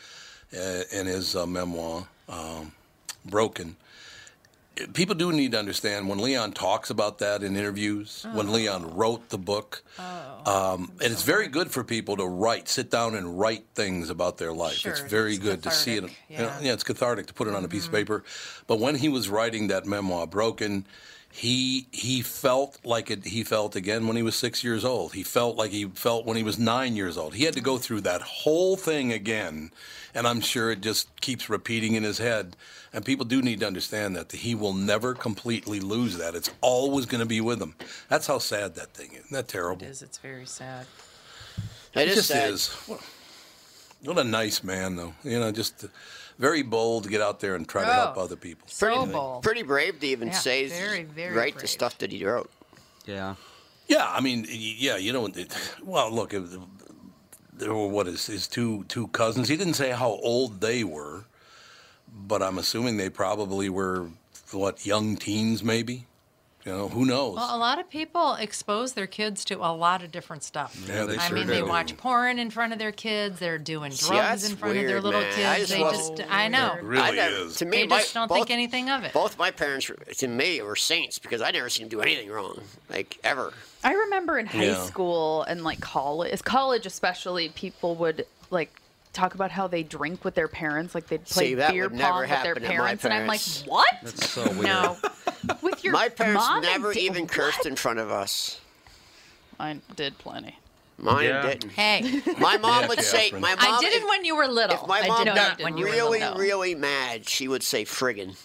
Uh, 0.56 0.82
and 0.94 1.08
his 1.08 1.36
uh, 1.36 1.46
memoir, 1.46 2.06
um, 2.28 2.74
Broken. 3.26 3.78
People 4.94 5.16
do 5.16 5.32
need 5.32 5.54
to 5.54 5.60
understand 5.60 6.10
when 6.10 6.20
Leon 6.20 6.52
talks 6.52 6.90
about 6.90 7.20
that 7.20 7.44
in 7.44 7.56
interviews, 7.56 8.26
when 8.34 8.52
Leon 8.52 8.96
wrote 8.96 9.30
the 9.30 9.38
book, 9.38 9.84
um, 10.46 10.92
and 11.02 11.14
it's 11.14 11.24
very 11.24 11.48
good 11.48 11.72
for 11.72 11.84
people 11.84 12.18
to 12.18 12.26
write, 12.26 12.68
sit 12.68 12.92
down 12.92 13.16
and 13.16 13.40
write 13.40 13.66
things 13.74 14.10
about 14.10 14.38
their 14.38 14.52
life. 14.52 14.74
Sure, 14.74 14.92
it's 14.92 15.02
very 15.02 15.36
it's 15.36 15.44
good 15.44 15.64
to 15.64 15.72
see 15.72 15.96
it. 15.96 16.02
cathartic, 16.02 16.18
you 16.30 16.38
know, 16.38 16.44
yeah. 16.44 16.50
Mm-hmm. 16.50 16.66
yeah, 16.66 16.74
it's 16.74 16.84
cathartic 16.84 17.28
to 17.28 17.34
put 17.34 17.48
it 17.48 17.56
on 17.56 17.64
a 17.64 17.70
piece 17.70 17.86
of 17.86 17.94
paper. 17.94 18.24
But 18.68 18.80
when 18.80 18.96
he 18.96 19.08
was 19.08 19.30
writing 19.30 19.68
that 19.68 19.86
memoir, 19.86 20.28
Broken, 20.28 20.86
he 21.36 21.86
he 21.92 22.22
felt 22.22 22.78
like 22.86 23.12
it. 23.12 23.26
He 23.26 23.44
felt 23.44 23.76
again 23.76 24.08
when 24.08 24.16
he 24.16 24.24
was 24.24 24.38
six 24.38 24.64
years 24.64 24.86
old. 24.86 25.12
He 25.14 25.22
felt 25.24 25.58
like 25.58 25.72
he 25.72 25.84
felt 25.84 26.26
when 26.26 26.38
he 26.38 26.44
was 26.44 26.58
nine 26.58 26.96
years 26.96 27.18
old. 27.18 27.34
He 27.34 27.44
had 27.44 27.54
to 27.56 27.62
go 27.62 27.78
through 27.78 28.02
that 28.02 28.22
whole 28.22 28.78
thing 28.78 29.12
again, 29.12 29.72
and 30.14 30.26
I'm 30.26 30.40
sure 30.40 30.72
it 30.72 30.80
just 30.80 31.10
keeps 31.20 31.50
repeating 31.50 31.96
in 31.96 32.04
his 32.04 32.20
head. 32.20 32.56
And 32.94 33.04
people 33.04 33.26
do 33.26 33.42
need 33.42 33.60
to 33.60 33.68
understand 33.68 34.16
that 34.16 34.32
he 34.32 34.56
will 34.56 34.72
never 34.72 35.14
completely 35.14 35.82
lose 35.82 36.18
that. 36.20 36.36
It's 36.36 36.52
always 36.62 37.06
going 37.06 37.20
to 37.20 37.26
be 37.26 37.42
with 37.42 37.62
him. 37.62 37.76
That's 38.08 38.28
how 38.28 38.38
sad 38.38 38.76
that 38.76 38.94
thing 38.94 39.12
is. 39.12 39.26
Isn't 39.26 39.34
that 39.34 39.50
terrible? 39.50 39.84
It 39.84 39.90
is. 39.90 40.02
It's 40.02 40.20
very 40.20 40.46
sad. 40.46 40.86
It 41.94 42.00
It 42.04 42.08
is 42.08 42.16
just 42.16 42.28
sad. 42.30 42.50
is. 42.50 42.70
What, 42.88 43.02
what 44.06 44.18
a 44.20 44.24
nice 44.24 44.64
man, 44.64 44.96
though. 44.96 45.14
You 45.26 45.38
know, 45.42 45.52
just 45.52 45.84
very 46.38 46.62
bold 46.64 47.04
to 47.04 47.10
get 47.10 47.22
out 47.22 47.40
there 47.40 47.56
and 47.56 47.68
try 47.68 47.84
to 47.86 47.94
help 47.94 48.18
Oh. 48.18 48.22
other 48.22 48.36
people. 48.36 48.68
So 48.70 49.06
bold. 49.06 49.44
Pretty 49.44 49.64
brave 49.64 50.00
to 50.00 50.08
even 50.08 50.30
Yeah, 50.30 50.34
say, 50.34 50.68
very, 50.68 51.04
very 51.04 51.36
write 51.36 51.60
the 51.60 51.68
stuff 51.68 51.98
that 52.00 52.12
he 52.12 52.26
wrote. 52.26 52.52
Yeah. 53.06 53.36
Yeah, 53.88 54.08
I 54.10 54.20
mean, 54.20 54.46
yeah, 54.50 54.98
you 54.98 55.14
know, 55.14 55.28
it, 55.28 55.56
well, 55.84 56.12
look, 56.12 56.34
it, 56.34 56.44
there 57.54 57.74
were 57.74 57.88
what 57.88 58.08
is 58.08 58.26
his 58.26 58.48
two 58.48 58.84
two 58.86 59.08
cousins. 59.10 59.48
He 59.48 59.56
didn't 59.58 59.76
say 59.76 59.92
how 59.92 60.10
old 60.24 60.60
they 60.60 60.84
were, 60.84 61.26
but 62.12 62.42
I'm 62.42 62.58
assuming 62.58 62.98
they 62.98 63.10
probably 63.10 63.70
were 63.70 64.10
what 64.52 64.86
young 64.86 65.18
teens, 65.18 65.64
maybe. 65.64 66.08
You 66.66 66.72
know, 66.72 66.88
who 66.90 67.06
knows? 67.06 67.36
Well, 67.36 67.56
a 67.56 67.60
lot 67.60 67.78
of 67.80 67.88
people 67.92 68.34
expose 68.34 68.94
their 68.94 69.06
kids 69.06 69.46
to 69.46 69.58
a 69.64 69.70
lot 69.72 70.04
of 70.04 70.12
different 70.12 70.42
stuff. 70.42 70.76
Yeah, 70.88 71.06
they 71.06 71.16
I 71.16 71.28
sure 71.28 71.38
mean, 71.38 71.46
they 71.46 71.62
watch 71.62 71.96
porn 71.96 72.40
in 72.40 72.50
front 72.50 72.74
of 72.74 72.80
their 72.80 72.92
kids. 72.92 73.38
They're 73.38 73.60
doing 73.60 73.92
drugs 73.92 74.10
that's 74.10 74.50
in 74.50 74.56
front 74.56 74.76
of 74.80 74.88
their 74.88 75.00
little 75.00 75.22
man. 75.22 75.32
I 75.32 75.58
kids. 75.58 75.60
just 75.70 75.74
They 75.74 75.84
wasn't- 75.84 76.18
just, 76.18 76.32
I 76.32 76.48
know. 76.48 76.74
It 76.74 76.84
really 76.84 77.02
I 77.04 77.12
never- 77.12 77.36
is. 77.36 77.58
To 77.58 77.66
me, 77.66 77.78
They 77.82 77.88
my, 77.88 78.00
just 78.00 78.16
don't 78.16 78.28
both, 78.28 78.38
think 78.38 78.50
anything 78.50 78.90
of 78.90 79.04
it. 79.04 79.14
Both 79.14 79.38
my 79.38 79.52
parents, 79.52 79.92
to 80.18 80.28
me, 80.28 80.60
were 80.64 80.76
saints 80.76 81.20
because 81.20 81.40
I 81.40 81.52
never 81.52 81.70
seen 81.70 81.84
them 81.88 82.00
do 82.00 82.02
anything 82.02 82.32
wrong, 82.32 82.60
like 82.90 83.20
ever. 83.24 83.54
I 83.84 83.94
remember 83.94 84.40
in 84.40 84.48
high 84.48 84.64
Yeah. 84.66 84.84
school 84.86 85.44
and 85.44 85.64
like 85.64 85.82
college, 85.82 86.42
college 86.44 86.88
especially, 86.88 87.50
people 87.50 87.94
would 87.98 88.26
like 88.50 88.72
talk 89.16 89.34
about 89.36 89.50
how 89.52 89.68
they 89.68 89.82
drink 89.84 90.24
with 90.24 90.36
their 90.36 90.48
parents, 90.48 90.94
like 90.94 91.08
they'd 91.08 91.26
play 91.26 91.48
See, 91.50 91.54
that 91.56 91.72
beer 91.72 91.84
would 91.84 91.94
never 91.94 92.12
pong 92.12 92.20
with 92.22 92.30
their 92.30 92.38
happen 92.38 92.64
at 92.64 92.70
my 92.70 92.76
parents, 92.76 93.06
and 93.06 93.14
I'm 93.14 93.28
like, 93.28 93.42
what? 93.66 93.88
That's 94.04 94.30
so 94.30 94.44
weird. 94.52 94.64
No, 94.64 94.98
with 95.62 95.84
your 95.84 95.94
My 95.94 96.10
parents 96.10 96.46
mom 96.46 96.58
and 96.58 96.66
never 96.66 96.94
da- 96.94 97.00
even 97.02 97.24
what? 97.24 97.32
cursed 97.32 97.66
in 97.66 97.76
front 97.76 98.00
of 98.00 98.12
us. 98.12 98.60
I 99.60 99.80
did 99.96 100.18
plenty. 100.18 100.58
Mine 100.98 101.26
Yeah. 101.26 101.42
didn't. 101.42 101.72
hey, 101.72 102.22
My 102.38 102.58
mom 102.58 102.84
Yeah, 102.84 102.88
would 102.90 103.02
say, 103.02 103.32
my 103.32 103.40
mom. 103.40 103.58
I 103.60 103.80
did 103.82 103.94
if, 104.02 104.08
when 104.08 104.24
you 104.26 104.36
were 104.36 104.48
little. 104.48 104.76
if 104.82 104.88
my 104.88 105.02
I 105.02 105.08
mom 105.08 105.26
did 105.26 105.36
got 105.36 105.62
when 105.62 105.78
you 105.78 105.86
were 105.86 105.92
really, 105.92 106.20
little. 106.20 106.38
really 106.38 106.76
mad, 106.76 107.28
she 107.28 107.48
would 107.48 107.64
say 107.64 107.84
friggin'. 107.84 108.36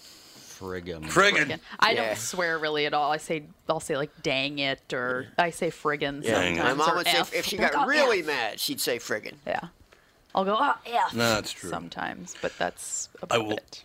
Friggin'. 0.59 1.05
Friggin'. 1.11 1.59
I 1.79 1.93
Yeah. 1.93 2.07
don't 2.09 2.19
swear 2.19 2.59
really 2.59 2.87
at 2.87 2.93
all. 2.93 3.11
I 3.13 3.17
say 3.17 3.45
I'll 3.69 3.81
say 3.81 3.97
like 3.97 4.11
dang 4.23 4.59
it 4.59 4.93
or 4.93 5.27
I 5.39 5.51
say 5.51 5.71
friggin' 5.71 6.23
Yeah. 6.25 6.35
sometimes. 6.35 6.59
My 6.59 6.75
mom 6.75 6.91
or 6.93 6.97
would 6.97 7.07
say, 7.07 7.19
F. 7.19 7.33
if 7.33 7.47
she 7.47 7.57
got 7.57 7.75
"Oh, 7.75 7.87
really 7.87 8.21
F." 8.21 8.27
mad, 8.27 8.61
she'd 8.61 8.81
say 8.81 8.99
friggin'. 8.99 9.37
Yeah. 9.47 9.61
I'll 10.35 10.45
go, 10.45 10.57
oh, 10.59 10.75
yeah. 10.87 11.05
No, 11.13 11.35
that's 11.35 11.53
true. 11.53 11.71
Sometimes, 11.71 12.35
but 12.41 12.53
that's 12.59 13.09
I 13.23 13.25
about 13.37 13.47
will- 13.47 13.53
it. 13.57 13.85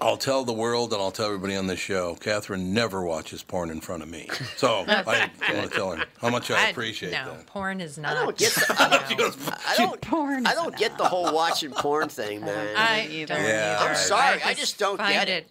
I'll 0.00 0.16
tell 0.16 0.44
the 0.44 0.52
world 0.52 0.92
and 0.92 1.02
I'll 1.02 1.10
tell 1.10 1.26
everybody 1.26 1.56
on 1.56 1.66
this 1.66 1.80
show. 1.80 2.14
Catherine 2.20 2.72
never 2.72 3.02
watches 3.04 3.42
porn 3.42 3.68
in 3.68 3.80
front 3.80 4.04
of 4.04 4.08
me, 4.08 4.28
so 4.56 4.84
I 4.86 5.28
want 5.52 5.70
to 5.72 5.76
tell 5.76 5.90
her 5.90 6.04
how 6.20 6.30
much 6.30 6.52
I 6.52 6.68
appreciate 6.68 7.10
no, 7.10 7.24
that. 7.34 7.46
porn 7.46 7.80
is 7.80 7.98
not. 7.98 8.12
I 8.16 8.22
don't 8.22 8.36
get 8.38 8.52
the, 8.52 8.76
I 8.78 8.88
don't, 9.08 9.18
no. 9.18 9.52
I 9.66 9.74
don't, 9.76 10.00
Porn 10.00 10.46
I 10.46 10.54
don't 10.54 10.76
get 10.76 10.96
the 10.98 11.04
whole 11.04 11.34
watching 11.34 11.72
porn 11.72 12.08
thing, 12.08 12.42
man. 12.42 12.76
I 12.76 13.08
either. 13.10 13.34
don't 13.34 13.42
Yeah, 13.44 13.76
either. 13.80 13.90
I'm 13.90 13.96
sorry, 13.96 14.40
I 14.44 14.54
just 14.54 14.78
don't 14.78 14.98
find 14.98 15.12
get 15.14 15.28
it. 15.28 15.48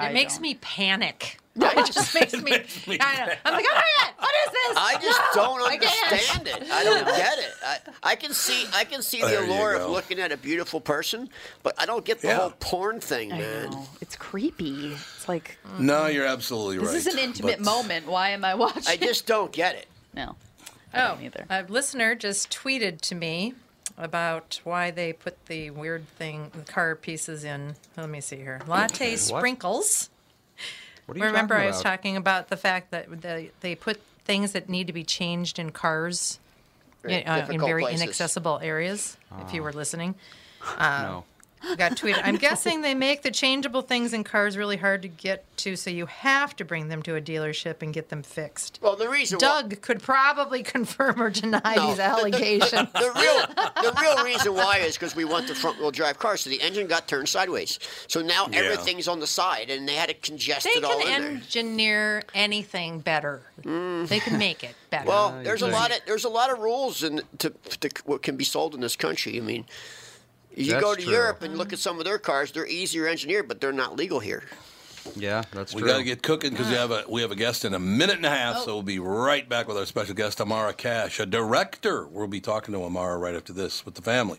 It 0.00 0.04
I 0.06 0.12
makes 0.12 0.34
don't. 0.34 0.42
me 0.42 0.54
panic. 0.54 1.36
It 1.62 1.86
just 1.92 2.14
makes 2.18 2.32
me. 2.42 2.52
I 3.00 3.26
know. 3.26 3.32
I'm 3.44 3.52
like, 3.54 3.66
oh 3.68 3.74
my 3.74 3.82
god, 4.04 4.14
what 4.18 4.32
is 4.46 4.52
this? 4.52 4.76
I 4.78 4.94
just 5.02 5.20
No, 5.36 5.42
don't 5.42 5.60
I 5.62 5.74
understand 5.74 6.46
it. 6.48 6.70
I 6.72 6.84
don't 6.84 7.04
get 7.06 7.38
it. 7.38 7.52
I, 7.64 7.78
I 8.12 8.14
can 8.16 8.32
see 8.32 8.66
I 8.72 8.84
can 8.84 9.02
see 9.02 9.20
oh, 9.22 9.26
the 9.26 9.32
There 9.34 9.44
you 9.44 9.52
allure 9.52 9.74
of 9.74 9.90
looking 9.90 10.20
at 10.20 10.30
a 10.32 10.36
beautiful 10.36 10.80
person, 10.80 11.28
but 11.62 11.74
I 11.78 11.86
don't 11.86 12.04
get 12.04 12.20
the 12.22 12.28
Yeah. 12.28 12.36
whole 12.38 12.52
porn 12.60 13.00
thing, 13.00 13.32
I 13.32 13.38
man. 13.38 13.70
know. 13.70 13.84
It's 14.00 14.16
creepy. 14.16 14.92
It's 14.92 15.28
like 15.28 15.58
mm-hmm. 15.66 15.86
No, 15.86 16.06
you're 16.06 16.24
absolutely 16.24 16.78
right. 16.78 16.86
this 16.92 17.06
is 17.06 17.12
an 17.14 17.18
intimate 17.18 17.58
but- 17.58 17.64
moment. 17.64 18.06
Why 18.06 18.30
am 18.30 18.44
I 18.44 18.54
watching? 18.54 18.84
I 18.86 18.96
just 18.96 19.26
don't 19.26 19.52
get 19.52 19.74
it. 19.74 19.86
no. 20.14 20.36
Oh, 20.94 21.08
don't 21.14 21.22
either. 21.22 21.46
a 21.50 21.62
listener 21.64 22.14
just 22.14 22.50
tweeted 22.50 23.00
to 23.02 23.14
me 23.14 23.54
about 24.00 24.60
why 24.64 24.90
they 24.90 25.12
put 25.12 25.46
the 25.46 25.70
weird 25.70 26.08
thing, 26.08 26.50
the 26.54 26.70
car 26.72 26.94
pieces 26.96 27.44
in. 27.44 27.76
Let 27.96 28.08
me 28.08 28.20
see 28.20 28.36
here. 28.36 28.60
Latte 28.66 29.16
sprinkles. 29.16 30.10
What 31.06 31.16
are 31.16 31.18
you 31.18 31.24
Remember, 31.26 31.54
talking 31.54 31.66
I 31.66 31.70
was 31.70 31.82
talking 31.82 32.16
about 32.16 32.48
the 32.48 32.56
fact 32.56 32.90
that 32.92 33.20
they, 33.20 33.50
they 33.60 33.74
put 33.74 34.00
things 34.24 34.52
that 34.52 34.68
need 34.68 34.86
to 34.86 34.92
be 34.92 35.02
changed 35.04 35.58
in 35.58 35.70
cars 35.70 36.38
Yeah, 37.06 37.44
uh, 37.48 37.52
in 37.52 37.60
very 37.60 37.82
places. 37.82 38.02
inaccessible 38.02 38.60
areas. 38.62 39.16
If 39.44 39.52
you 39.52 39.62
were 39.62 39.72
listening, 39.72 40.14
uh, 40.78 41.02
no. 41.02 41.24
I 41.62 41.74
got 41.76 41.92
tweeted. 41.92 42.20
I'm 42.24 42.36
guessing 42.36 42.80
they 42.82 42.94
make 42.94 43.22
the 43.22 43.30
changeable 43.30 43.82
things 43.82 44.12
in 44.12 44.24
cars 44.24 44.56
really 44.56 44.76
hard 44.76 45.02
to 45.02 45.08
get 45.08 45.44
to, 45.58 45.76
so 45.76 45.90
you 45.90 46.06
have 46.06 46.56
to 46.56 46.64
bring 46.64 46.88
them 46.88 47.02
to 47.02 47.16
a 47.16 47.20
dealership 47.20 47.82
and 47.82 47.92
get 47.92 48.08
them 48.08 48.22
fixed. 48.22 48.78
Well, 48.82 48.96
the 48.96 49.08
reason 49.08 49.36
why- 49.36 49.40
Doug 49.62 49.80
could 49.82 50.02
probably 50.02 50.62
confirm 50.64 51.20
or 51.20 51.30
deny 51.30 51.74
No. 51.76 51.88
these 51.88 51.98
allegations. 52.00 52.70
the 52.92 53.12
real 53.14 53.92
the 53.92 53.96
real 54.00 54.24
reason 54.24 54.54
why 54.54 54.78
is 54.78 54.96
because 54.96 55.14
we 55.14 55.24
want 55.24 55.48
the 55.48 55.54
front 55.54 55.78
wheel 55.78 55.90
drive 55.90 56.18
car, 56.18 56.36
so 56.36 56.48
the 56.50 56.60
engine 56.62 56.86
got 56.86 57.06
turned 57.08 57.28
sideways. 57.28 57.78
So 58.06 58.22
now 58.22 58.46
Yeah. 58.50 58.60
everything's 58.60 59.08
on 59.08 59.20
the 59.20 59.26
side, 59.26 59.70
and 59.70 59.88
they 59.88 59.94
had 59.94 60.10
it 60.10 60.22
congested 60.22 60.72
they 60.76 60.82
all 60.82 61.00
can 61.00 61.14
in 61.14 61.22
there. 61.22 61.30
engineer 61.42 62.22
anything 62.34 63.00
better. 63.00 63.42
Mm. 63.62 64.08
They 64.08 64.20
can 64.20 64.38
make 64.38 64.64
it 64.64 64.74
better. 64.88 65.06
Well, 65.06 65.34
oh, 65.38 65.42
there's 65.42 65.62
a 65.62 65.66
lot 65.68 65.90
of 65.90 65.98
there's 66.06 66.24
a 66.24 66.28
lot 66.30 66.50
of 66.50 66.58
rules 66.60 67.02
in 67.02 67.20
to, 67.38 67.50
to 67.80 67.90
what 68.06 68.22
can 68.22 68.36
be 68.36 68.44
sold 68.44 68.74
in 68.74 68.80
this 68.80 68.96
country. 68.96 69.36
I 69.36 69.40
mean, 69.40 69.66
you 70.60 70.72
That's 70.72 70.84
go 70.84 70.94
to 70.94 71.02
true. 71.02 71.12
Europe 71.12 71.42
and 71.42 71.56
look 71.58 71.72
at 71.72 71.78
some 71.78 71.98
of 71.98 72.04
their 72.04 72.18
cars; 72.18 72.52
they're 72.52 72.66
easier 72.66 73.06
engineered, 73.06 73.48
but 73.48 73.60
they're 73.60 73.72
not 73.72 73.96
legal 73.96 74.20
here. 74.20 74.44
Yeah, 75.16 75.42
that's 75.52 75.72
true. 75.72 75.80
We 75.82 75.88
got 75.88 75.96
to 75.96 76.04
get 76.04 76.22
cooking 76.22 76.50
because 76.50 76.68
we 76.68 76.74
have 76.74 76.90
a 76.90 77.04
we 77.08 77.22
have 77.22 77.30
a 77.30 77.36
guest 77.36 77.64
in 77.64 77.72
a 77.74 77.78
minute 77.78 78.16
and 78.16 78.26
a 78.26 78.30
half, 78.30 78.56
Oh. 78.58 78.64
so 78.64 78.74
we'll 78.74 78.82
be 78.82 78.98
right 78.98 79.48
back 79.48 79.66
with 79.66 79.76
our 79.78 79.86
special 79.86 80.14
guest 80.14 80.40
Amara 80.40 80.74
Cash, 80.74 81.18
a 81.20 81.26
director. 81.26 82.06
We'll 82.06 82.26
be 82.26 82.40
talking 82.40 82.74
to 82.74 82.84
Amara 82.84 83.16
right 83.16 83.34
after 83.34 83.52
this 83.52 83.84
with 83.86 83.94
the 83.94 84.02
family. 84.02 84.38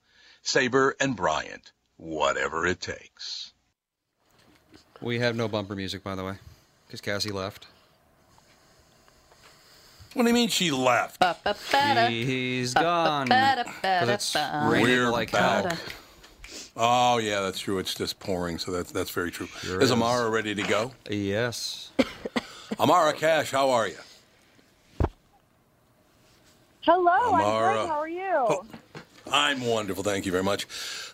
Sabre 0.41 0.95
and 0.99 1.15
Bryant, 1.15 1.71
whatever 1.97 2.65
it 2.65 2.81
takes. 2.81 3.53
We 5.01 5.19
have 5.19 5.35
no 5.35 5.47
bumper 5.47 5.75
music, 5.75 6.03
by 6.03 6.15
the 6.15 6.23
way, 6.23 6.35
because 6.87 7.01
Cassie 7.01 7.31
left. 7.31 7.67
What 10.13 10.23
do 10.23 10.27
you 10.27 10.33
mean 10.33 10.49
she 10.49 10.71
left? 10.71 11.23
He's 12.09 12.73
gone. 12.73 13.27
it's 13.31 14.35
We're 14.35 15.09
like 15.09 15.31
back. 15.31 15.77
Oh 16.75 17.17
yeah, 17.17 17.41
that's 17.41 17.59
true. 17.59 17.79
It's 17.79 17.93
just 17.93 18.19
pouring, 18.19 18.57
so 18.57 18.71
that's 18.71 18.91
that's 18.91 19.09
very 19.09 19.31
true. 19.31 19.47
Sure 19.47 19.79
is 19.79 19.85
is. 19.85 19.91
Amara 19.91 20.29
ready 20.29 20.55
to 20.55 20.63
go? 20.63 20.91
Yes. 21.09 21.91
Amara 22.79 23.13
Cash, 23.13 23.51
how 23.51 23.69
are 23.71 23.87
you? 23.87 23.97
Hello, 26.81 27.11
I'm 27.11 27.33
Amara. 27.41 27.73
good. 27.73 27.89
How 27.89 27.99
are 27.99 28.09
you? 28.09 28.65
I'm 29.33 29.65
wonderful, 29.65 30.03
thank 30.03 30.25
you 30.25 30.31
very 30.31 30.43
much. 30.43 30.67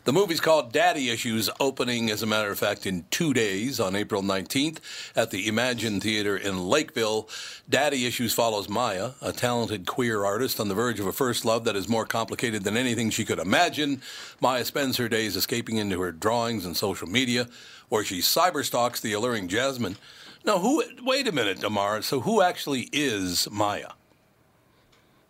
The 0.06 0.12
movie's 0.12 0.40
called 0.40 0.74
Daddy 0.74 1.10
Issues, 1.10 1.52
opening, 1.60 2.10
as 2.10 2.24
a 2.24 2.26
matter 2.26 2.50
of 2.50 2.58
fact, 2.58 2.88
in 2.88 3.06
two 3.12 3.32
days 3.32 3.80
on 3.80 3.96
April 3.96 4.24
19th 4.24 4.80
at 5.16 5.30
the 5.30 5.48
Emagine 5.48 6.02
Theater 6.02 6.36
in 6.36 6.68
Lakeville. 6.68 7.30
Daddy 7.70 8.08
Issues 8.08 8.34
follows 8.34 8.70
Maya, 8.70 9.12
a 9.22 9.32
talented 9.32 9.86
queer 9.86 10.26
artist 10.26 10.60
on 10.60 10.68
the 10.68 10.74
verge 10.74 11.00
of 11.00 11.06
a 11.06 11.14
first 11.14 11.46
love 11.46 11.64
that 11.66 11.76
is 11.76 11.88
more 11.88 12.06
complicated 12.08 12.64
than 12.64 12.76
anything 12.76 13.12
she 13.12 13.24
could 13.26 13.38
imagine. 13.38 14.02
Maya 14.42 14.66
spends 14.66 14.98
her 14.98 15.08
days 15.08 15.36
escaping 15.36 15.78
into 15.78 16.02
her 16.02 16.12
drawings 16.12 16.66
and 16.66 16.76
social 16.76 17.08
media, 17.08 17.48
where 17.90 18.04
she 18.04 18.20
cyberstalks 18.20 19.00
the 19.00 19.14
alluring 19.14 19.48
Jasmine. 19.48 19.98
Now, 20.44 20.58
who? 20.58 20.84
Wait 21.04 21.28
a 21.28 21.32
minute, 21.32 21.64
Amara. 21.64 22.02
So, 22.02 22.22
who 22.22 22.42
actually 22.42 22.90
is 22.92 23.48
Maya? 23.52 23.92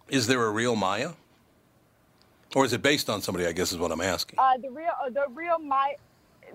Is 0.07 0.27
there 0.27 0.45
a 0.45 0.51
real 0.51 0.77
Maya? 0.77 1.13
Or 2.55 2.65
is 2.65 2.73
it 2.73 2.81
based 2.81 3.09
on 3.09 3.21
somebody? 3.21 3.45
I 3.45 3.51
guess 3.51 3.71
is 3.71 3.77
what 3.77 3.91
I'm 3.91 4.01
asking. 4.01 4.39
Uh, 4.39 4.57
the 4.57 4.69
real, 4.69 4.89
uh, 5.05 5.09
the 5.09 5.25
real 5.33 5.59
Maya, 5.59 5.95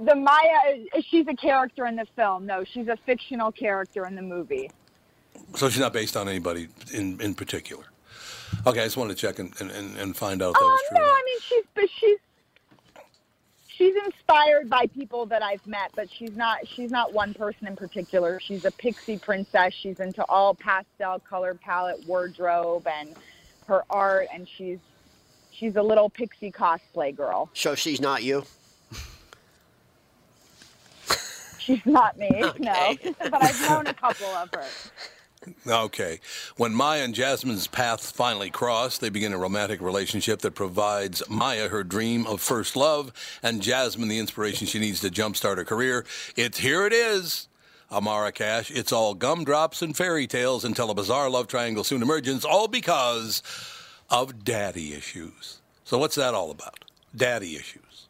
the 0.01 0.15
Maya. 0.15 0.77
is- 0.95 1.05
She's 1.05 1.27
a 1.29 1.35
character 1.35 1.87
in 1.87 1.97
the 1.97 2.07
film. 2.17 2.47
No, 2.47 2.65
she's 2.65 2.89
a 2.89 2.97
fictional 3.05 3.53
character 3.53 4.07
in 4.07 4.15
the 4.15 4.23
movie. 4.23 4.71
So 5.57 5.69
she's 5.69 5.81
not 5.81 5.93
based 5.93 6.17
on 6.17 6.29
anybody 6.29 6.69
in, 6.93 7.21
in 7.21 7.35
particular. 7.35 7.85
Okay, 8.67 8.81
I 8.81 8.85
just 8.85 8.97
wanted 8.97 9.17
to 9.17 9.21
check 9.21 9.39
and, 9.39 9.53
and, 9.61 9.71
and 9.71 9.97
and 9.97 10.17
find 10.17 10.43
out 10.43 10.49
if 10.51 10.55
that 10.55 10.61
Oh 10.63 10.69
was 10.69 10.81
true. 10.91 10.99
no, 10.99 11.05
I 11.05 11.23
mean 11.25 11.39
she's, 11.41 11.65
but 11.75 11.85
she's, 11.99 12.19
she's 13.67 13.95
inspired 14.05 14.69
by 14.69 14.87
people 14.87 15.25
that 15.27 15.43
I've 15.43 15.67
met, 15.67 15.91
but 15.95 16.09
she's 16.13 16.37
not. 16.37 16.59
She's 16.69 16.91
not 16.91 17.13
one 17.15 17.33
person 17.35 17.67
in 17.67 17.77
particular. 17.77 18.41
She's 18.41 18.65
a 18.67 18.71
pixie 18.71 19.19
princess. 19.19 19.73
She's 19.75 20.01
into 20.01 20.23
all 20.29 20.55
pastel 20.55 21.19
color 21.21 21.55
palette 21.55 22.07
wardrobe 22.07 22.87
and 22.87 23.15
her 23.69 23.85
art, 23.89 24.29
and 24.35 24.47
she's 24.57 24.79
she's 25.53 25.77
a 25.77 25.83
little 25.83 26.11
pixie 26.11 26.51
cosplay 26.51 27.15
girl. 27.15 27.51
So 27.55 27.75
she's 27.75 28.01
not 28.01 28.23
you. 28.23 28.45
She's 31.59 31.85
not 31.87 32.19
me, 32.19 32.29
no, 32.59 32.97
but 33.21 33.43
I've 33.43 33.61
known 33.69 33.87
a 33.87 33.95
couple 33.95 34.27
of 34.27 34.51
her. 34.53 34.67
Okay. 35.67 36.21
When 36.57 36.75
Maya 36.75 37.03
and 37.03 37.15
Jasmine's 37.15 37.67
paths 37.67 38.11
finally 38.11 38.51
cross, 38.51 38.99
they 38.99 39.09
begin 39.09 39.33
a 39.33 39.39
romantic 39.39 39.81
relationship 39.81 40.41
that 40.41 40.53
provides 40.53 41.23
Maya 41.29 41.69
her 41.69 41.83
dream 41.83 42.27
of 42.27 42.41
first 42.41 42.77
love 42.77 43.13
and 43.43 43.63
Jasmine 43.63 44.09
the 44.09 44.19
inspiration 44.19 44.67
she 44.67 44.79
needs 44.79 45.01
to 45.01 45.09
jumpstart 45.09 45.57
her 45.57 45.65
career. 45.65 46.05
It's 46.37 46.59
here 46.59 46.87
it 46.87 46.93
is. 46.93 47.49
Amara 47.91 48.33
Cash, 48.33 48.71
it's 48.71 48.93
all 48.93 49.15
gumdrops 49.15 49.83
and 49.83 49.97
fairy 49.97 50.27
tales 50.27 50.65
until 50.65 50.91
a 50.91 50.95
bizarre 50.95 51.29
love 51.29 51.47
triangle 51.47 51.85
soon 51.85 52.03
emerges, 52.03 52.45
all 52.45 52.67
because 52.67 53.43
of 54.13 54.45
daddy 54.45 54.95
issues. 54.95 55.61
So, 55.85 55.99
what's 55.99 56.15
that 56.15 56.35
all 56.35 56.53
about? 56.53 56.85
Daddy 57.17 57.57
issues. 57.57 58.09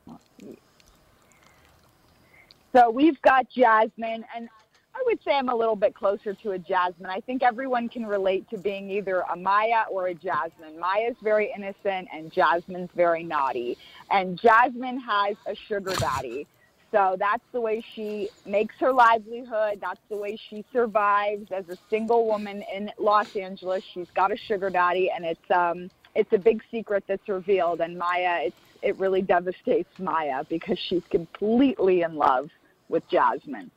So 2.72 2.90
we've 2.90 3.20
got 3.20 3.50
Jasmine, 3.50 4.24
and 4.34 4.48
I 4.94 5.02
would 5.04 5.22
say 5.22 5.32
I'm 5.32 5.50
a 5.50 5.54
little 5.54 5.76
bit 5.76 5.94
closer 5.94 6.32
to 6.32 6.52
a 6.52 6.58
Jasmine. 6.58 7.10
I 7.10 7.20
think 7.20 7.42
everyone 7.42 7.88
can 7.88 8.06
relate 8.06 8.48
to 8.50 8.56
being 8.56 8.90
either 8.90 9.24
a 9.30 9.36
Maya 9.36 9.84
or 9.90 10.06
a 10.06 10.14
Jasmine. 10.14 10.78
Maya's 10.80 11.16
very 11.22 11.52
innocent, 11.54 12.08
and 12.12 12.32
Jasmine's 12.32 12.90
very 12.94 13.24
naughty. 13.24 13.76
And 14.10 14.40
Jasmine 14.40 15.00
has 15.00 15.36
a 15.46 15.54
sugar 15.54 15.94
daddy. 15.94 16.46
So 16.92 17.16
that's 17.18 17.42
the 17.52 17.60
way 17.60 17.82
she 17.94 18.28
makes 18.44 18.74
her 18.78 18.92
livelihood. 18.92 19.78
That's 19.80 20.00
the 20.10 20.16
way 20.16 20.38
she 20.50 20.62
survives 20.74 21.50
as 21.50 21.66
a 21.70 21.78
single 21.88 22.26
woman 22.26 22.62
in 22.72 22.92
Los 22.98 23.34
Angeles. 23.34 23.82
She's 23.94 24.10
got 24.14 24.30
a 24.30 24.36
sugar 24.36 24.68
daddy, 24.68 25.10
and 25.10 25.24
it's 25.24 25.50
um, 25.50 25.90
it's 26.14 26.32
a 26.34 26.38
big 26.38 26.62
secret 26.70 27.04
that's 27.06 27.26
revealed. 27.28 27.80
And 27.80 27.98
Maya, 27.98 28.42
it's 28.44 28.56
it 28.82 28.98
really 28.98 29.22
devastates 29.22 29.98
Maya 29.98 30.44
because 30.50 30.78
she's 30.78 31.02
completely 31.10 32.02
in 32.02 32.14
love 32.14 32.50
with 32.90 33.08
Jasmine. 33.08 33.70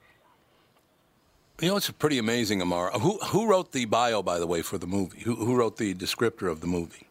You 1.62 1.70
know, 1.70 1.78
it's 1.78 1.90
pretty 1.90 2.18
amazing, 2.18 2.62
Amara. 2.62 3.00
Who 3.00 3.18
who 3.20 3.48
wrote 3.48 3.72
the 3.72 3.86
bio, 3.86 4.22
by 4.22 4.40
the 4.40 4.48
way, 4.48 4.62
for 4.62 4.78
the 4.78 4.88
movie? 4.88 5.22
Who 5.22 5.36
who 5.36 5.56
wrote 5.56 5.78
the 5.78 5.94
descriptor 5.94 6.52
of 6.52 6.60
the 6.60 6.68
movie? 6.68 7.08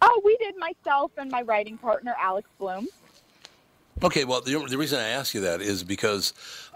Oh, 0.00 0.22
we 0.24 0.36
did 0.36 0.54
myself 0.58 1.10
and 1.16 1.28
my 1.28 1.42
writing 1.42 1.76
partner, 1.76 2.14
Alex 2.20 2.48
Bloom. 2.58 2.86
Okay, 4.02 4.24
well, 4.24 4.40
the, 4.40 4.58
the 4.68 4.78
reason 4.78 4.98
I 4.98 5.08
ask 5.08 5.34
you 5.34 5.40
that 5.42 5.60
is 5.60 5.84
because 5.84 6.32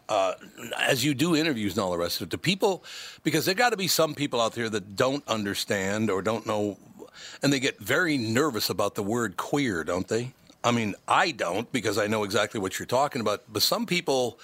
uh, 0.08 0.34
as 0.78 1.04
you 1.04 1.14
do 1.14 1.34
interviews 1.34 1.72
and 1.72 1.80
all 1.80 1.90
the 1.90 1.98
rest 1.98 2.20
of 2.20 2.26
it, 2.26 2.30
do 2.30 2.36
people, 2.36 2.84
because 3.24 3.44
there 3.44 3.54
got 3.54 3.70
to 3.70 3.76
be 3.76 3.88
some 3.88 4.14
people 4.14 4.40
out 4.40 4.52
there 4.52 4.68
that 4.68 4.96
don't 4.96 5.26
understand 5.26 6.10
or 6.10 6.22
don't 6.22 6.46
know, 6.46 6.78
and 7.42 7.52
they 7.52 7.60
get 7.60 7.78
very 7.78 8.16
nervous 8.16 8.70
about 8.70 8.94
the 8.94 9.02
word 9.02 9.36
queer, 9.36 9.82
don't 9.82 10.08
they? 10.08 10.32
I 10.62 10.70
mean, 10.70 10.94
I 11.08 11.30
don't 11.30 11.70
because 11.72 11.98
I 11.98 12.06
know 12.06 12.24
exactly 12.24 12.60
what 12.60 12.78
you're 12.78 12.86
talking 12.86 13.20
about, 13.20 13.42
but 13.52 13.62
some 13.62 13.86
people. 13.86 14.38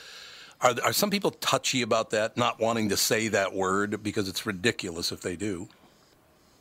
Are, 0.60 0.76
are 0.84 0.92
some 0.92 1.10
people 1.10 1.32
touchy 1.32 1.82
about 1.82 2.10
that, 2.10 2.36
not 2.36 2.60
wanting 2.60 2.88
to 2.90 2.96
say 2.96 3.26
that 3.26 3.52
word 3.52 4.00
because 4.04 4.28
it's 4.28 4.46
ridiculous 4.46 5.10
if 5.10 5.20
they 5.20 5.34
do? 5.34 5.68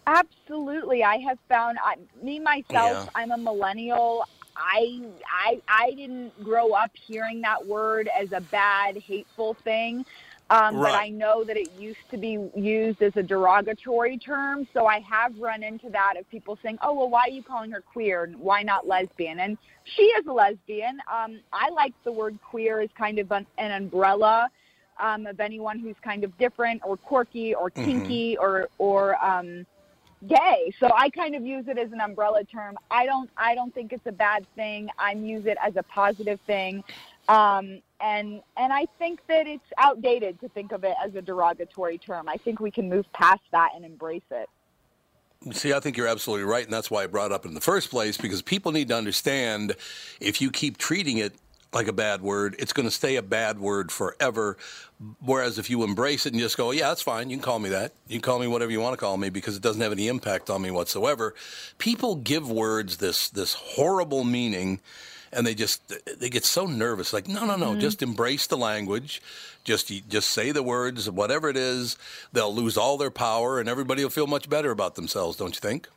Absolutely, 0.08 1.04
I 1.04 1.18
have 1.18 1.38
found 1.48 1.78
I, 1.84 1.98
me 2.20 2.40
myself. 2.40 2.66
Yeah. 3.06 3.06
I'm 3.14 3.30
a 3.30 3.38
millennial. 3.38 4.26
I 4.62 5.02
I 5.30 5.62
I 5.68 5.92
didn't 5.92 6.44
grow 6.44 6.72
up 6.74 6.92
hearing 7.08 7.42
that 7.42 7.66
word 7.66 8.10
as 8.20 8.30
a 8.32 8.42
bad, 8.42 8.98
hateful 8.98 9.58
thing. 9.64 10.06
Um, 10.50 10.82
But 10.82 10.96
I 10.96 11.10
know 11.10 11.46
that 11.46 11.56
it 11.58 11.72
used 11.80 12.06
to 12.12 12.18
be 12.18 12.38
used 12.56 13.02
as 13.02 13.14
a 13.16 13.24
derogatory 13.24 14.18
term. 14.18 14.68
So 14.74 14.86
I 14.86 15.00
have 15.00 15.38
run 15.40 15.64
into 15.64 15.90
that 15.92 16.16
of 16.20 16.30
people 16.30 16.58
saying, 16.62 16.78
"Oh, 16.82 16.94
well, 16.94 17.10
why 17.10 17.22
are 17.22 17.30
you 17.30 17.42
calling 17.44 17.72
her 17.72 17.82
queer? 17.82 18.26
and 18.26 18.38
Why 18.38 18.62
not 18.62 18.86
lesbian?" 18.86 19.40
And 19.40 19.58
she 19.96 20.04
is 20.04 20.28
a 20.28 20.34
lesbian. 20.34 21.00
Um, 21.12 21.40
I 21.54 21.70
like 21.70 21.94
the 22.04 22.12
word 22.12 22.38
queer 22.42 22.82
as 22.82 22.90
kind 22.98 23.18
of 23.20 23.32
an, 23.32 23.48
an 23.58 23.72
umbrella 23.72 24.50
um, 25.00 25.26
of 25.26 25.40
anyone 25.40 25.80
who's 25.80 25.96
kind 26.04 26.24
of 26.24 26.38
different 26.38 26.82
or 26.86 26.98
quirky 26.98 27.56
or 27.56 27.72
Mhm. 27.72 27.86
kinky 27.86 28.38
or 28.38 28.68
or 28.78 29.16
um, 29.24 29.66
gay. 30.28 30.74
So 30.80 30.90
I 30.96 31.10
kind 31.10 31.36
of 31.36 31.46
use 31.46 31.68
it 31.68 31.78
as 31.78 31.92
an 31.92 32.02
umbrella 32.02 32.44
term. 32.44 32.78
I 32.90 33.06
don't 33.06 33.30
I 33.38 33.56
don't 33.56 33.74
think 33.74 33.94
it's 33.94 34.06
a 34.06 34.12
bad 34.12 34.46
thing. 34.56 34.90
I 34.98 35.14
use 35.14 35.46
it 35.46 35.58
as 35.64 35.76
a 35.76 35.84
positive 35.84 36.40
thing. 36.42 36.84
Um, 37.28 37.82
and 38.00 38.42
and 38.58 38.74
I 38.74 38.88
think 39.00 39.22
that 39.28 39.48
it's 39.48 39.64
outdated 39.78 40.40
to 40.42 40.50
think 40.50 40.72
of 40.72 40.84
it 40.84 40.96
as 41.04 41.16
a 41.16 41.22
derogatory 41.22 41.98
term. 41.98 42.28
I 42.28 42.38
think 42.38 42.60
we 42.60 42.72
can 42.72 42.90
move 42.90 43.12
past 43.14 43.42
that 43.52 43.72
and 43.76 43.86
embrace 43.86 44.22
it. 44.32 44.50
See, 45.54 45.74
I 45.74 45.80
think 45.80 45.98
you're 45.98 46.08
absolutely 46.08 46.46
right, 46.46 46.64
and 46.64 46.72
that's 46.72 46.92
why 46.92 47.04
I 47.04 47.08
brought 47.08 47.32
it 47.32 47.34
up 47.34 47.46
in 47.46 47.56
the 47.56 47.62
first 47.62 47.90
place 47.90 48.16
because 48.16 48.44
people 48.44 48.72
need 48.72 48.90
to 48.90 48.96
understand 48.96 49.76
if 50.20 50.40
you 50.40 50.52
keep 50.52 50.78
treating 50.78 51.18
it 51.18 51.34
like 51.74 51.88
a 51.88 51.94
bad 51.94 52.22
word, 52.22 52.56
it's 52.60 52.74
going 52.74 52.88
to 52.88 52.92
stay 52.92 53.16
a 53.16 53.22
bad 53.22 53.60
word 53.60 53.92
forever. 53.92 54.58
Whereas 55.20 55.58
if 55.58 55.70
you 55.70 55.84
embrace 55.84 56.26
it 56.26 56.34
and 56.34 56.42
just 56.42 56.58
go, 56.58 56.72
yeah, 56.72 56.90
that's 56.90 57.02
fine, 57.02 57.30
you 57.30 57.38
can 57.38 57.44
call 57.44 57.60
me 57.60 57.70
that. 57.70 57.94
You 58.08 58.16
can 58.20 58.22
call 58.22 58.40
me 58.40 58.48
whatever 58.48 58.72
you 58.72 58.82
want 58.82 58.94
to 58.94 58.98
call 58.98 59.18
me 59.18 59.30
because 59.30 59.56
it 59.56 59.62
doesn't 59.62 59.82
have 59.82 59.92
any 59.92 60.08
impact 60.08 60.50
on 60.50 60.62
me 60.62 60.70
whatsoever. 60.72 61.34
People 61.78 62.16
give 62.16 62.52
words 62.52 62.98
this 62.98 63.30
this 63.30 63.54
horrible 63.54 64.24
meaning 64.24 64.80
and 65.34 65.48
they 65.48 65.56
just 65.56 65.94
they 66.20 66.30
get 66.30 66.44
so 66.44 66.66
nervous 66.66 67.14
like 67.14 67.26
no 67.30 67.46
no 67.46 67.56
no 67.56 67.72
Mhm. 67.72 67.80
just 67.80 68.04
embrace 68.04 68.48
the 68.48 68.58
language 68.58 69.22
just 69.64 69.88
just 70.10 70.30
say 70.30 70.52
the 70.52 70.62
words 70.62 71.10
whatever 71.10 71.48
it 71.48 71.56
is 71.56 71.96
they'll 72.34 72.54
lose 72.54 72.76
all 72.76 72.98
their 72.98 73.10
power 73.12 73.58
and 73.58 73.70
everybody 73.70 74.04
will 74.04 74.10
feel 74.10 74.28
much 74.28 74.50
better 74.50 74.72
about 74.72 74.96
themselves 74.96 75.38
don't 75.38 75.56
you 75.56 75.62
think 75.62 75.88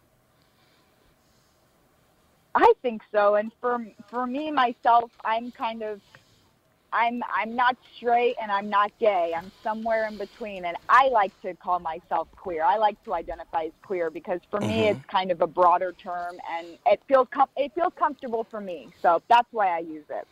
I 2.54 2.72
think 2.82 3.02
so. 3.14 3.36
And 3.36 3.52
for 3.60 3.78
for 4.10 4.26
me 4.26 4.50
myself, 4.50 5.10
I'm 5.24 5.52
kind 5.52 5.82
of 5.82 6.00
I'm 6.92 7.22
I'm 7.34 7.56
not 7.56 7.76
straight 7.96 8.36
and 8.42 8.52
I'm 8.52 8.70
not 8.70 8.92
gay. 9.00 9.32
I'm 9.36 9.52
somewhere 9.62 10.06
in 10.08 10.18
between 10.18 10.64
and 10.66 10.76
I 10.88 11.08
like 11.12 11.32
to 11.42 11.54
call 11.56 11.80
myself 11.80 12.28
queer. 12.36 12.64
I 12.64 12.76
like 12.78 13.02
to 13.04 13.14
identify 13.14 13.64
as 13.64 13.72
queer 13.84 14.10
because 14.10 14.40
for 14.50 14.60
me 14.60 14.88
Mhm. 14.88 14.90
it's 14.90 15.04
kind 15.10 15.30
of 15.32 15.42
a 15.42 15.46
broader 15.48 15.94
term 16.02 16.36
and 16.50 16.78
it 16.86 17.00
feels 17.08 17.28
com- 17.34 17.50
it 17.56 17.72
feels 17.74 17.92
comfortable 17.98 18.46
for 18.50 18.60
me. 18.60 18.92
So 19.02 19.22
that's 19.28 19.48
why 19.52 19.68
I 19.76 19.80
use 19.80 20.06
it. 20.10 20.26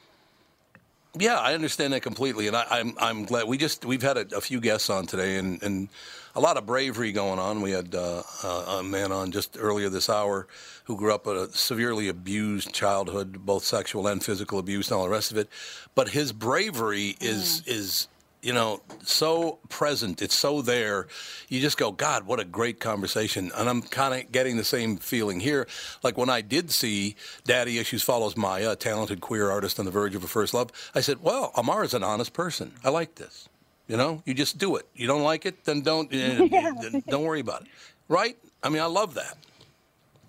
Yeah, 1.19 1.39
I 1.39 1.53
understand 1.53 1.93
that 1.93 2.03
completely, 2.03 2.47
and 2.47 2.57
I, 2.57 2.65
I'm 2.71 2.95
I'm 2.99 3.25
glad 3.27 3.47
we 3.47 3.59
just 3.59 3.85
we've 3.85 4.03
had 4.03 4.17
a, 4.17 4.37
a 4.37 4.41
few 4.41 4.61
guests 4.61 4.89
on 4.89 5.07
today, 5.07 5.37
and, 5.37 5.63
and 5.63 5.89
a 6.35 6.41
lot 6.41 6.57
of 6.57 6.65
bravery 6.65 7.13
going 7.13 7.39
on. 7.39 7.61
We 7.61 7.73
had 7.73 7.95
uh, 7.95 8.23
a 8.43 8.49
a 8.79 8.83
man 8.83 9.13
on 9.13 9.31
just 9.31 9.59
earlier 9.61 9.91
this 9.91 10.09
hour 10.09 10.47
who 10.85 10.97
grew 10.97 11.15
up 11.15 11.27
a 11.27 11.53
severely 11.53 12.09
abused 12.09 12.73
childhood, 12.73 13.45
both 13.45 13.63
sexual 13.63 14.07
and 14.07 14.25
physical 14.25 14.59
abuse, 14.59 14.91
and 14.91 14.97
all 14.97 15.05
the 15.05 15.11
rest 15.11 15.31
of 15.31 15.37
it. 15.37 15.51
But 15.95 16.09
his 16.09 16.33
bravery 16.33 17.17
is 17.21 17.63
is 17.67 18.09
you 18.43 18.53
know 18.53 18.83
so 19.05 19.59
present. 19.69 20.21
It's 20.21 20.35
so 20.35 20.61
there. 20.61 21.07
You 21.49 21.61
just 21.61 21.79
go, 21.79 21.93
God, 21.93 22.27
what 22.27 22.41
a 22.41 22.45
great 22.45 22.81
conversation. 22.81 23.51
And 23.57 23.69
I'm 23.69 23.83
kind 23.83 24.21
of 24.21 24.31
getting 24.33 24.57
the 24.57 24.65
same 24.65 24.97
feeling 24.97 25.41
here. 25.41 25.67
Like 26.03 26.19
when 26.19 26.29
I 26.29 26.41
did 26.41 26.71
see 26.71 27.17
Daddy 27.45 27.79
Issues 27.79 28.03
follows 28.03 28.37
Maya, 28.37 28.73
a 28.73 28.77
talented 28.77 29.21
queer 29.21 29.51
artist 29.51 29.79
on 29.79 29.85
the 29.85 29.91
verge 29.91 30.15
of 30.15 30.25
a 30.25 30.29
first 30.29 30.53
love, 30.53 30.71
I 30.95 31.01
said, 31.01 31.23
well, 31.23 31.53
Amar 31.57 31.85
is 31.85 31.95
an 31.95 32.03
honest 32.03 32.33
person. 32.33 32.73
I 32.85 32.91
like 32.91 33.15
this. 33.15 33.49
You 33.89 33.97
know, 33.97 34.23
you 34.25 34.35
just 34.35 34.59
do 34.59 34.77
it. 34.77 34.87
You 34.95 35.07
don't 35.07 35.23
like 35.23 35.47
it, 35.47 35.65
then 35.65 35.83
don't 35.83 36.13
eh, 36.13 36.49
then 36.51 37.03
don't 37.09 37.25
worry 37.25 37.41
about 37.41 37.63
it. 37.63 37.69
Right? 38.09 38.37
I 38.63 38.69
mean, 38.69 38.83
I 38.83 38.87
love 38.87 39.15
that. 39.15 39.37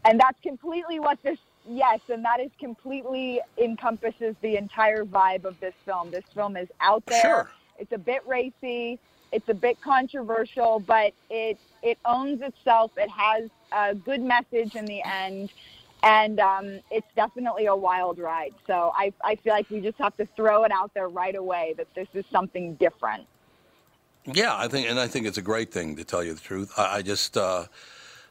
And 0.06 0.20
that's 0.20 0.40
completely 0.42 1.00
what 1.00 1.18
this 1.24 1.38
yes, 1.68 2.00
and 2.10 2.26
that 2.26 2.40
is 2.40 2.52
completely 2.60 3.40
encompasses 3.58 4.36
the 4.42 4.58
entire 4.58 5.06
vibe 5.06 5.46
of 5.46 5.60
this 5.60 5.74
film. 5.86 6.12
This 6.12 6.26
film 6.34 6.58
is 6.58 6.68
out 6.82 7.06
there. 7.06 7.22
Sure. 7.22 7.52
It's 7.78 7.92
a 7.92 7.98
bit 7.98 8.26
racy. 8.28 9.00
It's 9.32 9.50
a 9.50 9.54
bit 9.54 9.82
controversial, 9.82 10.80
but 10.80 11.14
it 11.30 11.58
it 11.82 11.98
owns 12.06 12.42
itself. 12.42 12.92
It 12.98 13.10
has 13.10 13.50
a 13.72 13.96
good 13.96 14.22
message 14.22 14.76
in 14.76 14.86
the 14.86 15.02
end, 15.04 15.50
and 16.04 16.40
um, 16.40 16.80
it's 16.92 17.08
definitely 17.16 17.66
a 17.66 17.76
wild 17.76 18.20
ride. 18.20 18.54
So 18.68 18.92
I 18.96 19.12
I 19.24 19.36
feel 19.36 19.54
like 19.54 19.70
we 19.70 19.82
just 19.82 19.98
have 19.98 20.16
to 20.18 20.28
throw 20.36 20.64
it 20.64 20.72
out 20.72 20.94
there 20.94 21.10
right 21.10 21.36
away 21.36 21.74
that 21.78 21.88
this 21.96 22.08
is 22.14 22.26
something 22.32 22.76
different. 22.76 23.26
Yeah, 24.26 24.56
I 24.56 24.68
think, 24.68 24.90
and 24.90 25.00
I 25.00 25.08
think 25.08 25.26
it's 25.28 25.38
a 25.38 25.42
great 25.42 25.72
thing 25.72 25.96
to 25.98 26.04
tell 26.04 26.24
you 26.24 26.34
the 26.34 26.40
truth. 26.40 26.72
I, 26.78 26.98
I 26.98 27.02
just, 27.02 27.36
uh, 27.36 27.66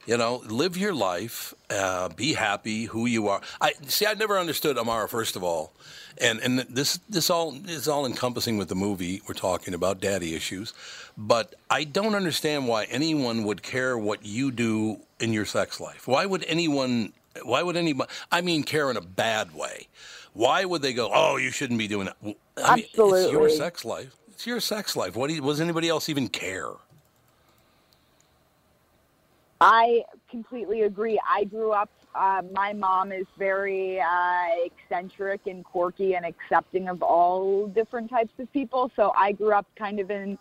you 0.07 0.16
know, 0.16 0.42
live 0.46 0.76
your 0.76 0.94
life, 0.94 1.55
uh, 1.70 2.09
be 2.11 2.34
happy 2.34 2.84
who 2.86 3.07
you 3.07 3.28
are. 3.28 3.40
I 3.61 3.72
see. 3.86 4.07
I 4.07 4.14
never 4.14 4.38
understood 4.38 4.78
Amara. 4.78 5.09
First 5.09 5.36
of 5.36 5.44
all, 5.44 5.72
and 6.18 6.40
and 6.40 6.61
this 6.61 6.98
this 7.09 7.30
all 7.30 7.55
is 7.68 7.88
all 7.88 8.05
encompassing 8.07 8.59
with 8.59 8.68
the 8.68 8.74
movie 8.74 9.22
we're 9.28 9.34
talking 9.34 9.74
about, 9.74 10.00
daddy 10.00 10.34
issues. 10.34 10.72
But 11.16 11.55
I 11.70 11.84
don't 11.84 12.14
understand 12.14 12.66
why 12.66 12.84
anyone 12.84 13.44
would 13.44 13.62
care 13.62 13.96
what 13.96 14.24
you 14.24 14.50
do 14.50 15.00
in 15.20 15.32
your 15.32 15.44
sex 15.44 15.80
life. 15.80 16.09
Why 16.09 16.26
would 16.26 16.44
anyone? 16.48 17.12
Why 17.44 17.62
would 17.62 17.76
anybody? 17.76 18.11
I 18.30 18.40
mean, 18.40 18.62
care 18.64 18.90
in 18.90 18.96
a 18.96 19.03
bad 19.03 19.55
way. 19.55 19.88
Why 20.34 20.64
would 20.64 20.82
they 20.82 20.94
go? 20.94 21.11
Oh, 21.12 21.36
you 21.36 21.50
shouldn't 21.50 21.78
be 21.78 21.88
doing 21.88 22.07
that. 22.07 22.36
I 22.57 22.76
mean, 22.76 22.86
it's 22.92 23.32
your 23.32 23.48
sex 23.48 23.84
life. 23.84 24.16
It's 24.30 24.46
your 24.46 24.61
sex 24.61 24.96
life. 24.96 25.14
What 25.14 25.28
do 25.28 25.34
you, 25.34 25.40
does 25.42 25.61
anybody 25.61 25.88
else 25.88 26.09
even 26.09 26.28
care? 26.28 26.70
I 29.62 30.02
completely 30.30 30.82
agree. 30.82 31.20
I 31.28 31.44
grew 31.44 31.72
up. 31.72 31.90
Uh, 32.16 32.42
my 32.52 32.72
mom 32.72 33.12
is 33.12 33.26
very 33.38 34.00
uh, 34.00 34.46
eccentric 34.66 35.42
and 35.46 35.64
quirky 35.64 36.16
and 36.16 36.26
accepting 36.26 36.88
of 36.88 37.02
all 37.02 37.68
different 37.68 38.10
types 38.10 38.32
of 38.40 38.52
people. 38.52 38.90
So 38.96 39.12
I 39.16 39.32
grew 39.32 39.52
up 39.54 39.66
kind 39.78 40.00
of 40.00 40.10
in 40.10 40.38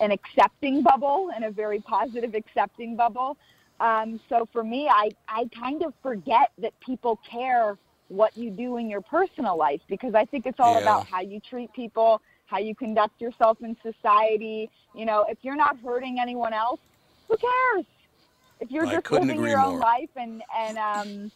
an 0.00 0.12
accepting 0.12 0.82
bubble, 0.82 1.30
in 1.36 1.44
a 1.44 1.50
very 1.50 1.80
positive 1.80 2.34
accepting 2.34 2.96
bubble. 2.96 3.36
Um, 3.80 4.20
so 4.28 4.48
for 4.52 4.64
me, 4.64 4.88
I 4.88 5.10
I 5.28 5.46
kind 5.58 5.82
of 5.84 5.94
forget 6.02 6.50
that 6.58 6.74
people 6.80 7.20
care 7.30 7.76
what 8.08 8.32
you 8.36 8.50
do 8.50 8.78
in 8.78 8.88
your 8.88 9.02
personal 9.02 9.58
life 9.58 9.80
because 9.88 10.14
I 10.14 10.24
think 10.26 10.46
it's 10.46 10.60
all 10.60 10.74
Yeah. 10.74 10.82
about 10.82 11.06
how 11.06 11.20
you 11.22 11.40
treat 11.40 11.72
people, 11.74 12.22
how 12.46 12.58
you 12.58 12.74
conduct 12.74 13.20
yourself 13.20 13.58
in 13.62 13.76
society. 13.82 14.70
You 14.94 15.06
know, 15.06 15.26
if 15.28 15.38
you're 15.42 15.56
not 15.56 15.78
hurting 15.80 16.18
anyone 16.20 16.54
else, 16.54 16.80
who 17.28 17.36
cares? 17.36 17.86
If 18.60 18.70
you're 18.70 18.86
I 18.86 18.94
just 18.96 19.10
living 19.10 19.42
your 19.44 19.58
own 19.60 19.72
more. 19.72 19.78
life 19.80 20.10
and 20.16 20.42
and 20.56 20.78
um 20.78 21.32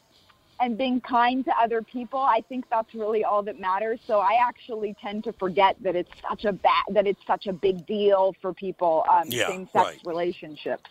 and 0.61 0.79
being 0.79 1.01
kind 1.01 1.45
to 1.45 1.53
other 1.61 1.83
people, 1.83 2.21
I 2.21 2.41
think 2.49 2.67
that's 2.71 2.95
really 2.95 3.25
all 3.25 3.43
that 3.43 3.59
matters. 3.59 3.99
So 4.07 4.21
I 4.21 4.39
actually 4.41 4.95
tend 5.03 5.25
to 5.25 5.33
forget 5.33 5.77
that 5.81 5.97
it's 5.97 6.11
such 6.29 6.45
a 6.45 6.53
bad 6.53 6.85
that 6.91 7.07
it's 7.07 7.21
such 7.27 7.47
a 7.47 7.53
big 7.53 7.85
deal 7.87 8.35
for 8.41 8.53
people 8.53 9.05
um, 9.11 9.25
Yeah, 9.29 9.49
same-sex 9.49 9.75
right. 9.75 10.01
relationships. 10.05 10.89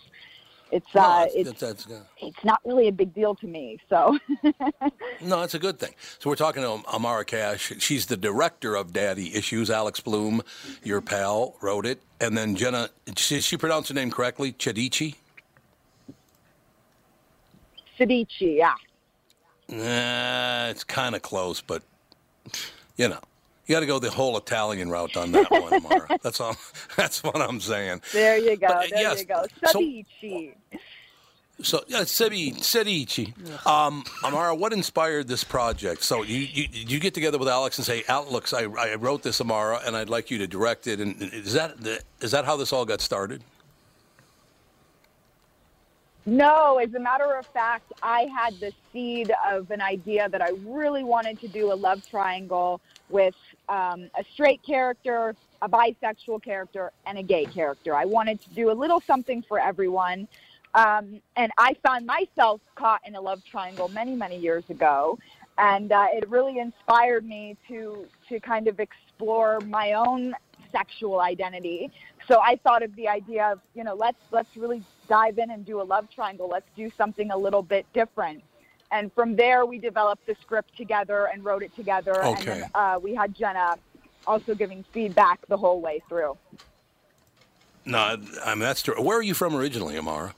It's 0.74 0.88
No, 0.96 1.02
uh, 1.02 1.20
that's- 1.26 1.34
it's 1.36 1.60
that's- 1.60 1.84
that's- 1.86 2.08
it's 2.22 2.44
not 2.46 2.60
really 2.66 2.88
a 2.88 2.92
big 2.94 3.14
deal 3.14 3.36
to 3.36 3.48
me. 3.48 3.78
So 3.90 4.18
No, 5.22 5.42
it's 5.44 5.54
a 5.54 5.60
good 5.60 5.80
thing. 5.80 5.94
So 6.20 6.30
we're 6.30 6.36
talking 6.38 6.64
to 6.64 6.82
Amara 6.94 7.26
Cash. 7.26 7.74
She's 7.80 8.06
the 8.08 8.18
director 8.18 8.76
of 8.76 8.92
Daddy 8.94 9.36
Issues. 9.36 9.70
Alex 9.70 10.00
Bloom, 10.00 10.42
your 10.84 11.02
pal, 11.02 11.56
wrote 11.62 11.86
it. 11.86 12.02
And 12.20 12.38
then 12.38 12.56
Jenna, 12.56 12.90
she, 13.18 13.42
she 13.42 13.58
pronounced 13.58 13.90
her 13.90 13.96
name 13.96 14.12
correctly? 14.12 14.54
Chadichi? 14.54 15.16
Sadici, 18.02 18.58
yeah. 18.58 18.74
Nah, 19.70 20.70
it's 20.70 20.84
kind 20.84 21.16
of 21.16 21.22
close, 21.22 21.62
but, 21.62 21.84
you 22.98 23.08
know. 23.08 23.20
You 23.68 23.76
got 23.76 23.82
to 23.82 23.86
go 23.86 24.00
the 24.00 24.10
whole 24.10 24.36
Italian 24.36 24.90
route 24.90 25.16
on 25.16 25.32
that 25.32 25.50
one, 25.50 25.74
Amara. 25.74 26.18
that's 26.22 26.42
all. 26.42 26.58
That's 26.98 27.24
what 27.24 27.38
I'm 27.40 27.62
saying. 27.62 28.02
There 28.12 28.38
you 28.38 28.58
go. 28.58 28.68
But, 28.68 28.90
there 28.90 29.02
yes, 29.02 29.20
you 29.22 29.26
go. 29.26 29.46
so- 29.66 29.80
Ceviche. 29.80 30.54
So 31.64 31.84
yeah, 31.88 32.00
Sebi 32.00 32.56
Serici. 32.58 33.34
Um, 33.68 34.04
Amara, 34.24 34.56
what 34.56 34.74
inspired 34.74 35.28
this 35.28 35.44
project? 35.44 36.02
So 36.04 36.24
you, 36.24 36.40
you 36.40 36.68
you 36.72 37.00
get 37.00 37.14
together 37.14 37.38
with 37.38 37.48
Alex 37.48 37.78
and 37.78 37.86
say, 37.86 38.04
"Outlooks, 38.10 38.52
I, 38.52 38.64
I 38.64 38.96
wrote 38.96 39.22
this 39.22 39.40
Amara, 39.40 39.80
and 39.86 39.96
I'd 39.96 40.10
like 40.10 40.32
you 40.32 40.40
to 40.40 40.48
direct 40.48 40.88
it. 40.88 41.00
And 41.00 41.22
is 41.22 41.54
that 41.54 41.80
the, 41.80 42.02
is 42.20 42.32
that 42.32 42.46
how 42.46 42.58
this 42.58 42.74
all 42.74 42.84
got 42.86 43.00
started? 43.00 43.44
No, 46.26 46.78
as 46.78 46.94
a 46.94 47.00
matter 47.00 47.36
of 47.36 47.48
fact, 47.48 47.92
I 48.04 48.28
had 48.36 48.60
the 48.60 48.72
seed 48.94 49.32
of 49.50 49.72
an 49.72 49.82
idea 49.82 50.30
that 50.30 50.42
I 50.42 50.52
really 50.66 51.04
wanted 51.04 51.40
to 51.42 51.48
do 51.48 51.74
a 51.74 51.74
love 51.74 52.08
triangle 52.08 52.80
with 53.10 53.36
um, 53.68 54.10
a 54.18 54.24
straight 54.32 54.62
character, 54.62 55.36
a 55.64 55.70
bisexual 55.70 56.44
character, 56.44 56.92
and 57.08 57.18
a 57.18 57.24
gay 57.24 57.46
character. 57.46 57.96
I 57.96 58.06
wanted 58.06 58.40
to 58.42 58.50
do 58.50 58.72
a 58.72 58.74
little 58.74 59.00
something 59.02 59.42
for 59.42 59.60
everyone. 59.60 60.28
Um, 60.76 61.22
and 61.36 61.52
I 61.58 61.76
found 61.84 62.06
myself 62.06 62.62
caught 62.76 63.02
in 63.06 63.16
a 63.16 63.22
love 63.22 63.44
triangle 63.44 63.88
many, 63.90 64.16
many 64.16 64.38
years 64.38 64.64
ago. 64.70 65.18
And 65.58 65.92
uh, 65.92 66.06
it 66.14 66.30
really 66.30 66.60
inspired 66.60 67.26
me 67.26 67.58
to, 67.68 68.06
to 68.30 68.40
kind 68.40 68.68
of 68.68 68.80
explore 68.80 69.60
my 69.62 69.94
own 69.94 70.36
sexual 70.72 71.20
identity. 71.20 71.92
So 72.28 72.40
I 72.40 72.56
thought 72.64 72.84
of 72.84 72.96
the 72.96 73.08
idea 73.08 73.52
of, 73.52 73.60
you 73.76 73.84
know, 73.84 73.96
let's 73.96 74.18
let's 74.32 74.56
really 74.56 74.84
dive 75.12 75.38
in 75.40 75.52
and 75.52 75.66
do 75.66 75.82
a 75.82 75.84
love 75.84 76.10
triangle. 76.10 76.48
Let's 76.48 76.70
do 76.74 76.90
something 76.98 77.32
a 77.32 77.38
little 77.38 77.62
bit 77.62 77.86
different. 77.94 78.42
And 78.92 79.12
from 79.14 79.36
there, 79.36 79.66
we 79.66 79.78
developed 79.78 80.26
the 80.26 80.36
script 80.42 80.78
together 80.78 81.28
and 81.34 81.44
wrote 81.44 81.64
it 81.64 81.76
together. 81.76 82.14
And 82.14 82.38
Okay. 82.38 82.62
then 82.62 82.66
uh, 82.74 82.98
we 83.04 83.14
had 83.14 83.36
Jenna 83.36 83.76
also 84.26 84.56
giving 84.56 84.86
feedback 84.94 85.46
the 85.50 85.58
whole 85.58 85.82
way 85.82 86.02
through. 86.08 86.38
No, 87.84 87.98
I 88.46 88.52
mean 88.56 88.60
that's 88.60 88.82
true. 88.84 89.02
Where 89.02 89.18
are 89.18 89.24
you 89.24 89.34
from 89.34 89.54
originally, 89.54 89.98
Amara? 89.98 90.34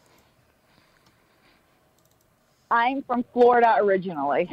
I'm 2.71 3.03
from 3.03 3.23
Florida 3.31 3.75
originally. 3.77 4.49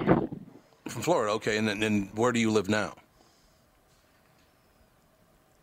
From 0.88 1.02
Florida. 1.02 1.32
Okay, 1.34 1.56
and 1.56 1.66
then 1.68 1.82
and 1.82 2.10
where 2.14 2.32
do 2.32 2.40
you 2.40 2.50
live 2.50 2.68
now? 2.68 2.94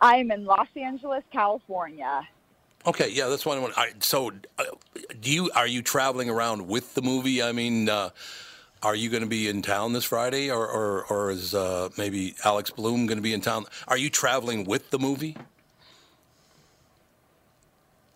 I'm 0.02 0.32
in 0.32 0.46
Los 0.46 0.70
Angeles, 0.76 1.24
California. 1.32 2.28
Okay, 2.86 3.10
yeah, 3.10 3.28
that's 3.28 3.46
one. 3.46 3.58
I 3.58 3.62
want. 3.62 3.78
I, 3.78 3.94
so, 4.00 4.32
uh, 4.58 4.64
do 5.22 5.32
you 5.32 5.52
are 5.56 5.68
you 5.68 5.82
traveling 5.82 6.30
around 6.30 6.68
with 6.68 6.96
the 6.96 7.02
movie? 7.02 7.42
I 7.44 7.52
mean, 7.52 7.90
uh, 7.90 8.10
are 8.84 8.96
you 8.96 9.10
going 9.10 9.24
to 9.24 9.30
be 9.30 9.48
in 9.50 9.62
town 9.62 9.94
this 9.94 10.06
Friday, 10.06 10.52
or 10.52 10.68
or, 10.68 11.06
or 11.06 11.32
is 11.32 11.54
uh, 11.56 11.90
maybe 11.98 12.36
Alex 12.46 12.72
Bloom 12.72 13.06
going 13.06 13.18
to 13.18 13.22
be 13.24 13.34
in 13.34 13.42
town? 13.42 13.66
Are 13.88 13.98
you 13.98 14.10
traveling 14.10 14.66
with 14.66 14.90
the 14.92 15.00
movie? 15.00 15.38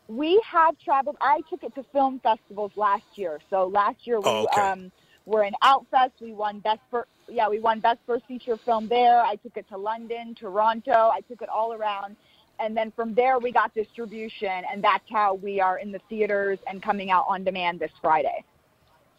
We 0.07 0.41
have 0.51 0.77
traveled. 0.79 1.17
I 1.21 1.41
took 1.49 1.63
it 1.63 1.75
to 1.75 1.83
film 1.93 2.21
festivals 2.21 2.73
last 2.77 3.05
year. 3.15 3.39
So 3.49 3.67
last 3.67 4.07
year 4.07 4.21
we 4.21 4.29
Oh, 4.29 4.43
okay. 4.45 4.71
um, 4.71 4.91
were 5.25 5.43
in 5.43 5.53
Outfest. 5.63 6.11
We 6.21 6.33
won 6.33 6.59
best 6.59 6.81
for 6.91 7.07
yeah 7.27 7.49
we 7.49 7.59
won 7.59 7.81
best 7.81 7.99
first 8.05 8.25
feature 8.27 8.57
film 8.57 8.87
there. 8.89 9.21
I 9.23 9.37
took 9.37 9.57
it 9.57 9.67
to 9.69 9.77
London, 9.79 10.35
Toronto. 10.35 11.11
I 11.13 11.21
took 11.29 11.41
it 11.41 11.49
all 11.49 11.73
around, 11.73 12.17
and 12.61 12.75
then 12.75 12.91
from 12.91 13.13
there 13.13 13.39
we 13.39 13.51
got 13.51 13.73
distribution, 13.73 14.63
and 14.71 14.83
that's 14.83 15.09
how 15.09 15.35
we 15.35 15.59
are 15.59 15.79
in 15.79 15.91
the 15.91 15.99
theaters 16.09 16.59
and 16.67 16.81
coming 16.81 17.11
out 17.11 17.25
on 17.27 17.43
demand 17.43 17.79
this 17.79 17.91
Friday. 18.01 18.43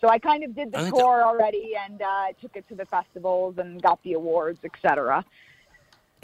So 0.01 0.09
I 0.09 0.19
kind 0.19 0.43
of 0.43 0.55
did 0.55 0.73
the 0.73 0.91
tour 0.91 1.23
already 1.25 1.75
and 1.77 2.03
uh, 2.03 2.27
took 2.41 2.57
it 2.57 2.67
to 2.69 2.75
the 2.75 2.87
festivals 2.87 3.59
and 3.59 3.81
got 3.81 4.03
the 4.03 4.15
awards, 4.15 4.59
etc. 4.65 5.25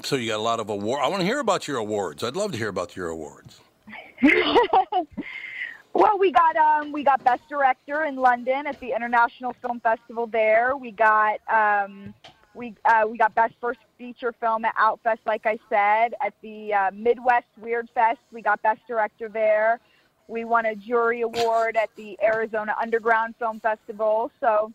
So 0.02 0.16
you 0.16 0.28
got 0.28 0.38
a 0.38 0.42
lot 0.42 0.58
of 0.58 0.68
award. 0.68 1.00
I 1.02 1.08
want 1.08 1.20
to 1.20 1.26
hear 1.26 1.38
about 1.38 1.68
your 1.68 1.76
awards. 1.76 2.24
I'd 2.24 2.36
love 2.36 2.52
to 2.52 2.58
hear 2.58 2.68
about 2.68 2.96
your 2.96 3.08
awards. 3.08 3.60
Well, 5.98 6.16
we 6.16 6.30
got 6.30 6.54
um, 6.54 6.92
we 6.92 7.02
got 7.02 7.24
best 7.24 7.48
director 7.48 8.04
in 8.04 8.14
London 8.14 8.68
at 8.68 8.78
the 8.78 8.92
International 8.94 9.52
Film 9.60 9.80
Festival 9.80 10.28
there. 10.28 10.76
We 10.76 10.92
got 10.92 11.40
um, 11.52 12.14
we 12.58 12.74
uh, 12.84 13.04
we 13.08 13.16
got 13.16 13.34
best 13.34 13.54
first 13.60 13.78
feature 13.96 14.32
film 14.32 14.64
at 14.64 14.74
Outfest, 14.76 15.20
like 15.26 15.46
I 15.46 15.58
said, 15.70 16.14
at 16.20 16.34
the 16.42 16.74
uh, 16.74 16.90
Midwest 16.92 17.46
Weird 17.60 17.88
Fest. 17.94 18.18
We 18.32 18.42
got 18.42 18.60
best 18.62 18.80
director 18.88 19.28
there. 19.28 19.78
We 20.26 20.44
won 20.44 20.66
a 20.66 20.74
jury 20.74 21.22
award 21.22 21.76
at 21.76 21.88
the 21.96 22.18
Arizona 22.22 22.74
Underground 22.80 23.36
Film 23.38 23.60
Festival. 23.60 24.30
So 24.40 24.72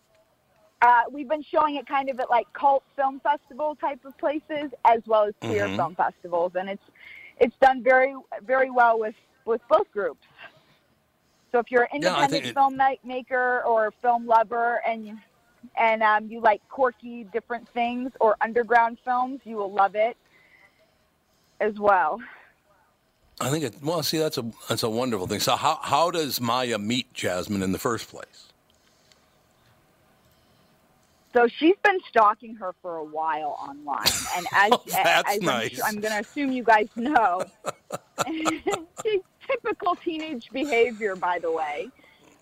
uh, 0.82 1.02
we've 1.12 1.28
been 1.28 1.42
showing 1.44 1.76
it 1.76 1.86
kind 1.86 2.08
of 2.08 2.18
at 2.18 2.30
like 2.30 2.50
cult 2.54 2.82
film 2.96 3.20
festival 3.20 3.76
type 3.76 4.02
of 4.04 4.16
places, 4.18 4.72
as 4.86 5.00
well 5.06 5.24
as 5.26 5.34
queer 5.40 5.66
Mhm. 5.68 5.76
film 5.76 5.94
festivals, 5.94 6.52
and 6.56 6.68
it's 6.70 6.82
it's 7.38 7.56
done 7.60 7.82
very 7.82 8.14
very 8.42 8.70
well 8.70 8.98
with 8.98 9.14
with 9.44 9.60
both 9.68 9.90
groups. 9.92 10.26
So 11.52 11.58
if 11.60 11.70
you're 11.70 11.82
an 11.92 12.02
Yeah, 12.02 12.08
independent 12.24 12.46
it- 12.46 12.54
filmmaker 12.56 13.64
or 13.66 13.92
film 14.02 14.26
lover 14.26 14.80
and 14.88 15.06
you, 15.06 15.18
and 15.76 16.02
um, 16.02 16.28
you 16.28 16.40
like 16.40 16.60
quirky 16.68 17.24
different 17.24 17.68
things 17.68 18.12
or 18.20 18.36
underground 18.40 18.98
films, 19.04 19.40
you 19.44 19.56
will 19.56 19.72
love 19.72 19.94
it 19.94 20.16
as 21.60 21.78
well. 21.78 22.20
I 23.40 23.50
think 23.50 23.64
it. 23.64 23.74
Well, 23.82 24.02
see, 24.02 24.18
that's 24.18 24.38
a 24.38 24.44
that's 24.68 24.82
a 24.82 24.90
wonderful 24.90 25.26
thing. 25.26 25.40
So 25.40 25.56
how 25.56 25.78
how 25.82 26.10
does 26.10 26.40
Maya 26.40 26.78
meet 26.78 27.12
Jasmine 27.12 27.62
in 27.62 27.72
the 27.72 27.78
first 27.78 28.08
place? 28.08 28.52
So 31.32 31.48
she's 31.48 31.74
been 31.82 31.98
stalking 32.08 32.54
her 32.56 32.74
for 32.80 32.96
a 32.96 33.04
while 33.04 33.56
online, 33.60 34.06
and 34.36 34.46
as, 34.52 34.70
Oh, 34.72 34.82
as 34.96 35.24
I'm 35.26 35.48
I'm, 35.84 36.00
going 36.00 36.12
to 36.12 36.20
assume 36.20 36.52
you 36.52 36.62
guys 36.62 36.86
know, 36.94 37.44
typical 39.48 39.96
teenage 39.96 40.48
behavior, 40.52 41.16
by 41.16 41.40
the 41.40 41.50
way. 41.50 41.90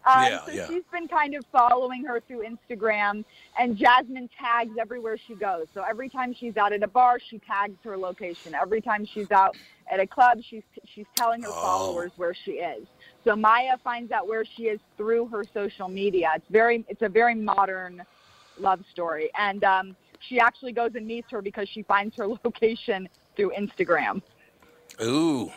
Um, 0.04 0.22
Yeah, 0.24 0.44
so 0.44 0.52
yeah. 0.52 0.66
she's 0.68 0.82
been 0.92 1.06
kind 1.08 1.34
of 1.34 1.44
following 1.52 2.04
her 2.04 2.20
through 2.20 2.44
Instagram, 2.44 3.24
and 3.58 3.76
Jasmine 3.76 4.28
tags 4.38 4.72
everywhere 4.80 5.16
she 5.16 5.34
goes. 5.34 5.66
So 5.74 5.82
every 5.88 6.08
time 6.08 6.34
she's 6.34 6.56
out 6.56 6.72
at 6.72 6.82
a 6.82 6.88
bar, 6.88 7.18
she 7.20 7.38
tags 7.38 7.76
her 7.84 7.96
location. 7.96 8.54
Every 8.54 8.80
time 8.80 9.04
she's 9.06 9.30
out 9.30 9.56
at 9.90 10.00
a 10.00 10.06
club, 10.06 10.38
she's 10.48 10.62
she's 10.94 11.06
telling 11.16 11.42
her 11.42 11.48
Oh. 11.50 11.62
followers 11.62 12.12
where 12.16 12.34
she 12.34 12.52
is. 12.52 12.86
So 13.24 13.36
Maya 13.36 13.76
finds 13.84 14.10
out 14.12 14.26
where 14.26 14.44
she 14.44 14.64
is 14.64 14.80
through 14.96 15.26
her 15.26 15.44
social 15.54 15.88
media. 15.88 16.32
It's 16.36 16.48
very 16.50 16.84
it's 16.88 17.02
a 17.02 17.08
very 17.08 17.34
modern 17.34 18.02
love 18.58 18.80
story, 18.92 19.30
and 19.38 19.62
um, 19.64 19.96
she 20.28 20.38
actually 20.40 20.72
goes 20.72 20.90
and 20.94 21.06
meets 21.06 21.30
her 21.30 21.40
because 21.42 21.68
she 21.68 21.82
finds 21.82 22.16
her 22.16 22.26
location 22.44 23.08
through 23.36 23.52
Instagram. 23.58 24.20
Ooh, 25.00 25.50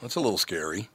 that's 0.00 0.14
a 0.16 0.20
little 0.20 0.38
scary. 0.38 0.88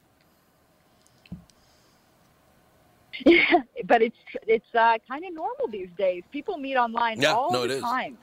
Yeah, 3.26 3.62
but 3.86 4.02
it's 4.02 4.16
it's 4.46 4.74
uh, 4.74 4.98
kind 5.08 5.24
of 5.24 5.34
normal 5.34 5.68
these 5.70 5.90
days. 5.96 6.22
People 6.32 6.58
meet 6.58 6.76
online 6.76 7.20
Yeah, 7.20 7.34
all 7.34 7.50
no, 7.52 7.64
it 7.64 7.68
the 7.68 7.76
is. 7.76 7.82
time. 7.82 8.18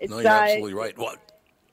It's, 0.00 0.10
no, 0.10 0.18
you're 0.18 0.28
uh, 0.28 0.30
absolutely 0.30 0.74
right. 0.74 0.96
What? 0.98 1.18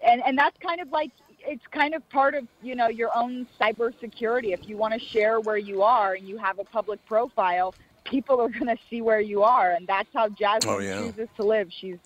and 0.05 0.21
and 0.25 0.37
that's 0.37 0.57
kind 0.59 0.81
of 0.81 0.91
like 0.91 1.11
it's 1.45 1.63
kind 1.71 1.93
of 1.93 2.07
part 2.09 2.35
of 2.35 2.47
you 2.61 2.75
know 2.75 2.87
your 2.87 3.09
own 3.15 3.47
cybersecurity. 3.59 4.53
If 4.53 4.67
you 4.67 4.77
want 4.77 4.93
to 4.93 4.99
share 4.99 5.39
where 5.39 5.57
you 5.57 5.81
are 5.81 6.13
and 6.13 6.27
you 6.27 6.37
have 6.37 6.59
a 6.59 6.63
public 6.65 7.03
profile, 7.05 7.73
people 8.05 8.39
are 8.41 8.49
going 8.59 8.67
to 8.67 8.77
see 8.89 9.01
where 9.01 9.21
you 9.21 9.43
are, 9.43 9.71
and 9.71 9.87
that's 9.87 10.09
how 10.13 10.29
Jasmine 10.29 10.73
Oh, 10.73 10.79
yeah. 10.79 10.99
chooses 10.99 11.29
to 11.37 11.43
live. 11.43 11.69
She's 11.71 11.97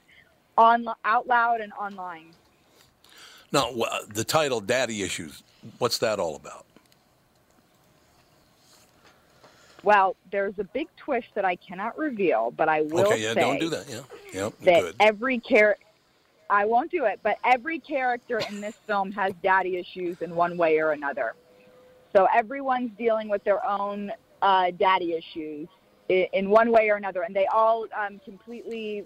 on 0.57 0.85
out 1.05 1.27
loud 1.27 1.61
and 1.61 1.71
online. 1.73 2.33
Now, 3.51 3.71
the 4.13 4.23
title 4.23 4.59
"Daddy 4.61 5.01
Issues." 5.03 5.43
What's 5.79 5.97
that 5.99 6.19
all 6.19 6.35
about? 6.35 6.66
Well, 9.83 10.15
there's 10.31 10.57
a 10.57 10.63
big 10.63 10.87
twist 10.97 11.27
that 11.35 11.45
I 11.45 11.55
cannot 11.55 11.97
reveal, 11.97 12.51
but 12.51 12.67
I 12.67 12.81
will 12.81 13.07
okay, 13.07 13.21
yeah, 13.21 13.33
say 13.33 13.41
don't 13.41 13.59
do 13.59 13.69
that. 13.69 13.87
Yeah, 13.87 14.01
yep, 14.33 14.53
that 14.61 14.81
good. 14.81 14.95
every 14.99 15.39
character 15.39 15.83
I 16.49 16.65
won't 16.65 16.91
do 16.91 17.05
it, 17.05 17.19
but 17.23 17.37
every 17.43 17.79
character 17.79 18.39
in 18.49 18.61
this 18.61 18.73
film 18.85 19.11
has 19.11 19.33
daddy 19.43 19.77
issues 19.77 20.17
in 20.21 20.35
one 20.35 20.57
way 20.57 20.79
or 20.79 20.91
another. 20.91 21.33
So 22.15 22.27
everyone's 22.33 22.91
dealing 22.97 23.27
with 23.29 23.43
their 23.43 23.65
own 23.65 24.11
uh, 24.41 24.71
daddy 24.71 25.13
issues 25.13 25.67
in, 26.09 26.27
in 26.33 26.49
one 26.49 26.71
way 26.71 26.89
or 26.89 26.95
another, 26.95 27.23
and 27.23 27.35
they 27.35 27.47
all 27.47 27.85
um, 27.95 28.19
completely 28.23 29.05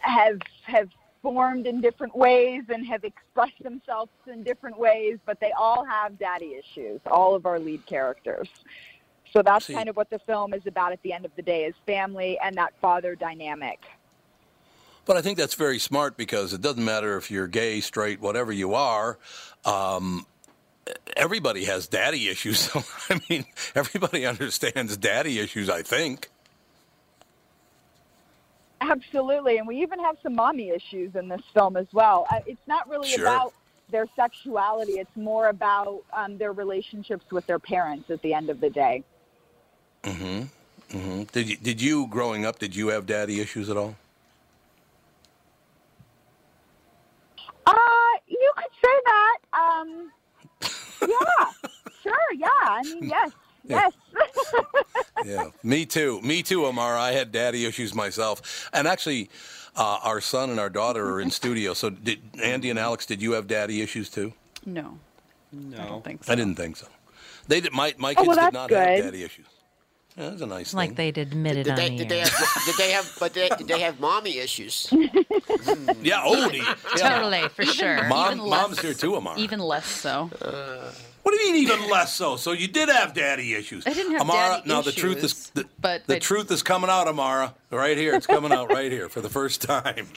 have 0.00 0.38
have 0.62 0.88
formed 1.22 1.66
in 1.66 1.80
different 1.80 2.14
ways 2.16 2.62
and 2.68 2.86
have 2.86 3.04
expressed 3.04 3.60
themselves 3.62 4.10
in 4.30 4.42
different 4.42 4.78
ways, 4.78 5.18
but 5.26 5.38
they 5.40 5.52
all 5.52 5.84
have 5.84 6.18
daddy 6.18 6.54
issues. 6.54 7.00
All 7.06 7.34
of 7.34 7.46
our 7.46 7.58
lead 7.58 7.84
characters. 7.86 8.48
So 9.32 9.42
that's 9.42 9.66
See- 9.66 9.74
kind 9.74 9.88
of 9.88 9.96
what 9.96 10.10
the 10.10 10.18
film 10.20 10.54
is 10.54 10.66
about 10.66 10.92
at 10.92 11.02
the 11.02 11.12
end 11.12 11.24
of 11.24 11.34
the 11.36 11.42
day 11.42 11.64
is 11.64 11.74
family 11.86 12.38
and 12.42 12.56
that 12.56 12.72
father 12.80 13.14
dynamic. 13.14 13.80
But 15.04 15.16
I 15.16 15.22
think 15.22 15.38
that's 15.38 15.54
very 15.54 15.78
smart 15.78 16.16
because 16.18 16.52
it 16.52 16.60
doesn't 16.60 16.84
matter 16.84 17.16
if 17.16 17.30
you're 17.30 17.46
gay, 17.46 17.80
straight, 17.80 18.20
whatever 18.20 18.52
you 18.52 18.74
are. 18.74 19.18
Um, 19.64 20.26
everybody 21.16 21.64
has 21.64 21.86
daddy 21.86 22.28
issues. 22.28 22.58
So, 22.72 22.82
I 23.08 23.20
mean, 23.30 23.46
everybody 23.74 24.26
understands 24.26 24.96
daddy 24.98 25.38
issues. 25.38 25.70
I 25.70 25.80
think. 25.82 26.28
Absolutely, 28.80 29.58
and 29.58 29.66
we 29.66 29.82
even 29.82 29.98
have 29.98 30.16
some 30.22 30.34
mommy 30.34 30.70
issues 30.70 31.14
in 31.16 31.28
this 31.28 31.40
film 31.52 31.76
as 31.76 31.86
well. 31.92 32.26
Uh, 32.30 32.40
It's 32.46 32.60
not 32.66 32.88
really 32.88 33.08
Sure. 33.08 33.26
about 33.26 33.52
their 33.90 34.06
sexuality; 34.14 34.92
it's 34.92 35.16
more 35.16 35.48
about 35.48 36.02
um, 36.12 36.38
their 36.38 36.52
relationships 36.52 37.24
with 37.32 37.46
their 37.46 37.58
parents. 37.58 38.08
At 38.10 38.22
the 38.22 38.34
end 38.34 38.50
of 38.50 38.60
the 38.60 38.70
day, 38.70 39.02
Mm-hmm. 40.04 40.96
Mm-hmm. 40.96 41.22
Did 41.32 41.48
you, 41.48 41.56
did 41.56 41.82
you 41.82 42.06
growing 42.08 42.46
up? 42.46 42.58
Did 42.58 42.74
you 42.74 42.88
have 42.88 43.06
daddy 43.06 43.40
issues 43.40 43.68
at 43.68 43.76
all? 43.76 43.94
uh, 47.66 47.74
you 48.26 48.52
could 48.56 48.72
say 48.82 49.00
that. 49.04 49.38
Um, 49.52 50.10
yeah, 51.02 51.68
sure, 52.02 52.14
yeah. 52.36 52.48
I 52.64 52.82
mean, 52.82 53.08
yes, 53.08 53.32
Yeah. 53.64 53.88
yes. 54.14 54.54
yeah, 55.26 55.50
me 55.62 55.84
too. 55.84 56.20
Me 56.22 56.42
too, 56.42 56.64
Amara. 56.66 57.00
I 57.00 57.12
had 57.12 57.32
daddy 57.32 57.66
issues 57.66 57.94
myself, 57.94 58.68
and 58.72 58.88
actually, 58.88 59.28
uh, 59.76 59.98
our 60.02 60.20
son 60.20 60.50
and 60.50 60.58
our 60.58 60.70
daughter 60.70 61.06
are 61.10 61.20
in 61.20 61.30
studio. 61.30 61.74
So, 61.74 61.90
did 61.90 62.20
Andy 62.42 62.70
and 62.70 62.78
Alex? 62.78 63.04
Did 63.06 63.20
you 63.20 63.32
have 63.32 63.46
daddy 63.46 63.82
issues 63.82 64.08
too? 64.08 64.32
No. 64.64 64.98
No. 65.52 65.78
I 65.82 65.86
don't 65.86 66.04
think 66.04 66.24
so. 66.24 66.32
I 66.32 66.36
didn't 66.36 66.56
think 66.56 66.76
so. 66.76 66.86
They 67.46 67.60
did. 67.60 67.72
My 67.72 67.94
my 67.98 68.12
Oh, 68.16 68.24
kids 68.24 68.28
well, 68.28 68.46
did 68.46 68.54
not 68.54 68.68
good. 68.70 68.78
have 68.78 69.04
daddy 69.04 69.22
issues. 69.22 69.46
Yeah, 70.18 70.30
that's 70.30 70.42
a 70.42 70.46
nice 70.46 70.74
Like 70.74 70.96
thing. 70.96 70.96
they'd 70.96 71.18
admitted 71.18 71.64
Did 71.64 71.70
on 71.70 71.76
they, 71.76 71.96
did 71.96 72.08
they 72.08 72.18
have? 72.18 72.32
Did 72.66 72.74
they 72.76 72.90
have? 72.90 73.16
But 73.20 73.34
they, 73.34 73.48
did 73.50 73.68
they 73.68 73.80
have 73.80 74.00
mommy 74.00 74.38
issues? 74.38 74.88
yeah, 74.92 75.06
hmm. 75.06 76.26
oh, 76.26 76.48
the- 76.48 76.56
yeah. 76.56 76.74
Totally, 76.96 77.48
for 77.50 77.64
sure. 77.64 78.02
Mom, 78.08 78.32
Even 78.34 78.48
mom's 78.50 78.70
less- 78.76 78.80
here 78.82 78.94
too, 78.94 79.14
Amara. 79.14 79.38
Even 79.38 79.60
less 79.60 79.86
so. 79.86 80.28
Uh, 80.42 80.90
what 81.22 81.32
do 81.32 81.40
you 81.44 81.52
mean 81.52 81.62
even 81.62 81.88
less 81.88 82.16
so? 82.16 82.34
So 82.36 82.50
you 82.52 82.66
did 82.66 82.88
have 82.88 83.14
daddy 83.14 83.54
issues. 83.54 83.86
I 83.86 83.92
didn't 83.92 84.12
have 84.12 84.22
Amara, 84.22 84.56
daddy 84.56 84.68
now 84.68 84.80
the 84.80 84.92
truth 84.92 85.22
is 85.22 85.50
the, 85.50 85.66
but 85.80 86.04
the 86.08 86.16
I- 86.16 86.18
truth 86.18 86.50
is 86.50 86.64
coming 86.64 86.90
out, 86.90 87.06
Amara. 87.06 87.54
Right 87.70 87.96
here. 87.96 88.14
It's 88.14 88.26
coming 88.26 88.50
out 88.50 88.72
right 88.72 88.90
here 88.90 89.08
for 89.08 89.20
the 89.20 89.28
first 89.30 89.62
time. 89.62 90.08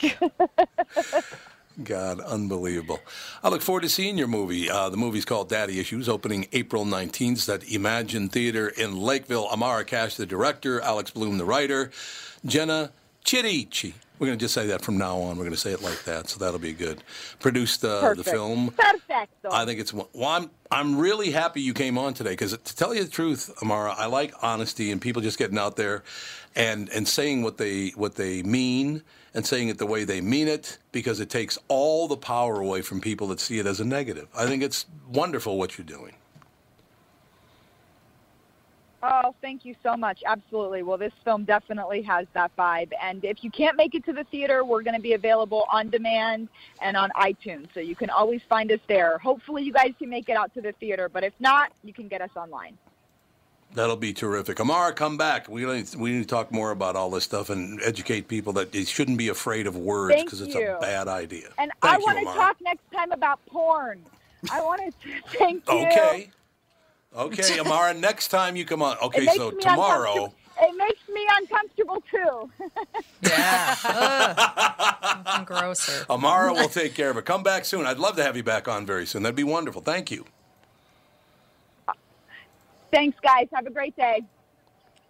God, 1.82 2.20
unbelievable. 2.20 3.00
I 3.42 3.48
look 3.48 3.62
forward 3.62 3.82
to 3.82 3.88
seeing 3.88 4.18
your 4.18 4.26
movie. 4.26 4.68
Uh, 4.68 4.90
the 4.90 4.96
movie's 4.96 5.24
called 5.24 5.48
Daddy 5.48 5.80
Issues, 5.80 6.08
opening 6.08 6.46
April 6.52 6.84
19th 6.84 7.52
at 7.52 7.62
Emagine 7.62 8.30
Theater 8.30 8.68
in 8.68 8.96
Lakeville. 9.00 9.46
Amara 9.46 9.84
Cash, 9.84 10.16
the 10.16 10.26
director, 10.26 10.80
Alex 10.80 11.10
Bloom, 11.10 11.38
the 11.38 11.44
writer, 11.44 11.90
Jenna 12.44 12.92
Chirici. 13.24 13.94
We're 14.18 14.26
going 14.26 14.38
to 14.38 14.44
just 14.44 14.54
say 14.54 14.66
that 14.68 14.82
from 14.82 14.98
now 14.98 15.16
on. 15.18 15.36
We're 15.36 15.44
going 15.44 15.50
to 15.50 15.56
say 15.56 15.72
it 15.72 15.82
like 15.82 16.04
that, 16.04 16.28
so 16.28 16.38
that'll 16.38 16.60
be 16.60 16.74
good. 16.74 17.02
Produced 17.40 17.84
uh, 17.84 18.00
the 18.00 18.16
Perfect. 18.16 18.28
film. 18.28 18.70
Perfecto. 18.70 19.48
I 19.50 19.64
think 19.64 19.80
it's 19.80 19.92
well. 19.92 20.08
I'm 20.24 20.50
I'm 20.70 20.98
really 20.98 21.32
happy 21.32 21.60
you 21.60 21.74
came 21.74 21.98
on 21.98 22.14
today 22.14 22.30
because 22.30 22.56
to 22.56 22.76
tell 22.76 22.94
you 22.94 23.02
the 23.02 23.10
truth, 23.10 23.50
Amara, 23.62 23.94
I 23.96 24.06
like 24.06 24.32
honesty 24.40 24.92
and 24.92 25.00
people 25.00 25.22
just 25.22 25.38
getting 25.38 25.58
out 25.58 25.74
there 25.76 26.04
and 26.54 26.88
and 26.90 27.08
saying 27.08 27.42
what 27.42 27.56
they 27.56 27.88
what 27.90 28.14
they 28.14 28.42
mean 28.44 29.02
and 29.34 29.46
saying 29.46 29.68
it 29.68 29.78
the 29.78 29.86
way 29.86 30.04
they 30.04 30.20
mean 30.20 30.48
it 30.48 30.78
because 30.92 31.20
it 31.20 31.30
takes 31.30 31.58
all 31.68 32.08
the 32.08 32.16
power 32.16 32.60
away 32.60 32.82
from 32.82 33.00
people 33.00 33.28
that 33.28 33.40
see 33.40 33.58
it 33.58 33.66
as 33.66 33.80
a 33.80 33.84
negative. 33.84 34.28
I 34.36 34.46
think 34.46 34.62
it's 34.62 34.86
wonderful 35.08 35.58
what 35.58 35.78
you're 35.78 35.86
doing. 35.86 36.14
Oh, 39.04 39.34
thank 39.40 39.64
you 39.64 39.74
so 39.82 39.96
much. 39.96 40.22
Absolutely. 40.24 40.84
Well, 40.84 40.96
this 40.96 41.12
film 41.24 41.42
definitely 41.42 42.02
has 42.02 42.28
that 42.34 42.54
vibe. 42.56 42.92
And 43.02 43.24
if 43.24 43.42
you 43.42 43.50
can't 43.50 43.76
make 43.76 43.96
it 43.96 44.04
to 44.04 44.12
the 44.12 44.22
theater, 44.24 44.64
we're 44.64 44.82
going 44.82 44.94
to 44.94 45.02
be 45.02 45.14
available 45.14 45.64
on 45.72 45.90
demand 45.90 46.48
and 46.80 46.96
on 46.96 47.10
iTunes. 47.16 47.66
So 47.74 47.80
you 47.80 47.96
can 47.96 48.10
always 48.10 48.42
find 48.48 48.70
us 48.70 48.78
there. 48.86 49.18
Hopefully, 49.18 49.64
you 49.64 49.72
guys 49.72 49.92
can 49.98 50.08
make 50.08 50.28
it 50.28 50.36
out 50.36 50.54
to 50.54 50.60
the 50.60 50.70
theater. 50.72 51.08
But 51.08 51.24
if 51.24 51.32
not, 51.40 51.72
you 51.82 51.92
can 51.92 52.06
get 52.06 52.20
us 52.20 52.30
online. 52.36 52.78
That'll 53.74 53.96
be 53.96 54.12
terrific. 54.12 54.60
Amara, 54.60 54.92
come 54.92 55.16
back. 55.16 55.48
We 55.48 55.64
need, 55.64 55.94
we 55.94 56.12
need 56.12 56.22
to 56.22 56.28
talk 56.28 56.52
more 56.52 56.70
about 56.72 56.94
all 56.94 57.10
this 57.10 57.24
stuff 57.24 57.48
and 57.48 57.80
educate 57.82 58.28
people 58.28 58.52
that 58.54 58.72
they 58.72 58.84
shouldn't 58.84 59.16
be 59.16 59.28
afraid 59.28 59.66
of 59.66 59.76
words 59.76 60.22
because 60.22 60.40
it's 60.42 60.54
a 60.54 60.78
bad 60.80 61.08
idea. 61.08 61.48
And 61.58 61.70
Thank 61.80 61.94
I 61.94 61.98
want 61.98 62.18
to 62.18 62.24
talk 62.24 62.56
next 62.60 62.90
time 62.92 63.12
about 63.12 63.44
porn. 63.46 64.02
I 64.50 64.60
want 64.60 64.82
to 65.02 65.10
thank 65.38 65.66
you. 65.68 65.86
Okay. 65.86 66.30
Okay, 67.14 67.60
Amara, 67.60 67.92
next 67.94 68.28
time 68.28 68.56
you 68.56 68.64
come 68.64 68.82
on. 68.82 68.96
Okay, 69.02 69.26
so 69.26 69.50
tomorrow. 69.50 70.32
It 70.60 70.76
makes 70.76 71.00
me 71.08 71.26
uncomfortable 71.38 72.02
too. 72.10 72.50
Yeah. 73.22 73.76
Grosser. 75.46 76.04
Amara 76.10 76.52
will 76.52 76.68
take 76.68 76.94
care 76.94 77.10
of 77.10 77.16
it. 77.16 77.24
Come 77.24 77.42
back 77.42 77.64
soon. 77.64 77.86
I'd 77.86 77.98
love 77.98 78.16
to 78.16 78.22
have 78.22 78.36
you 78.36 78.42
back 78.42 78.66
on 78.66 78.84
very 78.84 79.06
soon. 79.06 79.22
That'd 79.22 79.36
be 79.36 79.44
wonderful. 79.44 79.80
Thank 79.80 80.10
you. 80.10 80.24
Thanks, 82.92 83.18
guys. 83.20 83.48
Have 83.52 83.66
a 83.66 83.70
great 83.70 83.96
day. 83.96 84.22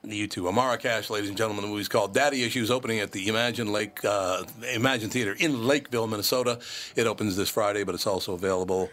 You 0.04 0.26
too. 0.26 0.48
Amara 0.48 0.78
Cash, 0.78 1.10
ladies 1.10 1.28
and 1.28 1.38
gentlemen. 1.38 1.64
The 1.64 1.70
movie's 1.70 1.88
called 1.88 2.14
Daddy 2.14 2.42
Issues, 2.42 2.70
opening 2.70 3.00
at 3.00 3.12
the 3.12 3.26
Emagine 3.26 3.70
Lake 3.70 4.04
uh, 4.04 4.44
Emagine 4.74 5.10
Theater 5.10 5.36
in 5.38 5.66
Lakeville, 5.66 6.06
Minnesota. 6.06 6.58
It 6.96 7.06
opens 7.06 7.36
this 7.36 7.48
Friday, 7.48 7.84
but 7.84 7.94
it's 7.94 8.06
also 8.06 8.34
available 8.34 8.90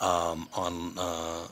um, 0.00 0.48
on 0.54 0.98
uh, 0.98 1.46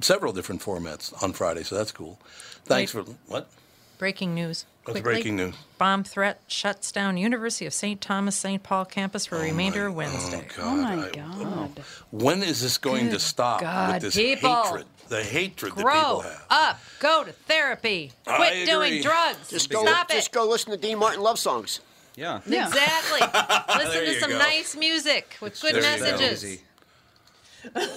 several 0.00 0.32
different 0.32 0.62
formats 0.62 1.12
on 1.22 1.32
Friday, 1.32 1.62
so 1.62 1.74
that's 1.74 1.92
cool. 1.92 2.18
Thanks 2.64 2.92
for 2.92 3.02
what? 3.26 3.50
Breaking 3.98 4.34
news. 4.34 4.64
What's 4.84 5.00
Quickly. 5.00 5.12
breaking 5.12 5.36
news? 5.36 5.54
Bomb 5.76 6.04
threat 6.04 6.40
shuts 6.46 6.90
down 6.90 7.18
University 7.18 7.66
of 7.66 7.74
St. 7.74 8.00
Thomas 8.00 8.34
St. 8.34 8.62
Paul 8.62 8.86
campus 8.86 9.26
for 9.26 9.38
remainder 9.38 9.88
of 9.88 9.94
Wednesday. 9.94 10.46
Oh 10.58 10.74
my 10.74 11.10
God. 11.12 11.84
When 12.10 12.42
is 12.42 12.62
this 12.62 12.78
going 12.78 13.10
to 13.10 13.18
stop 13.18 13.60
God, 13.60 13.94
with 13.94 14.02
this 14.02 14.16
people. 14.16 14.62
hatred? 14.62 14.86
The 15.10 15.22
hatred 15.24 15.72
that 15.72 15.76
people 15.76 15.90
Grow 15.90 16.20
have. 16.20 16.46
up. 16.50 16.80
Go 17.00 17.24
to 17.24 17.32
therapy. 17.32 18.12
I 18.26 18.36
Quit 18.36 18.66
doing 18.66 18.92
agree. 18.92 19.02
drugs. 19.02 19.50
Just 19.50 19.68
go. 19.68 19.82
Stop 19.84 20.10
it. 20.10 20.14
Just 20.14 20.32
go 20.32 20.48
listen 20.48 20.70
to 20.70 20.76
Dean 20.78 20.98
Martin 20.98 21.20
love 21.22 21.38
songs. 21.38 21.80
Yeah. 22.16 22.38
Exactly. 22.46 23.20
Listen 23.20 23.92
There 23.92 24.04
to 24.06 24.12
you 24.14 24.20
some 24.20 24.30
go. 24.30 24.38
nice 24.38 24.76
music 24.76 25.36
with 25.40 25.60
good 25.60 25.74
There 25.74 25.82
you 25.82 25.98
go. 25.98 26.10
messages. 26.12 26.58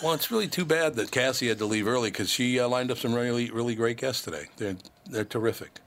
Well, 0.04 0.14
it's 0.14 0.30
really 0.30 0.48
too 0.48 0.66
bad 0.66 0.96
that 0.96 1.12
Cassie 1.12 1.48
had 1.48 1.58
to 1.60 1.66
leave 1.66 1.88
early 1.88 2.10
because 2.12 2.30
she 2.30 2.60
uh, 2.60 2.68
lined 2.68 2.92
up 2.92 2.98
some 2.98 3.14
really, 3.14 3.50
really 3.50 3.76
great 3.76 3.98
guests 3.98 4.22
today. 4.24 4.48
They're 4.58 4.76
they're 5.10 5.24
terrific. 5.24 5.80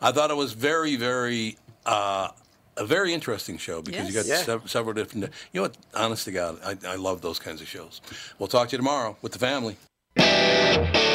I 0.00 0.12
thought 0.12 0.30
it 0.30 0.36
was 0.36 0.52
very, 0.54 0.96
very 0.96 1.58
uh, 1.84 2.28
a 2.76 2.86
very 2.86 3.12
interesting 3.12 3.58
show 3.58 3.82
because 3.82 4.06
you 4.06 4.14
got 4.14 4.26
Yes. 4.26 4.40
Yeah. 4.40 4.44
sev- 4.44 4.70
several 4.70 4.94
different. 4.94 5.24
You 5.52 5.58
know 5.60 5.62
what? 5.62 5.76
Honest 5.94 6.24
to 6.26 6.30
God, 6.32 6.58
I, 6.64 6.76
I 6.92 6.94
love 6.96 7.20
those 7.20 7.38
kinds 7.38 7.60
of 7.60 7.68
shows. 7.68 8.00
We'll 8.38 8.46
talk 8.48 8.68
to 8.68 8.72
you 8.72 8.78
tomorrow 8.78 9.16
with 9.22 9.32
the 9.32 9.38
family. 9.40 9.76
Bye. 10.38 11.07